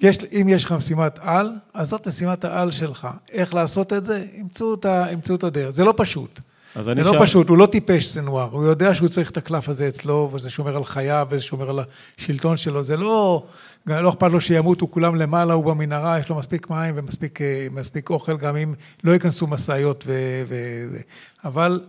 יש, 0.01 0.17
אם 0.23 0.47
יש 0.49 0.65
לך 0.65 0.71
משימת 0.71 1.19
על, 1.21 1.51
אז 1.73 1.89
זאת 1.89 2.07
משימת 2.07 2.45
העל 2.45 2.71
שלך. 2.71 3.07
איך 3.31 3.53
לעשות 3.53 3.93
את 3.93 4.03
זה? 4.03 4.25
ימצאו 4.33 5.35
את 5.35 5.43
הדרך. 5.43 5.69
זה 5.69 5.83
לא 5.83 5.93
פשוט. 5.97 6.39
זה 6.79 6.93
לא 6.93 7.13
שם... 7.13 7.19
פשוט, 7.23 7.49
הוא 7.49 7.57
לא 7.57 7.65
טיפש 7.65 8.07
סנוואר, 8.07 8.49
הוא 8.51 8.63
יודע 8.63 8.95
שהוא 8.95 9.07
צריך 9.07 9.31
את 9.31 9.37
הקלף 9.37 9.69
הזה 9.69 9.87
אצלו, 9.87 10.29
וזה 10.33 10.49
שומר 10.49 10.77
על 10.77 10.85
חייו, 10.85 11.27
וזה 11.29 11.43
שומר 11.43 11.69
על 11.69 11.79
השלטון 12.19 12.57
שלו, 12.57 12.83
זה 12.83 12.97
לא, 12.97 13.43
לא 13.85 14.09
אכפת 14.09 14.31
לו 14.31 14.41
שימותו 14.41 14.91
כולם 14.91 15.15
למעלה, 15.15 15.53
הוא 15.53 15.65
במנהרה, 15.65 16.19
יש 16.19 16.29
לו 16.29 16.35
מספיק 16.35 16.69
מים 16.69 16.95
ומספיק 16.97 18.09
אוכל, 18.09 18.37
גם 18.37 18.55
אם 18.55 18.73
לא 19.03 19.11
ייכנסו 19.11 19.47
משאיות 19.47 20.03
וזה. 20.07 20.99
אבל 21.45 21.81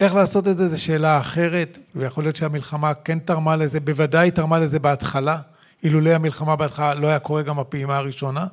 איך 0.00 0.14
לעשות 0.14 0.48
את 0.48 0.56
זה, 0.56 0.68
זו 0.68 0.82
שאלה 0.82 1.20
אחרת, 1.20 1.78
ויכול 1.94 2.24
להיות 2.24 2.36
שהמלחמה 2.36 2.94
כן 2.94 3.18
תרמה 3.18 3.56
לזה, 3.56 3.80
בוודאי 3.80 4.30
תרמה 4.30 4.58
לזה 4.58 4.78
בהתחלה, 4.78 5.38
אילולא 5.82 6.10
המלחמה 6.10 6.56
בהתחלה 6.56 6.94
לא 6.94 7.06
היה 7.06 7.18
קורה 7.18 7.42
גם 7.42 7.58
הפעימה 7.58 7.96
הראשונה. 7.96 8.46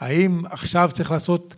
האם 0.00 0.42
עכשיו 0.50 0.90
צריך 0.92 1.10
לעשות 1.10 1.54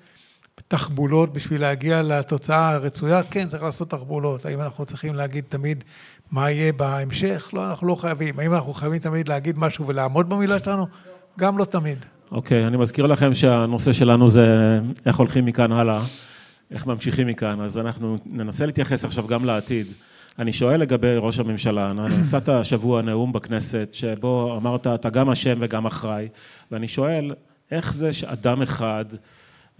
תחבולות 0.69 1.33
בשביל 1.33 1.61
להגיע 1.61 2.03
לתוצאה 2.03 2.71
הרצויה? 2.71 3.23
כן, 3.23 3.49
צריך 3.49 3.63
לעשות 3.63 3.91
תחבולות. 3.91 4.47
האם 4.47 4.61
אנחנו 4.61 4.87
צריכים 4.87 5.15
להגיד 5.15 5.45
תמיד 5.49 5.85
מה 6.31 6.51
יהיה 6.51 6.73
בהמשך? 6.73 7.51
לא, 7.53 7.71
אנחנו 7.71 7.87
לא 7.87 7.95
חייבים. 7.95 8.39
האם 8.39 8.55
אנחנו 8.55 8.75
חייבים 8.75 8.99
תמיד 8.99 9.29
להגיד 9.29 9.59
משהו 9.59 9.87
ולעמוד 9.87 10.29
במילה 10.29 10.59
שלנו? 10.59 10.87
גם 11.39 11.59
לא 11.59 11.65
תמיד. 11.65 12.05
אוקיי, 12.33 12.65
okay, 12.65 12.67
אני 12.67 12.77
מזכיר 12.77 13.07
לכם 13.07 13.35
שהנושא 13.35 13.93
שלנו 13.93 14.29
זה 14.29 14.79
איך 15.07 15.17
הולכים 15.17 15.45
מכאן 15.45 15.73
הלאה, 15.73 16.01
איך 16.71 16.87
ממשיכים 16.87 17.27
מכאן, 17.27 17.61
אז 17.61 17.79
אנחנו 17.79 18.17
ננסה 18.27 18.67
להתייחס 18.67 19.05
עכשיו 19.05 19.27
גם 19.27 19.45
לעתיד. 19.45 19.87
אני 20.39 20.53
שואל 20.53 20.81
לגבי 20.81 21.15
ראש 21.17 21.39
הממשלה, 21.39 21.93
נשאת 22.21 22.49
השבוע 22.49 23.03
נאום 23.03 23.33
בכנסת, 23.33 23.89
שבו 23.93 24.57
אמרת, 24.57 24.87
אתה 24.87 25.11
גם 25.11 25.31
אשם 25.31 25.59
וגם 25.61 25.87
אחראי, 25.87 26.29
ואני 26.73 26.89
שואל, 26.89 27.35
איך 27.71 27.95
זה 27.95 28.13
שאדם 28.13 28.63
אחד 28.63 29.05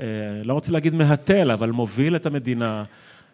אה, 0.01 0.07
לא 0.45 0.53
רוצה 0.53 0.73
להגיד 0.73 0.95
מהתל, 0.95 1.51
אבל 1.51 1.71
מוביל 1.71 2.17
את 2.17 2.27
המדינה, 2.27 2.85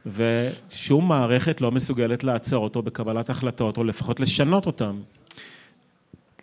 ושום 0.06 1.08
מערכת 1.08 1.60
לא 1.60 1.72
מסוגלת 1.72 2.24
לעצור 2.24 2.64
אותו 2.64 2.82
בקבלת 2.82 3.30
החלטות, 3.30 3.76
או 3.76 3.84
לפחות 3.84 4.20
לשנות 4.20 4.66
אותן. 4.66 4.96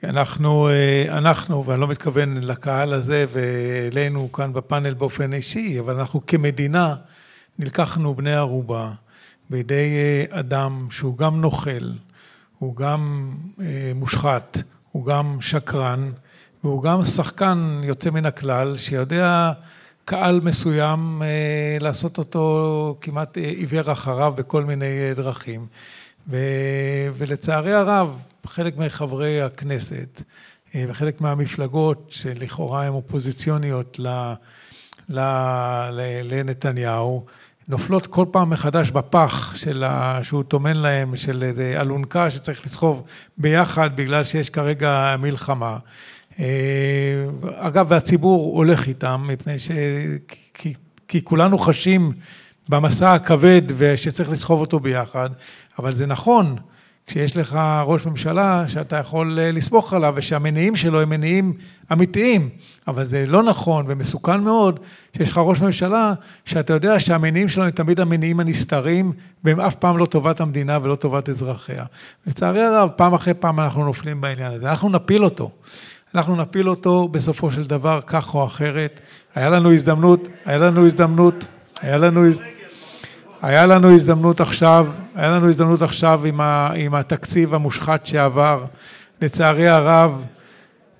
אנחנו, 0.04 0.69
אה, 0.69 1.17
אנחנו, 1.17 1.65
ואני 1.65 1.82
לא 1.82 1.88
מתכוון 1.88 2.38
לקהל 2.38 2.93
הזה 2.93 3.26
ואלינו 3.32 4.32
כאן 4.32 4.54
בפאנל 4.54 4.93
באופן 4.93 5.34
אישי, 5.34 5.80
אבל 5.80 6.00
אנחנו 6.00 6.26
כמדינה 6.28 6.95
נלקחנו 7.60 8.15
בני 8.15 8.34
ערובה 8.34 8.91
בידי 9.50 9.95
אה, 9.95 10.39
אדם 10.39 10.88
שהוא 10.91 11.17
גם 11.17 11.41
נוכל, 11.41 11.91
הוא 12.60 12.76
גם 12.76 13.32
מושחת, 13.95 14.58
הוא 14.91 15.06
גם 15.06 15.38
שקרן, 15.41 16.12
והוא 16.63 16.84
גם 16.84 17.06
שחקן 17.06 17.82
יוצא 17.84 18.10
מן 18.10 18.26
הכלל, 18.26 18.78
שיודע 18.78 19.52
קהל 20.05 20.39
מסוים, 20.43 21.21
אה, 21.21 21.77
לעשות 21.81 22.17
אותו 22.17 22.97
כמעט 23.01 23.37
אה, 23.37 23.43
עיוור 23.43 23.91
אחריו 23.91 24.33
בכל 24.35 24.63
מיני 24.63 24.85
אה, 24.85 25.13
דרכים. 25.15 25.65
ו, 26.29 26.37
ולצערי 27.17 27.73
הרב, 27.73 28.17
חלק 28.45 28.77
מחברי 28.77 29.41
הכנסת 29.41 30.21
וחלק 30.75 31.21
מהמפלגות 31.21 32.07
שלכאורה 32.09 32.83
הן 32.85 32.93
אופוזיציוניות 32.93 33.99
ל, 33.99 34.07
ל, 35.09 35.19
ל, 35.91 36.01
לנתניהו, 36.23 37.25
נופלות 37.67 38.07
כל 38.07 38.25
פעם 38.31 38.49
מחדש 38.49 38.91
בפח 38.91 39.55
של 39.55 39.83
ה... 39.83 40.19
שהוא 40.23 40.43
טומן 40.43 40.77
להם, 40.77 41.15
של 41.15 41.43
איזה 41.43 41.81
אלונקה 41.81 42.31
שצריך 42.31 42.65
לסחוב 42.65 43.03
ביחד 43.37 43.95
בגלל 43.95 44.23
שיש 44.23 44.49
כרגע 44.49 45.15
מלחמה. 45.19 45.77
אה, 46.39 46.46
אגב, 47.56 47.86
והציבור 47.89 48.58
הולך 48.58 48.88
איתם, 48.88 49.26
מפני 49.28 49.60
ש... 49.60 49.72
כי, 50.54 50.74
כי 51.08 51.24
כולנו 51.24 51.58
חשים 51.58 52.12
במסע 52.70 53.13
הכבד 53.13 53.62
ושצריך 53.78 54.32
לסחוב 54.32 54.62
אותו 54.62 54.80
ביחד, 54.80 55.30
אבל 55.80 55.94
זה 55.94 56.06
נכון, 56.06 56.56
כשיש 57.08 57.38
לך 57.38 57.60
ראש 57.86 58.06
ממשלה 58.06 58.63
שאתה 58.67 58.96
יכול 58.96 59.39
אה, 59.39 59.52
לסמוך 59.52 59.94
עליו 59.94 60.13
ושהמניעים 60.15 60.76
שלו 60.76 61.02
הם 61.02 61.10
מניעים 61.10 61.54
אמיתיים, 61.91 62.50
אבל 62.88 63.06
זה 63.06 63.26
לא 63.28 63.44
נכון 63.44 63.86
ומסוכן 63.88 64.39
מאוד 64.39 64.80
שיש 65.17 65.30
לך 65.30 65.38
ראש 65.38 65.62
ממשלה 65.62 66.13
שאתה 66.46 66.74
יודע 66.74 67.00
שהמניעים 67.00 67.48
שלו 67.48 67.63
הם 67.63 67.72
תמיד 67.72 68.00
המניעים 68.00 68.39
הנסתרים 68.39 69.12
והם 69.44 69.60
אף 69.60 69.76
פעם 69.76 69.98
לא 69.98 70.06
טובת 70.06 70.41
המדינה 70.41 70.80
ולא 70.82 70.96
טובת 70.96 71.30
אזרחיה. 71.30 71.86
לצערי 72.28 72.62
הרב, 72.62 72.89
פעם 72.96 73.13
אחרי 73.13 73.34
פעם 73.34 73.60
אנחנו 73.60 73.86
נופלים 73.86 74.22
בעניין 74.22 74.52
הזה, 74.52 74.70
אנחנו 74.70 74.89
נפיל 74.89 75.24
אותו. 75.24 75.52
אנחנו 76.15 76.36
נפיל 76.36 76.69
אותו 76.69 77.08
בסופו 77.08 77.52
של 77.52 77.63
דבר 77.63 78.00
כך 78.08 78.36
או 78.36 78.45
אחרת. 78.45 79.00
היה 79.36 79.50
לנו 79.50 79.74
הזדמנות, 79.74 80.28
היה 80.45 80.58
לנו 80.58 80.86
הזדמנות, 80.86 81.45
היה 81.82 81.97
לנו, 81.97 82.21
היה 83.41 83.65
לנו 83.65 83.93
הזדמנות 83.93 84.41
עכשיו, 84.41 84.88
היה 85.15 85.32
לנו 85.32 85.50
הזדמנות 85.50 85.82
עכשיו 85.82 86.26
עם, 86.26 86.41
ה, 86.41 86.71
עם 86.76 86.93
התקציב 86.93 87.54
המושחת 87.54 88.06
שעבר. 88.06 88.65
לצערי 89.21 89.67
הרב, 89.67 90.26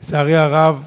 לצערי 0.02 0.36
הרב, 0.36 0.84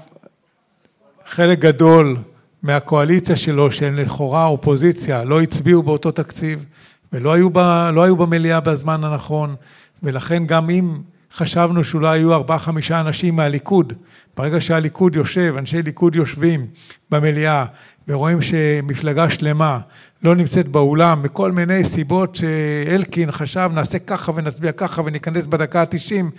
חלק 1.26 1.58
גדול 1.58 2.16
מהקואליציה 2.62 3.36
שלו, 3.36 3.72
שהן 3.72 3.96
לכאורה 3.96 4.46
אופוזיציה, 4.46 5.24
לא 5.24 5.40
הצביעו 5.42 5.82
באותו 5.82 6.10
תקציב 6.10 6.64
ולא 7.12 7.32
היו, 7.32 7.50
ב, 7.50 7.58
לא 7.92 8.02
היו 8.02 8.16
במליאה 8.16 8.60
בזמן 8.60 9.04
הנכון, 9.04 9.54
ולכן 10.02 10.46
גם 10.46 10.70
אם 10.70 10.98
חשבנו 11.36 11.84
שאולי 11.84 12.18
היו 12.18 12.34
ארבעה 12.34 12.58
חמישה 12.58 13.00
אנשים 13.00 13.36
מהליכוד. 13.36 13.92
ברגע 14.36 14.60
שהליכוד 14.60 15.16
יושב, 15.16 15.54
אנשי 15.58 15.82
ליכוד 15.82 16.14
יושבים 16.14 16.66
במליאה 17.10 17.64
ורואים 18.08 18.42
שמפלגה 18.42 19.30
שלמה 19.30 19.78
לא 20.22 20.34
נמצאת 20.34 20.68
באולם 20.68 21.22
מכל 21.22 21.52
מיני 21.52 21.84
סיבות 21.84 22.36
שאלקין 22.36 23.30
חשב 23.30 23.70
נעשה 23.74 23.98
ככה 23.98 24.32
ונצביע 24.34 24.72
ככה 24.72 25.02
וניכנס 25.04 25.46
בדקה 25.46 25.82
התשעים, 25.82 26.30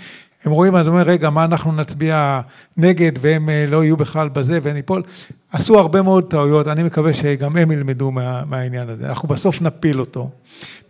הם 0.45 0.51
רואים, 0.51 0.75
אז 0.75 0.87
אומר, 0.87 1.01
רגע, 1.01 1.29
מה 1.29 1.45
אנחנו 1.45 1.71
נצביע 1.71 2.41
נגד 2.77 3.11
והם 3.21 3.49
אה, 3.49 3.65
לא 3.67 3.83
יהיו 3.83 3.97
בכלל 3.97 4.29
בזה 4.29 4.59
וניפול. 4.63 5.03
עשו 5.51 5.79
הרבה 5.79 6.01
מאוד 6.01 6.23
טעויות, 6.29 6.67
אני 6.67 6.83
מקווה 6.83 7.13
שגם 7.13 7.57
הם 7.57 7.71
ילמדו 7.71 8.11
מה, 8.11 8.43
מהעניין 8.45 8.89
הזה. 8.89 9.09
אנחנו 9.09 9.27
בסוף 9.27 9.61
נפיל 9.61 9.99
אותו, 9.99 10.29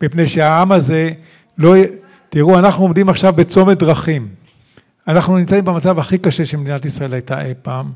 מפני 0.02 0.26
שהעם 0.26 0.72
הזה 0.72 1.10
לא... 1.58 1.74
תראו, 2.28 2.58
אנחנו 2.58 2.82
עומדים 2.82 3.08
עכשיו 3.08 3.32
בצומת 3.32 3.78
דרכים. 3.78 4.28
אנחנו 5.08 5.38
נמצאים 5.38 5.64
במצב 5.64 5.98
הכי 5.98 6.18
קשה 6.18 6.46
שמדינת 6.46 6.84
ישראל 6.84 7.12
הייתה 7.12 7.44
אי 7.44 7.52
פעם, 7.62 7.92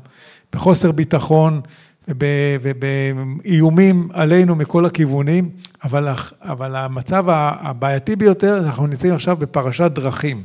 בחוסר 0.53 0.91
ביטחון 0.91 1.61
ובאיומים 2.07 4.07
עלינו 4.13 4.55
מכל 4.55 4.85
הכיוונים, 4.85 5.49
אבל, 5.83 6.07
אבל 6.41 6.75
המצב 6.75 7.25
הבעייתי 7.29 8.15
ביותר, 8.15 8.59
אנחנו 8.65 8.87
נמצאים 8.87 9.13
עכשיו 9.13 9.37
בפרשת 9.37 9.91
דרכים. 9.91 10.43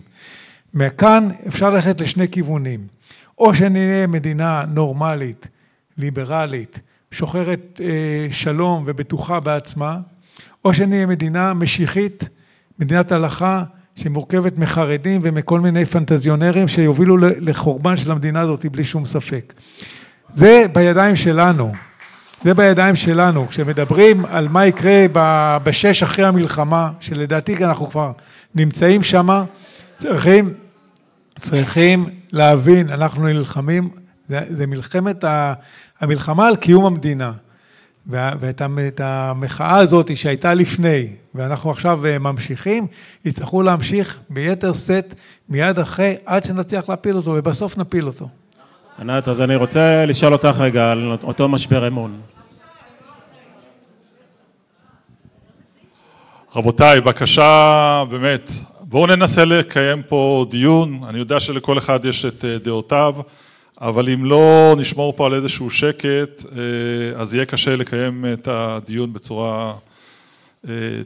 מכאן 0.75 1.29
אפשר 1.49 1.70
ללכת 1.70 2.01
לשני 2.01 2.29
כיוונים, 2.29 2.81
או 3.38 3.55
שנהיה 3.55 4.07
מדינה 4.07 4.64
נורמלית, 4.68 5.49
ליברלית, 5.99 6.81
שוחרת 7.11 7.81
אה, 7.85 8.29
שלום 8.31 8.85
ובטוחה 8.87 9.40
בעצמה, 9.40 9.99
או 10.64 10.75
שנהיה 10.75 11.07
מדינה 11.07 11.55
משיחית, 11.55 12.29
מדינת 12.79 13.12
הלכה, 13.12 13.64
שמורכבת 13.96 14.59
מחרדים 14.59 15.20
ומכל 15.24 15.61
מיני 15.61 15.85
פנטזיונרים 15.85 16.68
שיובילו 16.68 17.16
לחורבן 17.18 17.96
של 17.96 18.12
המדינה 18.12 18.40
הזאת 18.40 18.66
בלי 18.66 18.85
שום 18.85 19.06
ספק. 19.06 19.54
זה 20.32 20.64
בידיים 20.72 21.16
שלנו, 21.16 21.72
זה 22.44 22.54
בידיים 22.54 22.96
שלנו. 22.96 23.48
כשמדברים 23.48 24.24
על 24.24 24.48
מה 24.48 24.66
יקרה 24.66 25.06
בשש 25.64 26.02
אחרי 26.02 26.24
המלחמה, 26.24 26.90
שלדעתי 27.00 27.64
אנחנו 27.64 27.90
כבר 27.90 28.12
נמצאים 28.54 29.02
שם, 29.02 29.44
צריכים, 29.94 30.55
צריכים 31.40 32.07
להבין, 32.32 32.90
אנחנו 32.90 33.26
נלחמים, 33.26 33.88
זה, 34.26 34.40
זה 34.49 34.66
מלחמת, 34.66 35.24
המלחמה 36.01 36.49
על 36.49 36.57
קיום 36.57 36.84
המדינה. 36.84 37.32
ואת 38.09 39.00
המחאה 39.00 39.78
הזאת 39.78 40.16
שהייתה 40.16 40.54
לפני, 40.54 41.09
ואנחנו 41.34 41.70
עכשיו 41.70 42.07
אה, 42.07 42.18
ממשיכים, 42.18 42.86
יצטרכו 43.24 43.62
להמשיך 43.62 44.18
ביתר 44.30 44.72
שאת 44.72 45.14
מיד 45.48 45.78
אחרי, 45.78 46.16
עד 46.26 46.44
שנצליח 46.44 46.88
להפיל 46.88 47.16
אותו, 47.16 47.30
ובסוף 47.30 47.78
נפיל 47.78 48.07
אותו. 48.07 48.28
ענת, 48.98 49.28
אז 49.28 49.42
אני 49.42 49.57
רוצה 49.57 50.07
לשאול 50.07 50.32
אותך 50.32 50.57
רגע 50.59 50.92
על 50.92 51.16
אותו 51.22 51.48
משבר 51.48 51.88
אמון. 51.88 52.20
רבותיי, 56.57 57.00
בבקשה, 57.00 58.04
באמת, 58.11 58.50
בואו 58.80 59.07
ננסה 59.07 59.44
לקיים 59.44 60.02
פה 60.02 60.46
דיון, 60.50 61.00
אני 61.09 61.18
יודע 61.18 61.40
שלכל 61.40 61.78
אחד 61.78 62.04
יש 62.04 62.24
את 62.24 62.44
אה, 62.44 62.59
דעותיו, 62.59 63.14
אבל 63.81 64.09
אם 64.09 64.24
לא 64.24 64.74
נשמור 64.79 65.12
פה 65.16 65.27
על 65.27 65.35
איזשהו 65.35 65.70
שקט, 65.70 66.45
אז 67.16 67.35
יהיה 67.35 67.45
קשה 67.45 67.77
לקיים 67.77 68.24
את 68.33 68.49
הדיון 68.49 69.12
בצורה 69.12 69.74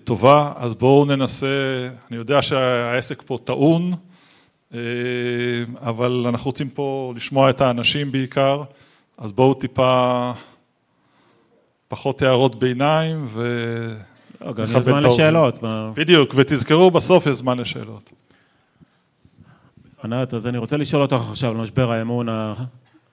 טובה. 0.04 0.52
אז 0.56 0.74
בואו 0.74 1.04
ננסה, 1.04 1.88
אני 2.10 2.16
יודע 2.16 2.42
שהעסק 2.42 3.22
פה 3.26 3.38
טעון, 3.44 3.90
אבל 5.82 6.24
אנחנו 6.28 6.48
רוצים 6.48 6.68
פה 6.68 7.12
לשמוע 7.16 7.50
את 7.50 7.60
האנשים 7.60 8.12
בעיקר, 8.12 8.62
אז 9.18 9.32
בואו 9.32 9.54
טיפה 9.54 10.32
פחות 11.88 12.22
הערות 12.22 12.58
ביניים 12.58 13.24
ו... 13.26 13.48
גם 14.54 14.64
יש 14.64 14.70
זמן 14.70 15.02
לשאלות. 15.02 15.58
בדיוק, 15.94 16.32
ותזכרו 16.36 16.90
בסוף 16.90 17.26
יש 17.26 17.36
זמן 17.36 17.58
לשאלות. 17.58 18.12
ענת, 20.04 20.34
אז 20.34 20.46
אני 20.46 20.58
רוצה 20.58 20.76
לשאול 20.76 21.02
אותך 21.02 21.16
עכשיו 21.30 21.50
על 21.50 21.56
משבר 21.56 21.92
האמון 21.92 22.28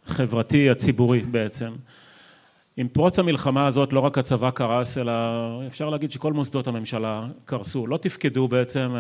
החברתי 0.06 0.70
הציבורי 0.70 1.22
בעצם. 1.22 1.74
עם 2.78 2.88
פרוץ 2.88 3.20
המלחמה 3.20 3.68
הזאת 3.68 3.94
לא 3.94 4.00
רק 4.00 4.18
הצבא 4.18 4.50
קרס, 4.50 4.98
אלא 4.98 5.14
אפשר 5.68 5.90
להגיד 5.90 6.12
שכל 6.12 6.34
מוסדות 6.34 6.68
הממשלה 6.68 7.28
קרסו, 7.46 7.88
לא 7.88 7.98
תפקדו 7.98 8.48
בעצם 8.48 8.96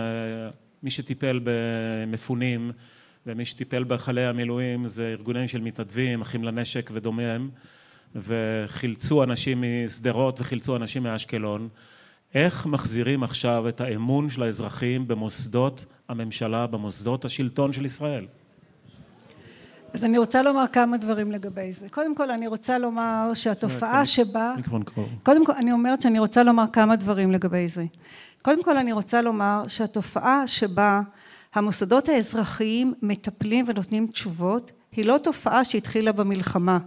מי 0.83 0.89
שטיפל 0.89 1.39
במפונים 1.43 2.71
ומי 3.25 3.45
שטיפל 3.45 3.83
בחיילי 3.83 4.25
המילואים 4.25 4.87
זה 4.87 5.15
ארגונים 5.17 5.47
של 5.47 5.61
מתנדבים, 5.61 6.21
אחים 6.21 6.43
לנשק 6.43 6.89
ודומיהם 6.93 7.49
וחילצו 8.15 9.23
אנשים 9.23 9.63
משדרות 9.85 10.41
וחילצו 10.41 10.75
אנשים 10.75 11.03
מאשקלון 11.03 11.69
איך 12.33 12.65
מחזירים 12.65 13.23
עכשיו 13.23 13.67
את 13.69 13.81
האמון 13.81 14.29
של 14.29 14.43
האזרחים 14.43 15.07
במוסדות 15.07 15.85
הממשלה, 16.09 16.67
במוסדות 16.67 17.25
השלטון 17.25 17.73
של 17.73 17.85
ישראל? 17.85 18.27
אז 19.93 20.05
אני 20.05 20.17
רוצה 20.17 20.41
לומר 20.41 20.65
כמה 20.71 20.97
דברים 20.97 21.31
לגבי 21.31 21.73
זה. 21.73 21.89
קודם 21.89 22.15
כל 22.15 22.31
אני 22.31 22.47
רוצה 22.47 22.77
לומר 22.77 23.31
שהתופעה 23.33 24.05
שבה... 24.05 24.53
קודם 25.23 25.45
כל 25.45 25.53
אני 25.57 25.71
אומרת 25.71 26.01
שאני 26.01 26.19
רוצה 26.19 26.43
לומר 26.43 26.65
כמה 26.73 26.95
דברים 26.95 27.31
לגבי 27.31 27.67
זה. 27.67 27.85
קודם 28.41 28.63
כל 28.63 28.77
אני 28.77 28.91
רוצה 28.91 29.21
לומר 29.21 29.63
שהתופעה 29.67 30.47
שבה 30.47 31.01
המוסדות 31.53 32.09
האזרחיים 32.09 32.93
מטפלים 33.01 33.65
ונותנים 33.67 34.07
תשובות 34.07 34.71
היא 34.95 35.05
לא 35.05 35.17
תופעה 35.17 35.65
שהתחילה 35.65 36.11
במלחמה. 36.11 36.77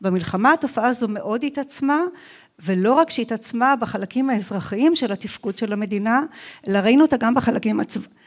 במלחמה 0.00 0.52
התופעה 0.52 0.88
הזו 0.88 1.08
מאוד 1.08 1.44
התעצמה 1.44 2.00
ולא 2.64 2.92
רק 2.92 3.10
שהתעצמה 3.10 3.76
בחלקים 3.76 4.30
האזרחיים 4.30 4.94
של 4.94 5.12
התפקוד 5.12 5.58
של 5.58 5.72
המדינה, 5.72 6.22
אלא 6.68 6.78
ראינו 6.78 7.02
אותה 7.02 7.16
גם 7.16 7.34
בחלקים 7.34 7.80
הצבאיים, 7.80 8.18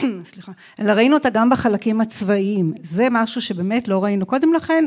סליחה, 0.32 0.52
אלא 0.80 0.92
ראינו 0.92 1.16
אותה 1.16 1.30
גם 1.30 1.50
בחלקים 1.50 2.00
הצבאיים. 2.00 2.72
זה 2.82 3.06
משהו 3.10 3.40
שבאמת 3.40 3.88
לא 3.88 4.04
ראינו 4.04 4.26
קודם 4.26 4.52
לכן, 4.52 4.84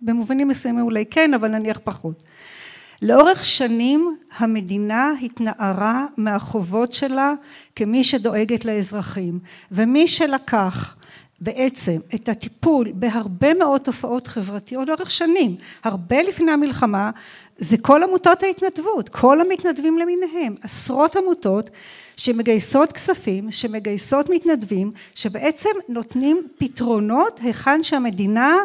במובנים 0.00 0.48
מסוימים 0.48 0.84
אולי 0.84 1.06
כן, 1.06 1.34
אבל 1.34 1.48
נניח 1.48 1.80
פחות. 1.84 2.22
לאורך 3.02 3.44
שנים 3.46 4.16
המדינה 4.38 5.10
התנערה 5.22 6.06
מהחובות 6.16 6.92
שלה 6.92 7.32
כמי 7.76 8.04
שדואגת 8.04 8.64
לאזרחים, 8.64 9.38
ומי 9.72 10.08
שלקח 10.08 10.96
בעצם 11.40 11.98
את 12.14 12.28
הטיפול 12.28 12.92
בהרבה 12.94 13.54
מאוד 13.54 13.80
תופעות 13.80 14.26
חברתיות 14.26 14.88
לאורך 14.88 15.10
שנים, 15.10 15.56
הרבה 15.84 16.22
לפני 16.22 16.52
המלחמה, 16.52 17.10
זה 17.56 17.76
כל 17.78 18.02
עמותות 18.02 18.42
ההתנדבות, 18.42 19.08
כל 19.08 19.40
המתנדבים 19.40 19.98
למיניהם, 19.98 20.54
עשרות 20.62 21.16
עמותות 21.16 21.70
שמגייסות 22.16 22.92
כספים, 22.92 23.50
שמגייסות 23.50 24.30
מתנדבים, 24.30 24.90
שבעצם 25.14 25.70
נותנים 25.88 26.48
פתרונות 26.58 27.40
היכן 27.42 27.82
שהמדינה 27.82 28.56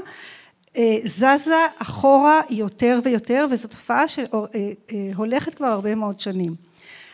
זזה 1.03 1.65
אחורה 1.77 2.41
יותר 2.49 2.99
ויותר 3.03 3.47
וזו 3.51 3.67
תופעה 3.67 4.03
שהולכת 4.07 5.55
כבר 5.55 5.67
הרבה 5.67 5.95
מאוד 5.95 6.19
שנים. 6.19 6.55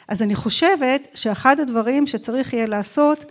אז 0.08 0.22
אני 0.22 0.36
חושבת 0.36 1.08
שאחד 1.16 1.60
הדברים 1.60 2.08
שצריך 2.08 2.54
יהיה 2.54 2.66
לעשות 2.66 3.26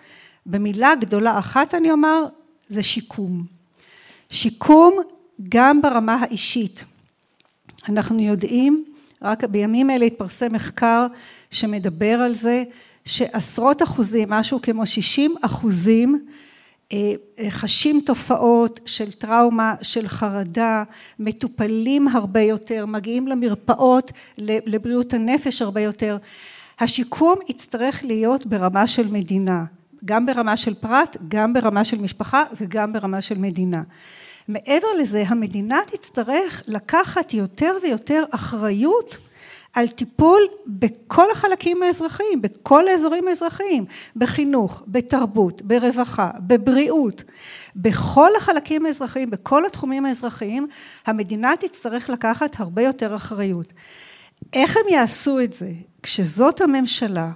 במילה 0.47 0.95
גדולה 0.95 1.39
אחת 1.39 1.75
אני 1.75 1.91
אומר 1.91 2.25
זה 2.69 2.83
שיקום. 2.83 3.45
שיקום 4.31 4.99
גם 5.49 5.83
ברמה 5.83 6.15
האישית. 6.15 6.85
אנחנו 7.89 8.23
יודעים, 8.23 8.85
רק 9.23 9.45
בימים 9.45 9.91
אלה 9.91 10.05
התפרסם 10.05 10.53
מחקר 10.53 11.07
שמדבר 11.51 12.21
על 12.21 12.35
זה 12.35 12.63
שעשרות 13.05 13.83
אחוזים, 13.83 14.31
משהו 14.31 14.59
כמו 14.63 14.87
60 14.87 15.35
אחוזים 15.43 16.27
חשים 17.49 18.01
תופעות 18.07 18.81
של 18.87 19.13
טראומה, 19.13 19.75
של 19.83 20.09
חרדה, 20.09 20.83
מטופלים 21.19 22.09
הרבה 22.09 22.41
יותר, 22.41 22.87
מגיעים 22.87 23.29
למרפאות 23.29 24.13
לבריאות 24.39 25.15
הנפש 25.15 25.63
הרבה 25.63 25.81
יותר. 25.81 26.17
השיקום 26.81 27.35
יצטרך 27.49 28.05
להיות 28.05 28.47
ברמה 28.47 28.87
של 28.87 29.13
מדינה, 29.13 29.65
גם 30.05 30.27
ברמה 30.27 30.57
של 30.57 30.75
פרט, 30.75 31.17
גם 31.29 31.53
ברמה 31.53 31.85
של 31.85 32.01
משפחה 32.01 32.45
וגם 32.61 32.93
ברמה 32.93 33.23
של 33.23 33.39
מדינה. 33.39 33.83
מעבר 34.49 34.89
לזה 34.99 35.25
המדינה 35.27 35.81
תצטרך 35.87 36.63
לקחת 36.67 37.35
יותר 37.35 37.79
ויותר 37.83 38.25
אחריות 38.31 39.19
על 39.75 39.89
טיפול 39.89 40.43
בכל 40.67 41.31
החלקים 41.31 41.83
האזרחיים, 41.83 42.43
בכל 42.43 42.89
האזורים 42.89 43.29
האזרחיים, 43.29 43.85
בחינוך, 44.17 44.83
בתרבות, 44.87 45.63
ברווחה, 45.63 46.31
בבריאות, 46.41 47.25
בכל 47.77 48.31
החלקים 48.37 48.87
האזרחיים, 48.87 49.31
בכל 49.31 49.67
התחומים 49.67 50.07
האזרחיים, 50.07 50.67
המדינה 51.07 51.53
תצטרך 51.61 52.11
לקחת 52.11 52.61
הרבה 52.61 52.83
יותר 52.83 53.17
אחריות. 53.17 53.73
איך 54.53 54.77
הם 54.77 54.89
יעשו 54.89 55.41
את 55.41 55.53
זה 55.53 55.71
כשזאת 56.03 56.61
הממשלה, 56.61 57.31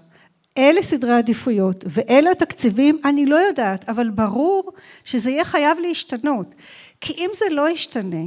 אלה 0.59 0.83
סדרי 0.83 1.13
עדיפויות 1.13 1.85
ואלה 1.87 2.31
התקציבים, 2.31 2.99
אני 3.05 3.27
לא 3.27 3.37
יודעת, 3.37 3.89
אבל 3.89 4.11
ברור 4.11 4.73
שזה 5.05 5.31
יהיה 5.31 5.45
חייב 5.45 5.79
להשתנות. 5.79 6.55
כי 7.01 7.13
אם 7.13 7.31
זה 7.35 7.45
לא 7.51 7.71
ישתנה, 7.71 8.25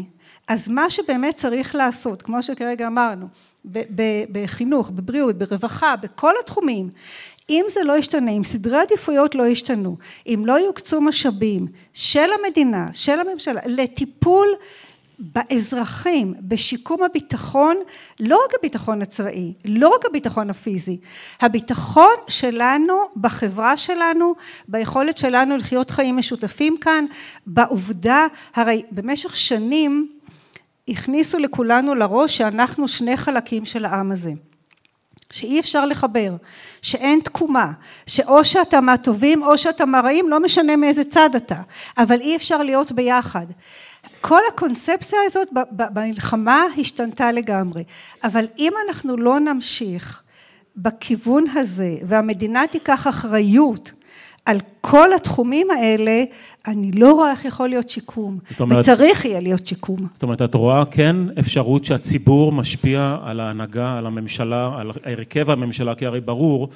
אז 0.47 0.69
מה 0.69 0.89
שבאמת 0.89 1.35
צריך 1.35 1.75
לעשות, 1.75 2.21
כמו 2.21 2.43
שכרגע 2.43 2.87
אמרנו, 2.87 3.27
בחינוך, 4.31 4.89
בבריאות, 4.89 5.37
ברווחה, 5.37 5.95
בכל 5.95 6.33
התחומים, 6.43 6.89
אם 7.49 7.65
זה 7.69 7.83
לא 7.83 7.97
ישתנה, 7.97 8.31
אם 8.31 8.43
סדרי 8.43 8.77
עדיפויות 8.79 9.35
לא 9.35 9.47
ישתנו, 9.47 9.97
אם 10.27 10.43
לא 10.45 10.53
יוקצו 10.53 11.01
משאבים 11.01 11.67
של 11.93 12.29
המדינה, 12.39 12.89
של 12.93 13.19
הממשלה, 13.19 13.61
לטיפול 13.65 14.47
באזרחים, 15.21 16.33
בשיקום 16.41 17.03
הביטחון, 17.03 17.75
לא 18.19 18.41
רק 18.45 18.53
הביטחון 18.59 19.01
הצבאי, 19.01 19.53
לא 19.65 19.93
רק 19.95 20.05
הביטחון 20.05 20.49
הפיזי, 20.49 20.97
הביטחון 21.41 22.13
שלנו 22.27 22.93
בחברה 23.15 23.77
שלנו, 23.77 24.33
ביכולת 24.67 25.17
שלנו 25.17 25.57
לחיות 25.57 25.91
חיים 25.91 26.17
משותפים 26.17 26.77
כאן, 26.77 27.05
בעובדה, 27.45 28.27
הרי 28.55 28.83
במשך 28.91 29.37
שנים 29.37 30.11
הכניסו 30.87 31.39
לכולנו 31.39 31.95
לראש 31.95 32.37
שאנחנו 32.37 32.87
שני 32.87 33.17
חלקים 33.17 33.65
של 33.65 33.85
העם 33.85 34.11
הזה, 34.11 34.31
שאי 35.31 35.59
אפשר 35.59 35.85
לחבר, 35.85 36.35
שאין 36.81 37.19
תקומה, 37.23 37.71
שאו 38.05 38.45
שאתה 38.45 38.81
מהטובים 38.81 39.43
או 39.43 39.57
שאתה 39.57 39.85
מהרעים, 39.85 40.29
לא 40.29 40.39
משנה 40.39 40.75
מאיזה 40.75 41.03
צד 41.03 41.35
אתה, 41.35 41.61
אבל 41.97 42.21
אי 42.21 42.35
אפשר 42.35 42.63
להיות 42.63 42.91
ביחד. 42.91 43.45
כל 44.21 44.39
הקונספציה 44.53 45.19
הזאת 45.25 45.47
במלחמה 45.71 46.63
השתנתה 46.77 47.31
לגמרי, 47.31 47.83
אבל 48.23 48.45
אם 48.59 48.73
אנחנו 48.87 49.17
לא 49.17 49.39
נמשיך 49.39 50.23
בכיוון 50.77 51.45
הזה 51.55 51.95
והמדינה 52.07 52.63
תיקח 52.71 53.07
אחריות 53.07 53.91
על 54.45 54.59
כל 54.81 55.13
התחומים 55.13 55.71
האלה, 55.71 56.23
אני 56.67 56.91
לא 56.91 57.11
רואה 57.11 57.31
איך 57.31 57.45
יכול 57.45 57.69
להיות 57.69 57.89
שיקום, 57.89 58.39
אומרת, 58.59 58.79
וצריך 58.79 59.25
יהיה 59.25 59.39
להיות 59.39 59.67
שיקום. 59.67 60.07
זאת 60.13 60.23
אומרת, 60.23 60.41
את 60.41 60.55
רואה 60.55 60.85
כן 60.85 61.15
אפשרות 61.39 61.85
שהציבור 61.85 62.51
משפיע 62.51 63.17
על 63.23 63.39
ההנהגה, 63.39 63.97
על 63.97 64.05
הממשלה, 64.05 64.71
על 64.77 64.91
הרכב 65.03 65.49
הממשלה, 65.49 65.95
כי 65.95 66.05
הרי 66.05 66.21
ברור 66.21 66.69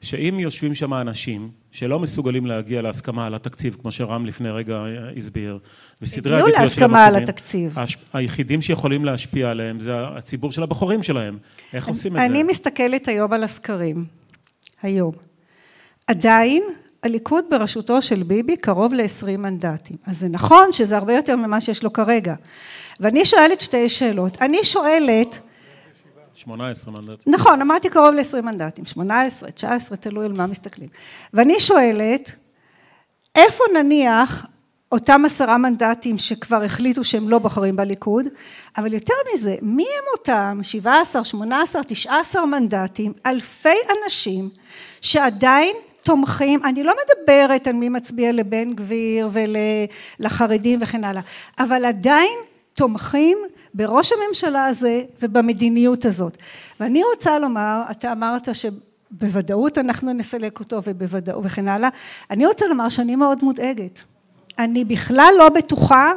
שאם 0.00 0.40
יושבים 0.40 0.74
שם 0.74 0.94
אנשים 0.94 1.50
שלא 1.70 1.98
מסוגלים 1.98 2.46
להגיע 2.46 2.82
להסכמה 2.82 3.26
על 3.26 3.34
התקציב, 3.34 3.76
כמו 3.82 3.92
שרם 3.92 4.26
לפני 4.26 4.50
רגע 4.50 4.84
הסביר, 5.16 5.58
וסדרי 6.02 6.34
העדיפויות 6.34 6.56
של 6.56 6.82
הבוחרים, 6.84 6.90
להסכמה 6.90 7.06
על 7.06 7.16
התקציב. 7.16 7.76
היחידים 8.12 8.62
שיכולים 8.62 9.04
להשפיע 9.04 9.50
עליהם 9.50 9.80
זה 9.80 10.06
הציבור 10.06 10.52
של 10.52 10.62
הבוחרים 10.62 11.02
שלהם. 11.02 11.38
איך 11.72 11.88
אני, 11.88 11.96
עושים 11.96 12.12
את 12.12 12.18
אני 12.18 12.28
זה? 12.28 12.34
אני 12.34 12.42
מסתכלת 12.42 13.08
היום 13.08 13.32
על 13.32 13.44
הסקרים, 13.44 14.04
היום. 14.82 15.12
עדיין 16.06 16.62
הליכוד 17.02 17.44
בראשותו 17.50 18.02
של 18.02 18.22
ביבי 18.22 18.56
קרוב 18.56 18.94
ל-20 18.94 19.36
מנדטים. 19.36 19.96
אז 20.06 20.18
זה 20.18 20.28
נכון 20.28 20.72
שזה 20.72 20.96
הרבה 20.96 21.16
יותר 21.16 21.36
ממה 21.36 21.60
שיש 21.60 21.82
לו 21.82 21.92
כרגע. 21.92 22.34
ואני 23.00 23.26
שואלת 23.26 23.60
שתי 23.60 23.88
שאלות. 23.88 24.42
אני 24.42 24.58
שואלת... 24.62 25.38
18 26.38 26.94
מנדטים. 26.94 27.32
נכון, 27.34 27.60
אמרתי 27.62 27.88
קרוב 27.88 28.14
ל-20 28.14 28.42
מנדטים. 28.42 28.84
18, 28.84 29.50
19, 29.50 29.96
תלוי 29.96 30.24
על 30.24 30.32
מה 30.32 30.46
מסתכלים. 30.46 30.88
ואני 31.34 31.60
שואלת, 31.60 32.32
איפה 33.34 33.64
נניח 33.74 34.46
אותם 34.92 35.22
עשרה 35.24 35.58
מנדטים 35.58 36.18
שכבר 36.18 36.62
החליטו 36.62 37.04
שהם 37.04 37.28
לא 37.28 37.38
בוחרים 37.38 37.76
בליכוד, 37.76 38.26
אבל 38.76 38.92
יותר 38.92 39.14
מזה, 39.34 39.56
מי 39.62 39.82
הם 39.82 40.04
אותם 40.18 40.58
17, 40.62 41.24
18, 41.24 41.82
19 41.84 42.46
מנדטים, 42.46 43.12
אלפי 43.26 43.78
אנשים 44.04 44.48
שעדיין 45.00 45.76
תומכים, 46.02 46.64
אני 46.64 46.82
לא 46.82 46.92
מדברת 47.02 47.66
על 47.66 47.72
מי 47.72 47.88
מצביע 47.88 48.32
לבן 48.32 48.72
גביר 48.72 49.30
ולחרדים 50.20 50.78
וכן 50.82 51.04
הלאה, 51.04 51.22
אבל 51.58 51.84
עדיין 51.84 52.38
תומכים 52.74 53.38
בראש 53.78 54.12
הממשלה 54.12 54.66
הזה 54.66 55.02
ובמדיניות 55.22 56.04
הזאת. 56.04 56.36
ואני 56.80 57.02
רוצה 57.14 57.38
לומר, 57.38 57.82
אתה 57.90 58.12
אמרת 58.12 58.48
שבוודאות 58.54 59.78
אנחנו 59.78 60.12
נסלק 60.12 60.60
אותו 60.60 60.80
ובוודאות 60.84 61.44
וכן 61.46 61.68
הלאה, 61.68 61.88
אני 62.30 62.46
רוצה 62.46 62.66
לומר 62.66 62.88
שאני 62.88 63.16
מאוד 63.16 63.44
מודאגת. 63.44 64.02
אני 64.58 64.84
בכלל 64.84 65.32
לא 65.38 65.48
בטוחה 65.48 66.12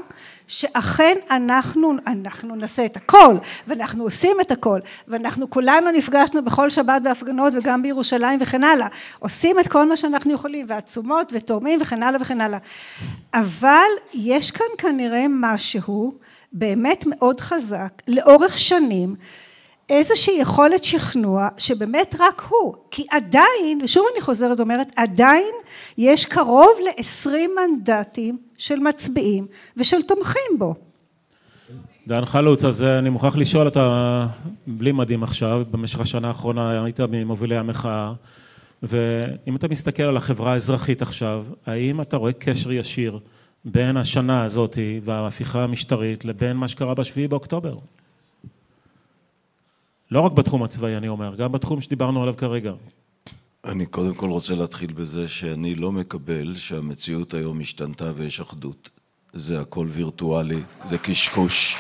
שאכן 0.47 1.15
אנחנו, 1.31 1.93
אנחנו 2.07 2.55
נעשה 2.55 2.85
את 2.85 2.97
הכל 2.97 3.37
ואנחנו 3.67 4.03
עושים 4.03 4.37
את 4.41 4.51
הכל 4.51 4.79
ואנחנו 5.07 5.49
כולנו 5.49 5.91
נפגשנו 5.91 6.45
בכל 6.45 6.69
שבת 6.69 7.01
בהפגנות 7.01 7.53
וגם 7.55 7.83
בירושלים 7.83 8.39
וכן 8.41 8.63
הלאה 8.63 8.87
עושים 9.19 9.59
את 9.59 9.67
כל 9.67 9.89
מה 9.89 9.97
שאנחנו 9.97 10.33
יכולים 10.33 10.65
ועצומות 10.69 11.33
ותורמים 11.35 11.81
וכן 11.81 12.03
הלאה 12.03 12.21
וכן 12.21 12.41
הלאה 12.41 12.59
אבל 13.33 13.89
יש 14.13 14.51
כאן 14.51 14.65
כנראה 14.77 15.25
משהו 15.29 16.13
באמת 16.53 17.05
מאוד 17.07 17.39
חזק 17.39 18.01
לאורך 18.07 18.59
שנים 18.59 19.15
איזושהי 19.89 20.33
יכולת 20.39 20.83
שכנוע 20.83 21.47
שבאמת 21.57 22.15
רק 22.19 22.41
הוא, 22.49 22.75
כי 22.91 23.05
עדיין, 23.09 23.81
ושוב 23.83 24.05
אני 24.13 24.21
חוזרת 24.21 24.59
ואומרת, 24.59 24.91
עדיין 24.95 25.53
יש 25.97 26.25
קרוב 26.25 26.71
לעשרים 26.85 27.51
מנדטים 27.55 28.37
של 28.57 28.79
מצביעים 28.79 29.47
ושל 29.77 30.01
תומכים 30.01 30.51
בו. 30.57 30.75
דן 32.07 32.25
חלוץ, 32.25 32.63
אז 32.63 32.83
אני 32.83 33.09
מוכרח 33.09 33.35
לשאול, 33.35 33.67
אתה 33.67 34.27
בלי 34.67 34.91
מדים 34.91 35.23
עכשיו, 35.23 35.63
במשך 35.71 35.99
השנה 35.99 36.27
האחרונה 36.27 36.83
היית 36.83 36.99
ממובילי 36.99 37.57
המחאה, 37.57 38.13
ואם 38.83 39.55
אתה 39.55 39.67
מסתכל 39.67 40.03
על 40.03 40.17
החברה 40.17 40.53
האזרחית 40.53 41.01
עכשיו, 41.01 41.43
האם 41.65 42.01
אתה 42.01 42.17
רואה 42.17 42.33
קשר 42.33 42.71
ישיר 42.71 43.19
בין 43.65 43.97
השנה 43.97 44.43
הזאת 44.43 44.77
וההפיכה 45.03 45.63
המשטרית 45.63 46.25
לבין 46.25 46.57
מה 46.57 46.67
שקרה 46.67 46.93
בשביעי 46.93 47.27
באוקטובר? 47.27 47.75
לא 50.11 50.19
רק 50.19 50.31
בתחום 50.31 50.63
הצבאי, 50.63 50.97
אני 50.97 51.07
אומר, 51.07 51.35
גם 51.35 51.51
בתחום 51.51 51.81
שדיברנו 51.81 52.21
עליו 52.23 52.37
כרגע. 52.37 52.73
אני 53.65 53.85
קודם 53.85 54.15
כל 54.15 54.29
רוצה 54.29 54.55
להתחיל 54.55 54.93
בזה 54.93 55.27
שאני 55.27 55.75
לא 55.75 55.91
מקבל 55.91 56.55
שהמציאות 56.55 57.33
היום 57.33 57.59
השתנתה 57.59 58.11
ויש 58.15 58.39
אחדות. 58.39 58.89
זה 59.33 59.61
הכל 59.61 59.87
וירטואלי, 59.91 60.61
זה 60.85 60.97
קשקוש. 60.97 61.77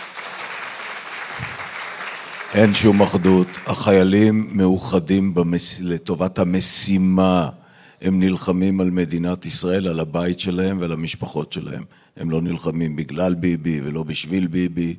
אין 2.53 2.73
שום 2.73 3.01
אחדות. 3.01 3.47
החיילים 3.65 4.57
מאוחדים 4.57 5.33
במס... 5.33 5.81
לטובת 5.81 6.39
המשימה. 6.39 7.49
הם 8.01 8.19
נלחמים 8.19 8.81
על 8.81 8.91
מדינת 8.91 9.45
ישראל, 9.45 9.87
על 9.87 9.99
הבית 9.99 10.39
שלהם 10.39 10.77
ועל 10.79 10.91
המשפחות 10.91 11.53
שלהם. 11.53 11.83
הם 12.17 12.29
לא 12.29 12.41
נלחמים 12.41 12.95
בגלל 12.95 13.33
ביבי 13.33 13.81
ולא 13.83 14.03
בשביל 14.03 14.47
ביבי 14.47 14.95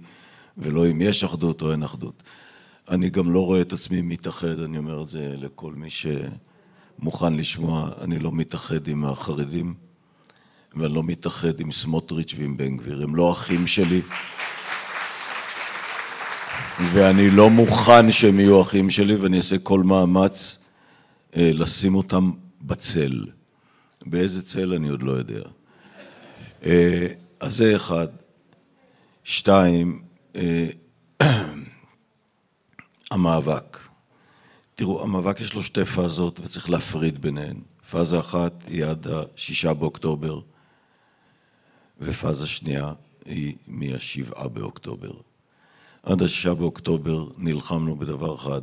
ולא 0.59 0.91
אם 0.91 1.01
יש 1.01 1.25
אחדות 1.25 1.63
או 1.63 1.73
אין 1.73 1.83
אחדות. 1.83 2.23
אני 2.91 3.11
גם 3.11 3.33
לא 3.33 3.47
רואה 3.47 3.61
את 3.61 3.73
עצמי 3.73 4.03
מתאחד, 4.03 4.61
אני 4.61 4.79
אומר 4.79 5.03
את 5.03 5.09
זה 5.09 5.35
לכל 5.39 5.73
מי 5.73 5.89
שמוכן 5.91 7.35
לשמוע, 7.35 7.91
אני 8.01 8.19
לא 8.19 8.33
מתאחד 8.33 8.89
עם 8.89 9.05
החרדים 9.05 9.75
ואני 10.77 10.95
לא 10.95 11.03
מתאחד 11.03 11.61
עם 11.61 11.73
סמוטריץ' 11.73 12.35
ועם 12.39 12.57
בן 12.57 12.77
גביר, 12.77 13.03
הם 13.03 13.17
לא 13.17 13.33
אחים 13.33 13.67
שלי 13.67 14.01
ואני 16.93 17.31
לא 17.31 17.51
מוכן 17.51 18.13
שהם 18.13 18.41
יהיו 18.41 18.63
אחים 18.63 18.91
שלי 18.91 19.17
ואני 19.17 19.37
אעשה 19.37 19.59
כל 19.59 19.83
מאמץ 19.83 20.59
אה, 21.37 21.51
לשים 21.55 21.95
אותם 21.95 22.31
בצל. 22.63 23.27
באיזה 24.07 24.43
צל 24.43 24.75
אני 24.75 24.89
עוד 24.89 25.03
לא 25.03 25.13
יודע. 25.13 25.43
אה, 26.65 27.07
אז 27.41 27.57
זה 27.57 27.77
אחד. 27.77 28.09
שתיים, 29.25 30.03
אה, 30.37 30.69
המאבק. 33.11 33.79
תראו, 34.75 35.03
המאבק 35.03 35.41
יש 35.41 35.55
לו 35.55 35.63
שתי 35.63 35.85
פאזות 35.85 36.41
וצריך 36.41 36.71
להפריד 36.71 37.21
ביניהן. 37.23 37.57
פאזה 37.91 38.19
אחת 38.19 38.65
היא 38.67 38.85
עד 38.85 39.07
השישה 39.07 39.75
באוקטובר, 39.75 40.41
ופאזה 42.01 42.47
שנייה 42.47 42.93
היא 43.25 43.55
מהשבעה 43.67 44.49
באוקטובר. 44.49 45.13
עד 46.03 46.23
השישה 46.23 46.55
באוקטובר 46.55 47.29
נלחמנו 47.39 47.97
בדבר 47.97 48.35
אחד, 48.35 48.63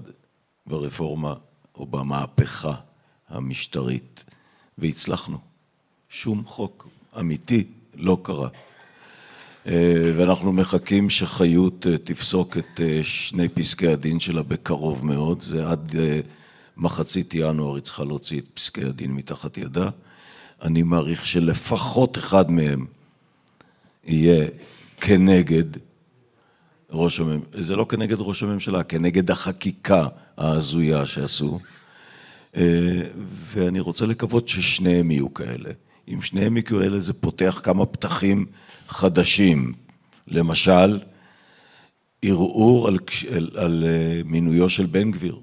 ברפורמה 0.66 1.34
או 1.76 1.86
במהפכה 1.86 2.76
המשטרית, 3.30 4.26
והצלחנו. 4.78 5.38
שום 6.10 6.44
חוק 6.46 6.88
אמיתי 7.20 7.64
לא 7.96 8.18
קרה. 8.24 8.50
אה, 9.68 10.12
ואנחנו 10.18 10.54
מחכים 10.54 11.10
שחיות 11.10 11.88
אה, 11.88 11.98
תפסוק 11.98 12.58
את 12.58 12.82
אה, 12.84 13.00
שני 13.04 13.50
פסקי 13.50 13.88
הדין 13.88 14.20
שלה 14.20 14.44
בקרוב 14.44 15.06
מאוד, 15.06 15.42
זה 15.42 15.70
עד 15.70 15.96
מחצית 16.78 17.34
ינואר 17.36 17.76
היא 17.76 17.84
צריכה 17.84 18.04
להוציא 18.04 18.40
את 18.40 18.46
פסקי 18.54 18.84
הדין 18.84 19.12
מתחת 19.12 19.58
ידה. 19.58 19.90
אני 20.62 20.84
מעריך 20.84 21.28
שלפחות 21.28 22.18
אחד 22.18 22.52
מהם 22.52 22.86
יהיה 24.06 24.48
כנגד 25.02 25.66
ראש 26.92 27.20
הממשלה, 27.20 27.62
זה 27.62 27.76
לא 27.76 27.86
כנגד 27.90 28.18
ראש 28.20 28.44
הממשלה, 28.44 28.84
כנגד 28.84 29.32
החקיקה 29.32 30.08
ההזויה 30.38 31.06
שעשו. 31.06 31.60
ואני 33.24 33.80
רוצה 33.80 34.06
לקוות 34.06 34.48
ששניהם 34.48 35.12
יהיו 35.12 35.34
כאלה. 35.34 35.70
אם 36.08 36.22
שניהם 36.22 36.58
יהיו 36.58 36.66
כאלה 36.66 37.00
זה 37.00 37.14
פותח 37.14 37.62
כמה 37.64 37.86
פתחים 37.86 38.46
חדשים, 38.88 39.74
למשל, 40.28 41.00
ערעור 42.22 42.88
על, 42.88 42.98
על, 43.36 43.50
על 43.56 43.86
אה, 43.88 44.22
מינויו 44.26 44.70
של 44.70 44.86
בן 44.86 45.12
גביר. 45.12 45.40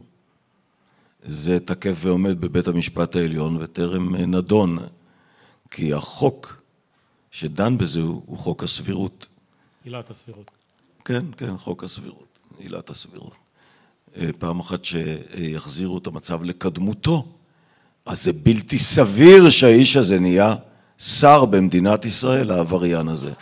זה 1.23 1.61
תקף 1.61 1.95
ועומד 1.97 2.41
בבית 2.41 2.69
המשפט 2.69 3.17
העליון 3.17 3.57
וטרם 3.61 4.15
אה, 4.15 4.27
נדון, 4.27 4.79
כי 5.71 5.93
החוק 5.93 6.63
שדן 7.31 7.79
בזה 7.79 8.01
הוא, 8.01 8.23
הוא 8.27 8.39
חוק 8.39 8.63
הסבירות. 8.63 9.29
עילת 9.85 10.11
הסבירות. 10.11 10.51
כן, 11.05 11.25
כן, 11.37 11.57
חוק 11.57 11.85
הסבירות, 11.85 12.39
עילת 12.59 12.91
הסבירות. 12.91 13.46
פעם 14.39 14.61
אחת 14.61 14.85
שיחזירו 14.85 15.99
את 15.99 16.07
המצב 16.07 16.43
לקדמותו, 16.43 17.27
אז 18.07 18.25
זה 18.25 18.33
בלתי 18.33 18.79
סביר 18.79 19.51
שהאיש 19.51 19.97
הזה 19.97 20.19
נהיה 20.19 20.55
שר 20.99 21.45
במדינת 21.45 22.05
ישראל, 22.05 22.51
העבריין 22.51 23.09
הזה. 23.09 23.33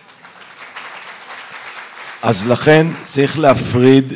אז 2.23 2.47
לכן 2.47 2.87
צריך 3.03 3.39
להפריד, 3.39 4.13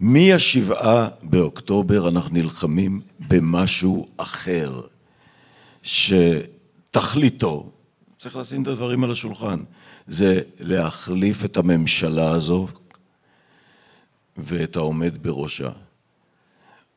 מהשבעה 0.00 1.08
באוקטובר 1.22 2.08
אנחנו 2.08 2.30
נלחמים 2.34 3.00
במשהו 3.28 4.06
אחר, 4.16 4.80
שתכליתו, 5.82 7.70
צריך 8.18 8.36
לשים 8.36 8.62
את 8.62 8.68
הדברים 8.68 9.04
על 9.04 9.10
השולחן, 9.10 9.58
זה 10.06 10.40
להחליף 10.60 11.44
את 11.44 11.56
הממשלה 11.56 12.30
הזו 12.30 12.68
ואת 14.36 14.76
העומד 14.76 15.22
בראשה. 15.22 15.70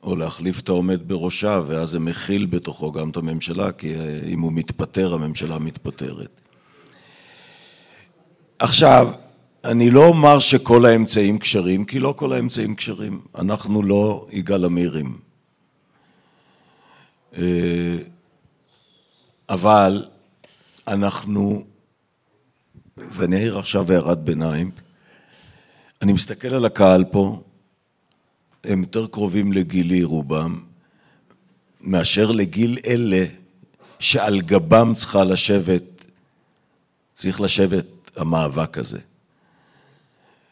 או 0.03 0.15
להחליף 0.15 0.59
את 0.59 0.69
העומד 0.69 1.07
בראשה, 1.07 1.61
ואז 1.67 1.89
זה 1.89 1.99
מכיל 1.99 2.45
בתוכו 2.45 2.91
גם 2.91 3.09
את 3.09 3.17
הממשלה, 3.17 3.71
כי 3.71 3.95
אה, 3.95 4.19
אם 4.27 4.39
הוא 4.39 4.53
מתפטר, 4.53 5.13
הממשלה 5.13 5.59
מתפטרת. 5.59 6.41
עכשיו, 8.59 9.13
אני 9.65 9.91
לא 9.91 10.05
אומר 10.05 10.39
שכל 10.39 10.85
האמצעים 10.85 11.39
כשרים, 11.39 11.85
כי 11.85 11.99
לא 11.99 12.13
כל 12.17 12.33
האמצעים 12.33 12.75
כשרים. 12.75 13.21
אנחנו 13.37 13.83
לא 13.83 14.27
יגאל 14.31 14.65
עמירים. 14.65 15.17
אה, 17.37 17.97
אבל 19.49 20.05
אנחנו, 20.87 21.63
ואני 22.97 23.35
אעיר 23.35 23.57
עכשיו 23.59 23.91
הערת 23.91 24.23
ביניים, 24.23 24.71
אני 26.01 26.13
מסתכל 26.13 26.47
על 26.47 26.65
הקהל 26.65 27.03
פה, 27.03 27.41
הם 28.63 28.81
יותר 28.81 29.07
קרובים 29.07 29.53
לגילי 29.53 30.03
רובם, 30.03 30.59
מאשר 31.81 32.31
לגיל 32.31 32.77
אלה 32.85 33.25
שעל 33.99 34.41
גבם 34.41 34.93
צריכה 34.95 35.23
לשבת, 35.23 36.05
צריך 37.13 37.41
לשבת 37.41 37.85
המאבק 38.15 38.77
הזה. 38.77 38.99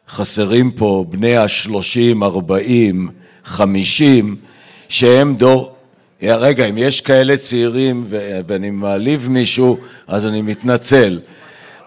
חסרים 0.09 0.71
פה 0.71 1.05
בני 1.09 1.37
השלושים, 1.37 2.23
ארבעים, 2.23 3.11
חמישים, 3.43 4.35
שהם 4.89 5.35
דור... 5.35 5.75
רגע, 6.21 6.65
אם 6.65 6.77
יש 6.77 7.01
כאלה 7.01 7.37
צעירים 7.37 8.05
ואני 8.47 8.69
מעליב 8.71 9.29
מישהו, 9.29 9.77
אז 10.07 10.25
אני 10.25 10.41
מתנצל. 10.41 11.19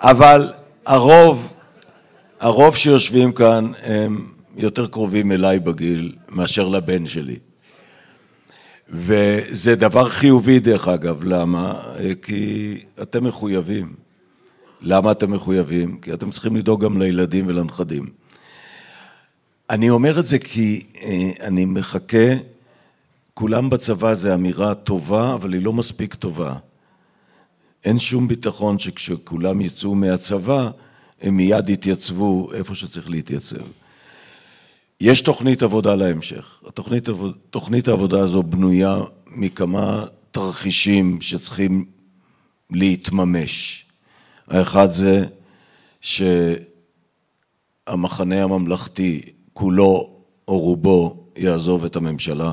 אבל 0.01 0.53
הרוב, 0.87 1.53
הרוב 2.41 2.77
שיושבים 2.77 3.33
כאן 3.33 3.73
הם 3.83 4.33
יותר 4.57 4.87
קרובים 4.87 5.33
אליי 5.33 5.59
בגיל 5.59 6.15
מאשר 6.29 6.69
לבן 6.69 7.07
שלי. 7.07 7.37
וזה 8.91 9.75
דבר 9.75 10.09
חיובי 10.09 10.59
דרך 10.59 10.89
אגב, 10.89 11.25
למה? 11.25 11.83
כי 12.23 12.79
אתם 13.03 13.25
מחויבים. 13.25 13.95
למה 14.83 15.13
אתם 15.13 15.33
מחויבים? 15.33 15.99
כי 16.03 16.13
אתם 16.13 16.31
צריכים 16.31 16.57
לדאוג 16.57 16.85
גם 16.85 17.03
לילדים 17.03 17.45
ולנכדים. 17.47 18.07
אני 19.71 19.91
אומר 19.91 20.21
את 20.21 20.27
זה 20.27 20.39
כי 20.39 20.87
אה, 21.03 21.31
אני 21.47 21.65
מחכה, 21.65 22.29
כולם 23.35 23.71
בצבא 23.71 24.15
זה 24.15 24.35
אמירה 24.35 24.75
טובה, 24.75 25.35
אבל 25.35 25.53
היא 25.53 25.63
לא 25.63 25.73
מספיק 25.73 26.15
טובה. 26.15 26.55
אין 27.85 27.99
שום 27.99 28.29
ביטחון 28.29 28.79
שכשכולם 28.79 29.61
יצאו 29.61 29.95
מהצבא, 29.95 30.71
הם 31.23 31.37
מיד 31.37 31.71
יתייצבו 31.71 32.53
איפה 32.53 32.75
שצריך 32.75 33.11
להתייצב. 33.11 33.65
יש 35.01 35.21
תוכנית 35.21 35.63
עבודה 35.63 35.95
להמשך. 35.95 36.63
התוכנית, 36.67 37.09
תוכנית 37.51 37.89
העבודה 37.89 38.21
הזו 38.21 38.43
בנויה 38.43 38.99
מכמה 39.27 40.05
תרחישים 40.31 41.21
שצריכים 41.21 41.85
להתממש. 42.71 43.85
האחד 44.49 44.91
זה 44.91 45.27
שהמחנה 46.01 46.63
הממלכתי 48.43 49.23
כולו 49.53 50.17
או 50.49 50.59
רובו 50.59 51.27
יעזוב 51.37 51.85
את 51.85 51.97
הממשלה. 51.97 52.53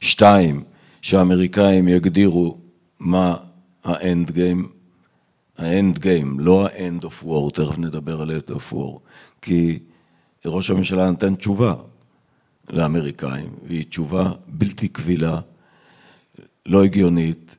שתיים, 0.00 0.64
שהאמריקאים 1.02 1.88
יגדירו 1.88 2.58
מה 2.98 3.36
ה 3.84 3.95
end 3.95 4.30
game, 4.30 4.68
ה 5.58 5.68
end 5.68 5.98
game, 5.98 6.40
לא 6.40 6.66
ה 6.66 6.76
end 6.76 7.04
of 7.04 7.24
war, 7.24 7.50
תכף 7.50 7.78
נדבר 7.78 8.22
על 8.22 8.30
ה 8.30 8.35
end 8.35 8.50
of 8.50 8.72
war, 8.72 9.00
כי 9.42 9.78
ראש 10.44 10.70
הממשלה 10.70 11.10
נתן 11.10 11.34
תשובה 11.34 11.74
לאמריקאים, 12.70 13.50
והיא 13.66 13.84
תשובה 13.84 14.32
בלתי 14.46 14.88
קבילה, 14.88 15.40
לא 16.66 16.84
הגיונית, 16.84 17.56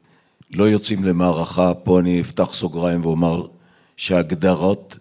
לא 0.52 0.64
יוצאים 0.64 1.04
למערכה, 1.04 1.74
פה 1.74 2.00
אני 2.00 2.22
אפתח 2.22 2.54
סוגריים 2.54 3.06
ואומר 3.06 3.48
שהגדרות 3.98 4.98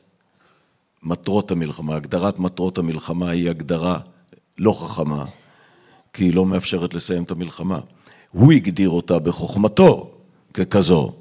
מטרות 1.02 1.50
המלחמה, 1.50 1.96
הגדרת 1.96 2.38
מטרות 2.38 2.78
המלחמה 2.78 3.30
היא 3.30 3.50
הגדרה 3.50 4.00
לא 4.58 4.72
חכמה, 4.72 5.24
כי 6.12 6.24
היא 6.24 6.34
לא 6.34 6.46
מאפשרת 6.46 6.94
לסיים 6.94 7.22
את 7.22 7.30
המלחמה. 7.30 7.80
הוא 8.30 8.52
הגדיר 8.52 8.90
אותה 8.90 9.18
בחוכמתו 9.18 10.10
ככזו. 10.54 11.17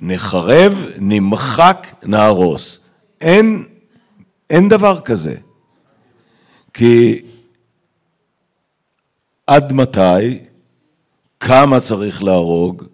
נחרב, 0.00 0.84
נמחק, 0.98 1.86
נהרוס. 2.02 2.80
אין, 3.20 3.64
אין 4.50 4.68
דבר 4.68 5.00
כזה. 5.00 5.36
כי 6.74 7.22
עד 9.46 9.72
מתי, 9.72 10.38
כמה 11.40 11.80
צריך 11.80 12.22
להרוג, 12.22 12.84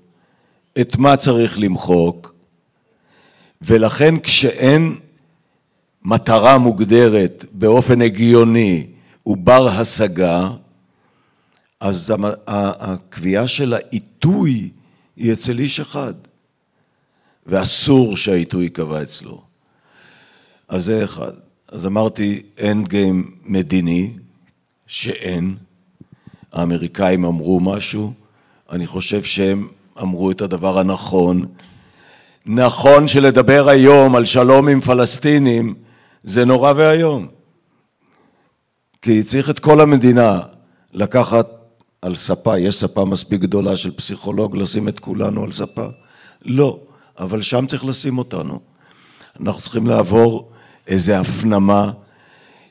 את 0.80 0.96
מה 0.96 1.16
צריך 1.16 1.58
למחוק, 1.58 2.34
ולכן 3.62 4.20
כשאין 4.20 4.98
מטרה 6.02 6.58
מוגדרת 6.58 7.44
באופן 7.52 8.02
הגיוני 8.02 8.86
ובר 9.26 9.68
השגה, 9.68 10.50
אז 11.80 12.14
הקביעה 12.46 13.48
של 13.48 13.72
העיתוי 13.72 14.70
היא 15.16 15.32
אצל 15.32 15.58
איש 15.58 15.80
אחד, 15.80 16.14
ואסור 17.46 18.16
שהעיתוי 18.16 18.64
ייקבע 18.64 19.02
אצלו. 19.02 19.42
אז 20.68 20.84
זה 20.84 21.04
אחד. 21.04 21.32
אז 21.72 21.86
אמרתי, 21.86 22.42
אנד 22.62 22.88
גיים 22.88 23.30
מדיני, 23.44 24.12
שאין. 24.86 25.56
האמריקאים 26.52 27.24
אמרו 27.24 27.60
משהו, 27.60 28.12
אני 28.70 28.86
חושב 28.86 29.22
שהם 29.22 29.68
אמרו 30.00 30.30
את 30.30 30.40
הדבר 30.40 30.78
הנכון. 30.78 31.46
נכון 32.46 33.08
שלדבר 33.08 33.68
היום 33.68 34.16
על 34.16 34.24
שלום 34.24 34.68
עם 34.68 34.80
פלסטינים 34.80 35.74
זה 36.24 36.44
נורא 36.44 36.72
ואיום. 36.76 37.26
כי 39.02 39.22
צריך 39.22 39.50
את 39.50 39.58
כל 39.58 39.80
המדינה 39.80 40.40
לקחת 40.92 41.48
על 42.02 42.16
ספה, 42.16 42.58
יש 42.58 42.80
ספה 42.80 43.04
מספיק 43.04 43.40
גדולה 43.40 43.76
של 43.76 43.90
פסיכולוג 43.90 44.56
לשים 44.56 44.88
את 44.88 45.00
כולנו 45.00 45.44
על 45.44 45.52
ספה? 45.52 45.86
לא, 46.44 46.78
אבל 47.18 47.42
שם 47.42 47.66
צריך 47.66 47.84
לשים 47.84 48.18
אותנו. 48.18 48.60
אנחנו 49.40 49.60
צריכים 49.60 49.86
לעבור 49.86 50.50
איזו 50.86 51.12
הפנמה 51.12 51.92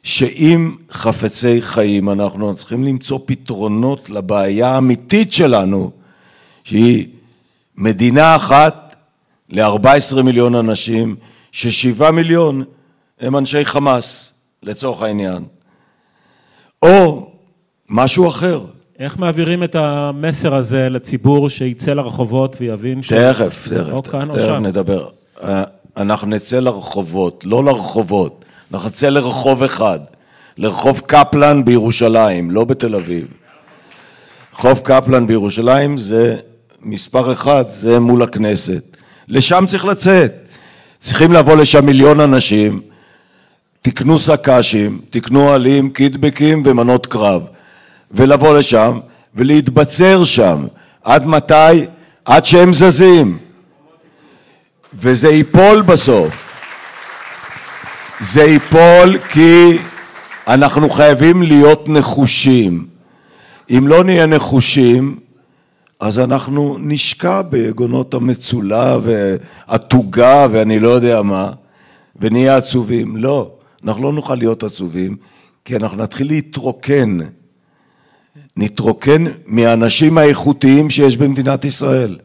שאם 0.03 0.75
חפצי 0.91 1.61
חיים 1.61 2.09
אנחנו 2.09 2.55
צריכים 2.55 2.83
למצוא 2.83 3.19
פתרונות 3.25 4.09
לבעיה 4.09 4.67
האמיתית 4.67 5.33
שלנו, 5.33 5.91
שהיא 6.63 7.07
מדינה 7.75 8.35
אחת 8.35 8.95
ל-14 9.49 10.21
מיליון 10.23 10.55
אנשים, 10.55 11.15
ששבעה 11.51 12.11
מיליון 12.11 12.63
הם 13.19 13.37
אנשי 13.37 13.65
חמאס, 13.65 14.33
לצורך 14.63 15.01
העניין. 15.01 15.43
או 16.81 17.29
משהו 17.89 18.29
אחר. 18.29 18.65
איך 18.99 19.19
מעבירים 19.19 19.63
את 19.63 19.75
המסר 19.75 20.55
הזה 20.55 20.89
לציבור 20.89 21.49
שיצא 21.49 21.93
לרחובות 21.93 22.57
ויבין 22.59 23.03
ש... 23.03 23.13
תכף, 23.13 23.67
תכף, 23.69 23.91
או 23.91 24.03
כאן 24.03 24.27
תכף 24.33 24.59
נדבר. 24.61 25.07
אה, 25.43 25.63
אנחנו 25.97 26.27
נצא 26.27 26.59
לרחובות, 26.59 27.43
לא 27.45 27.63
לרחובות, 27.63 28.45
אנחנו 28.73 28.89
נצא 28.89 29.09
לרחוב 29.09 29.63
אחד, 29.63 29.99
לרחוב 30.57 31.01
קפלן 31.05 31.65
בירושלים, 31.65 32.51
לא 32.51 32.65
בתל 32.65 32.95
אביב. 32.95 33.27
רחוב 34.53 34.79
קפלן 34.83 35.27
בירושלים 35.27 35.97
זה 35.97 36.35
מספר 36.81 37.33
אחד, 37.33 37.65
זה 37.69 37.99
מול 37.99 38.21
הכנסת. 38.21 38.97
לשם 39.27 39.63
צריך 39.67 39.85
לצאת. 39.85 40.31
צריכים 40.99 41.33
לבוא 41.33 41.55
לשם 41.55 41.85
מיליון 41.85 42.19
אנשים, 42.19 42.81
תקנו 43.81 44.19
סק"שים, 44.19 45.01
תקנו 45.09 45.51
עלים, 45.51 45.89
קיטבקים 45.89 46.63
ומנות 46.65 47.07
קרב, 47.07 47.43
ולבוא 48.13 48.57
לשם 48.57 48.99
ולהתבצר 49.35 50.23
שם. 50.23 50.65
עד 51.03 51.25
מתי? 51.27 51.85
עד 52.25 52.45
שהם 52.45 52.73
זזים. 52.73 53.37
וזה 54.93 55.29
ייפול 55.29 55.81
בסוף. 55.81 56.49
זה 58.19 58.43
ייפול 58.43 59.17
כי 59.29 59.77
אנחנו 60.47 60.89
חייבים 60.89 61.43
להיות 61.43 61.89
נחושים. 61.89 62.87
אם 63.69 63.87
לא 63.87 64.03
נהיה 64.03 64.25
נחושים, 64.25 65.19
אז 65.99 66.19
אנחנו 66.19 66.77
נשקע 66.79 67.41
ביגונות 67.41 68.13
המצולה 68.13 68.97
והתוגה 69.03 70.47
ואני 70.51 70.79
לא 70.79 70.89
יודע 70.89 71.21
מה, 71.21 71.51
ונהיה 72.21 72.55
עצובים. 72.55 73.17
לא. 73.17 73.51
אנחנו 73.83 74.03
לא 74.03 74.13
נוכל 74.13 74.35
להיות 74.35 74.63
עצובים, 74.63 75.15
כי 75.65 75.75
אנחנו 75.75 75.97
נתחיל 75.97 76.27
להתרוקן. 76.27 77.17
נתרוקן 78.57 79.23
מהאנשים 79.45 80.17
האיכותיים 80.17 80.89
שיש 80.89 81.17
במדינת 81.17 81.65
ישראל. 81.65 82.17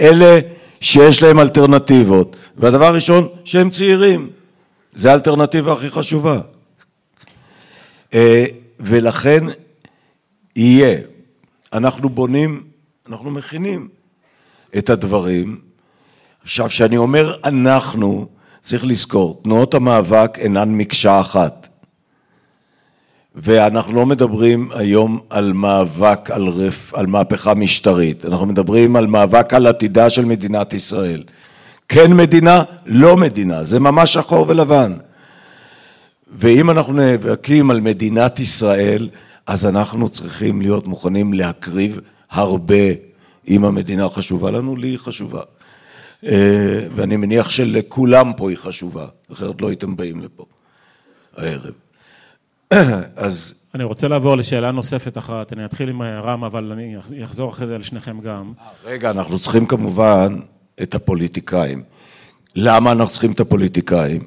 אלה 0.00 0.40
שיש 0.80 1.22
להם 1.22 1.40
אלטרנטיבות. 1.40 2.36
והדבר 2.56 2.86
הראשון, 2.86 3.28
שהם 3.44 3.70
צעירים. 3.70 4.30
זה 4.94 5.10
האלטרנטיבה 5.10 5.72
הכי 5.72 5.90
חשובה. 5.90 6.40
אה, 8.14 8.44
ולכן 8.80 9.44
יהיה. 10.56 10.98
אנחנו 11.72 12.08
בונים, 12.08 12.62
אנחנו 13.08 13.30
מכינים 13.30 13.88
את 14.78 14.90
הדברים. 14.90 15.60
עכשיו, 16.42 16.68
כשאני 16.68 16.96
אומר 16.96 17.36
אנחנו, 17.44 18.26
צריך 18.60 18.84
לזכור, 18.84 19.40
תנועות 19.44 19.74
המאבק 19.74 20.38
אינן 20.38 20.68
מקשה 20.74 21.20
אחת. 21.20 21.63
ואנחנו 23.34 23.92
לא 23.92 24.06
מדברים 24.06 24.68
היום 24.74 25.20
על 25.30 25.52
מאבק, 25.52 26.30
על, 26.30 26.48
רף, 26.48 26.94
על 26.94 27.06
מהפכה 27.06 27.54
משטרית, 27.54 28.24
אנחנו 28.24 28.46
מדברים 28.46 28.96
על 28.96 29.06
מאבק 29.06 29.54
על 29.54 29.66
עתידה 29.66 30.10
של 30.10 30.24
מדינת 30.24 30.72
ישראל. 30.72 31.22
כן 31.88 32.12
מדינה, 32.12 32.62
לא 32.86 33.16
מדינה, 33.16 33.64
זה 33.64 33.80
ממש 33.80 34.12
שחור 34.14 34.46
ולבן. 34.48 34.92
ואם 36.38 36.70
אנחנו 36.70 36.92
נאבקים 36.92 37.70
על 37.70 37.80
מדינת 37.80 38.40
ישראל, 38.40 39.08
אז 39.46 39.66
אנחנו 39.66 40.08
צריכים 40.08 40.62
להיות 40.62 40.88
מוכנים 40.88 41.32
להקריב 41.32 42.00
הרבה. 42.30 42.84
אם 43.48 43.64
המדינה 43.64 44.08
חשובה 44.08 44.50
לנו, 44.50 44.76
לי 44.76 44.88
היא 44.88 44.98
חשובה. 44.98 45.40
אה, 46.26 46.86
ואני 46.94 47.16
מניח 47.16 47.50
שלכולם 47.50 48.32
פה 48.36 48.50
היא 48.50 48.58
חשובה, 48.58 49.06
אחרת 49.32 49.60
לא 49.60 49.68
הייתם 49.68 49.96
באים 49.96 50.20
לפה 50.20 50.44
הערב. 51.36 51.83
אז... 53.16 53.54
אני 53.74 53.84
רוצה 53.84 54.08
לעבור 54.08 54.36
לשאלה 54.36 54.70
נוספת 54.70 55.18
אחת, 55.18 55.52
אני 55.52 55.64
אתחיל 55.64 55.88
עם 55.88 56.02
רם, 56.02 56.44
אבל 56.44 56.72
אני 56.72 56.96
אחזור 57.24 57.50
אחרי 57.50 57.66
זה 57.66 57.78
לשניכם 57.78 58.20
גם. 58.20 58.52
רגע, 58.84 59.10
אנחנו 59.10 59.38
צריכים 59.38 59.66
כמובן 59.66 60.40
את 60.82 60.94
הפוליטיקאים. 60.94 61.82
למה 62.56 62.92
אנחנו 62.92 63.12
צריכים 63.12 63.32
את 63.32 63.40
הפוליטיקאים? 63.40 64.24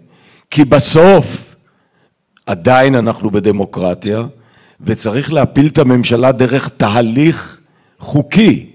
כי 0.51 0.65
בסוף 0.65 1.55
עדיין 2.45 2.95
אנחנו 2.95 3.31
בדמוקרטיה 3.31 4.23
וצריך 4.81 5.33
להפיל 5.33 5.67
את 5.67 5.77
הממשלה 5.77 6.31
דרך 6.31 6.69
תהליך 6.69 7.59
חוקי. 7.99 8.71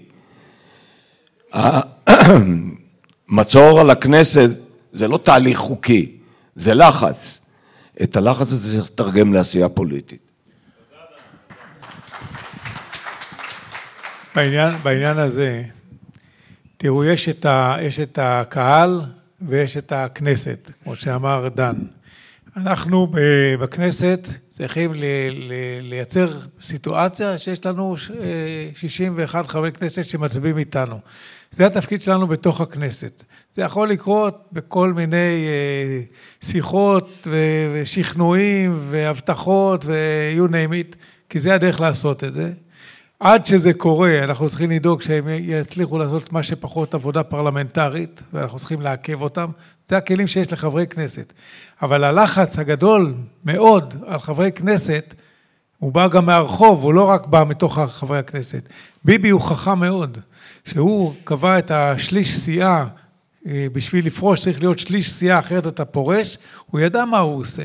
מצור 3.28 3.80
על 3.80 3.90
הכנסת 3.90 4.50
זה 4.92 5.08
לא 5.08 5.18
תהליך 5.18 5.58
חוקי, 5.58 6.16
זה 6.56 6.74
לחץ. 6.74 7.41
את 8.02 8.16
הלחץ 8.16 8.52
הזה 8.52 8.72
צריך 8.72 8.92
לתרגם 8.92 9.32
לעשייה 9.32 9.68
פוליטית. 9.68 10.20
בעניין, 14.34 14.74
בעניין 14.82 15.18
הזה, 15.18 15.62
תראו, 16.76 17.04
יש 17.04 17.28
את, 17.28 17.44
ה, 17.44 17.76
יש 17.80 18.00
את 18.00 18.18
הקהל 18.22 19.00
ויש 19.42 19.76
את 19.76 19.92
הכנסת, 19.92 20.70
כמו 20.84 20.96
שאמר 20.96 21.48
דן. 21.54 21.76
אנחנו 22.56 23.12
בכנסת 23.60 24.28
צריכים 24.50 24.92
לייצר 25.82 26.30
סיטואציה 26.60 27.38
שיש 27.38 27.66
לנו 27.66 27.96
61 28.74 29.46
חברי 29.46 29.72
כנסת 29.72 30.04
שמצביעים 30.04 30.58
איתנו. 30.58 30.98
זה 31.52 31.66
התפקיד 31.66 32.02
שלנו 32.02 32.26
בתוך 32.26 32.60
הכנסת. 32.60 33.24
זה 33.54 33.62
יכול 33.62 33.88
לקרות 33.88 34.48
בכל 34.52 34.92
מיני 34.92 35.46
אה, 35.46 36.00
שיחות 36.42 37.28
ושכנועים 37.72 38.78
והבטחות 38.90 39.84
ו-you 39.84 40.48
name 40.50 40.92
it, 40.92 40.96
כי 41.28 41.40
זה 41.40 41.54
הדרך 41.54 41.80
לעשות 41.80 42.24
את 42.24 42.34
זה. 42.34 42.52
עד 43.20 43.46
שזה 43.46 43.72
קורה, 43.72 44.24
אנחנו 44.24 44.48
צריכים 44.48 44.70
לדאוג 44.70 45.02
שהם 45.02 45.28
יצליחו 45.28 45.98
לעשות 45.98 46.32
מה 46.32 46.42
שפחות 46.42 46.94
עבודה 46.94 47.22
פרלמנטרית, 47.22 48.22
ואנחנו 48.32 48.58
צריכים 48.58 48.80
לעכב 48.80 49.22
אותם. 49.22 49.50
זה 49.88 49.96
הכלים 49.96 50.26
שיש 50.26 50.52
לחברי 50.52 50.86
כנסת. 50.86 51.32
אבל 51.82 52.04
הלחץ 52.04 52.58
הגדול 52.58 53.14
מאוד 53.44 53.94
על 54.06 54.20
חברי 54.20 54.52
כנסת, 54.52 55.14
הוא 55.78 55.92
בא 55.92 56.08
גם 56.08 56.26
מהרחוב, 56.26 56.82
הוא 56.82 56.94
לא 56.94 57.04
רק 57.04 57.26
בא 57.26 57.44
מתוך 57.48 57.78
חברי 57.78 58.18
הכנסת. 58.18 58.68
ביבי 59.04 59.30
הוא 59.30 59.40
חכם 59.40 59.78
מאוד, 59.78 60.18
שהוא 60.64 61.14
קבע 61.24 61.58
את 61.58 61.70
השליש 61.70 62.38
סיעה, 62.38 62.86
אה, 63.46 63.66
בשביל 63.72 64.06
לפרוש 64.06 64.40
צריך 64.40 64.60
להיות 64.60 64.78
שליש 64.78 65.10
סיעה, 65.10 65.38
אחרת 65.38 65.66
אתה 65.66 65.84
פורש, 65.84 66.38
הוא 66.66 66.80
ידע 66.80 67.04
מה 67.04 67.18
הוא 67.18 67.40
עושה. 67.40 67.64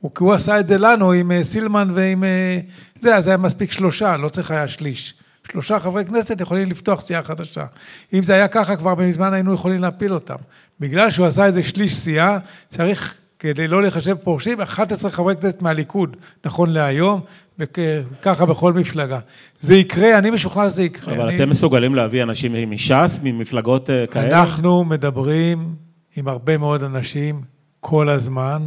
הוא, 0.00 0.10
הוא 0.18 0.32
עשה 0.32 0.60
את 0.60 0.68
זה 0.68 0.78
לנו 0.78 1.12
עם 1.12 1.32
אה, 1.32 1.44
סילמן 1.44 1.90
ועם 1.94 2.24
אה, 2.24 2.60
זה, 2.98 3.16
אז 3.16 3.26
היה 3.26 3.36
מספיק 3.36 3.72
שלושה, 3.72 4.16
לא 4.16 4.28
צריך 4.28 4.50
היה 4.50 4.68
שליש. 4.68 5.14
שלושה 5.52 5.80
חברי 5.80 6.04
כנסת 6.04 6.40
יכולים 6.40 6.70
לפתוח 6.70 7.00
סיעה 7.00 7.22
חדשה. 7.22 7.66
אם 8.12 8.22
זה 8.22 8.34
היה 8.34 8.48
ככה, 8.48 8.76
כבר 8.76 8.94
מזמן 8.94 9.32
היינו 9.32 9.54
יכולים 9.54 9.80
להפיל 9.80 10.14
אותם. 10.14 10.34
בגלל 10.80 11.10
שהוא 11.10 11.26
עשה 11.26 11.46
איזה 11.46 11.62
שליש 11.62 11.94
סיעה, 11.94 12.38
צריך, 12.68 13.14
כדי 13.38 13.68
לא 13.68 13.82
לחשב 13.82 14.14
פורשים, 14.14 14.60
11 14.60 15.10
חברי 15.10 15.36
כנסת 15.36 15.62
מהליכוד, 15.62 16.16
נכון 16.44 16.70
להיום, 16.70 17.20
וככה 17.58 18.46
בכל 18.46 18.72
מפלגה. 18.72 19.18
זה 19.60 19.76
יקרה, 19.76 20.18
אני 20.18 20.30
משוכנע 20.30 20.70
שזה 20.70 20.82
יקרה. 20.82 21.14
אבל 21.14 21.26
אני... 21.26 21.36
אתם 21.36 21.48
מסוגלים 21.48 21.94
להביא 21.94 22.22
אנשים 22.22 22.70
מש"ס, 22.70 23.20
ממפלגות 23.22 23.90
אה, 23.90 24.06
כאלה? 24.06 24.40
אנחנו 24.40 24.84
מדברים 24.84 25.74
עם 26.16 26.28
הרבה 26.28 26.58
מאוד 26.58 26.82
אנשים 26.82 27.40
כל 27.80 28.08
הזמן. 28.08 28.62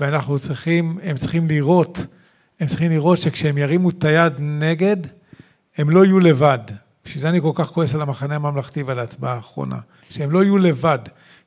ואנחנו 0.00 0.38
צריכים, 0.38 0.98
הם 1.02 1.16
צריכים 1.16 1.48
לראות, 1.48 2.06
הם 2.60 2.66
צריכים 2.66 2.90
לראות 2.90 3.18
שכשהם 3.18 3.58
ירימו 3.58 3.90
את 3.90 4.04
היד 4.04 4.32
נגד, 4.38 4.96
הם 5.76 5.90
לא 5.90 6.04
יהיו 6.04 6.20
לבד. 6.20 6.58
בשביל 7.04 7.22
זה 7.22 7.28
אני 7.28 7.40
כל 7.40 7.52
כך 7.54 7.66
כועס 7.66 7.94
על 7.94 8.02
המחנה 8.02 8.34
הממלכתי 8.36 8.82
ועל 8.82 8.98
ההצבעה 8.98 9.34
האחרונה. 9.34 9.78
שהם 10.10 10.30
לא 10.30 10.44
יהיו 10.44 10.58
לבד, 10.58 10.98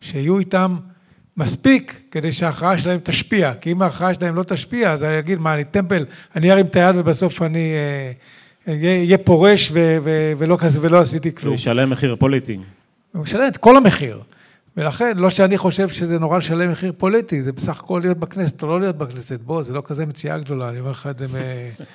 שיהיו 0.02 0.40
איתם 0.40 0.78
מספיק 1.38 2.02
כדי 2.12 2.32
שההכרעה 2.32 2.78
שלהם 2.78 3.00
תשפיע. 3.04 3.54
כי 3.62 3.72
אם 3.72 3.82
ההכרעה 3.82 4.14
שלהם 4.14 4.36
לא 4.36 4.44
תשפיע, 4.44 4.92
אז 4.92 5.04
אני 5.04 5.20
אגיד, 5.20 5.40
מה, 5.40 5.54
אני 5.54 5.64
טמפל, 5.64 6.06
אני 6.36 6.52
ארים 6.52 6.66
את 6.66 6.76
היד 6.76 6.96
ובסוף 6.96 7.42
אני 7.42 7.74
אהיה 8.68 9.18
אה, 9.18 9.24
פורש 9.24 9.70
ו, 9.74 9.98
ו, 10.04 10.34
ולא, 10.38 10.58
ולא 10.82 11.00
עשיתי 11.00 11.36
כלום. 11.36 11.54
הוא 11.54 11.56
ישלם 11.56 11.90
מחיר 11.90 12.16
פוליטי. 12.16 12.58
הוא 13.12 13.26
ישלם 13.26 13.48
את 13.48 13.58
כל 13.58 13.78
המחיר. 13.78 14.22
ולכן, 14.78 15.18
לא 15.18 15.30
שאני 15.30 15.58
חושב 15.58 15.90
שזה 15.90 16.20
נורא 16.20 16.38
לשלם 16.38 16.72
מחיר 16.72 16.94
פוליטי, 16.98 17.42
זה 17.42 17.52
בסך 17.52 17.80
הכל 17.80 18.00
להיות 18.04 18.18
בכנסת 18.18 18.64
או 18.64 18.68
לא 18.68 18.80
להיות 18.80 18.98
בכנסת. 18.98 19.40
בוא, 19.42 19.64
זה 19.64 19.74
לא 19.74 19.84
כזה 19.86 20.06
מציאה 20.06 20.38
גדולה, 20.38 20.70
אני 20.70 20.80
אומר 20.80 20.92
לך 20.92 21.08
את 21.08 21.18
זה 21.18 21.28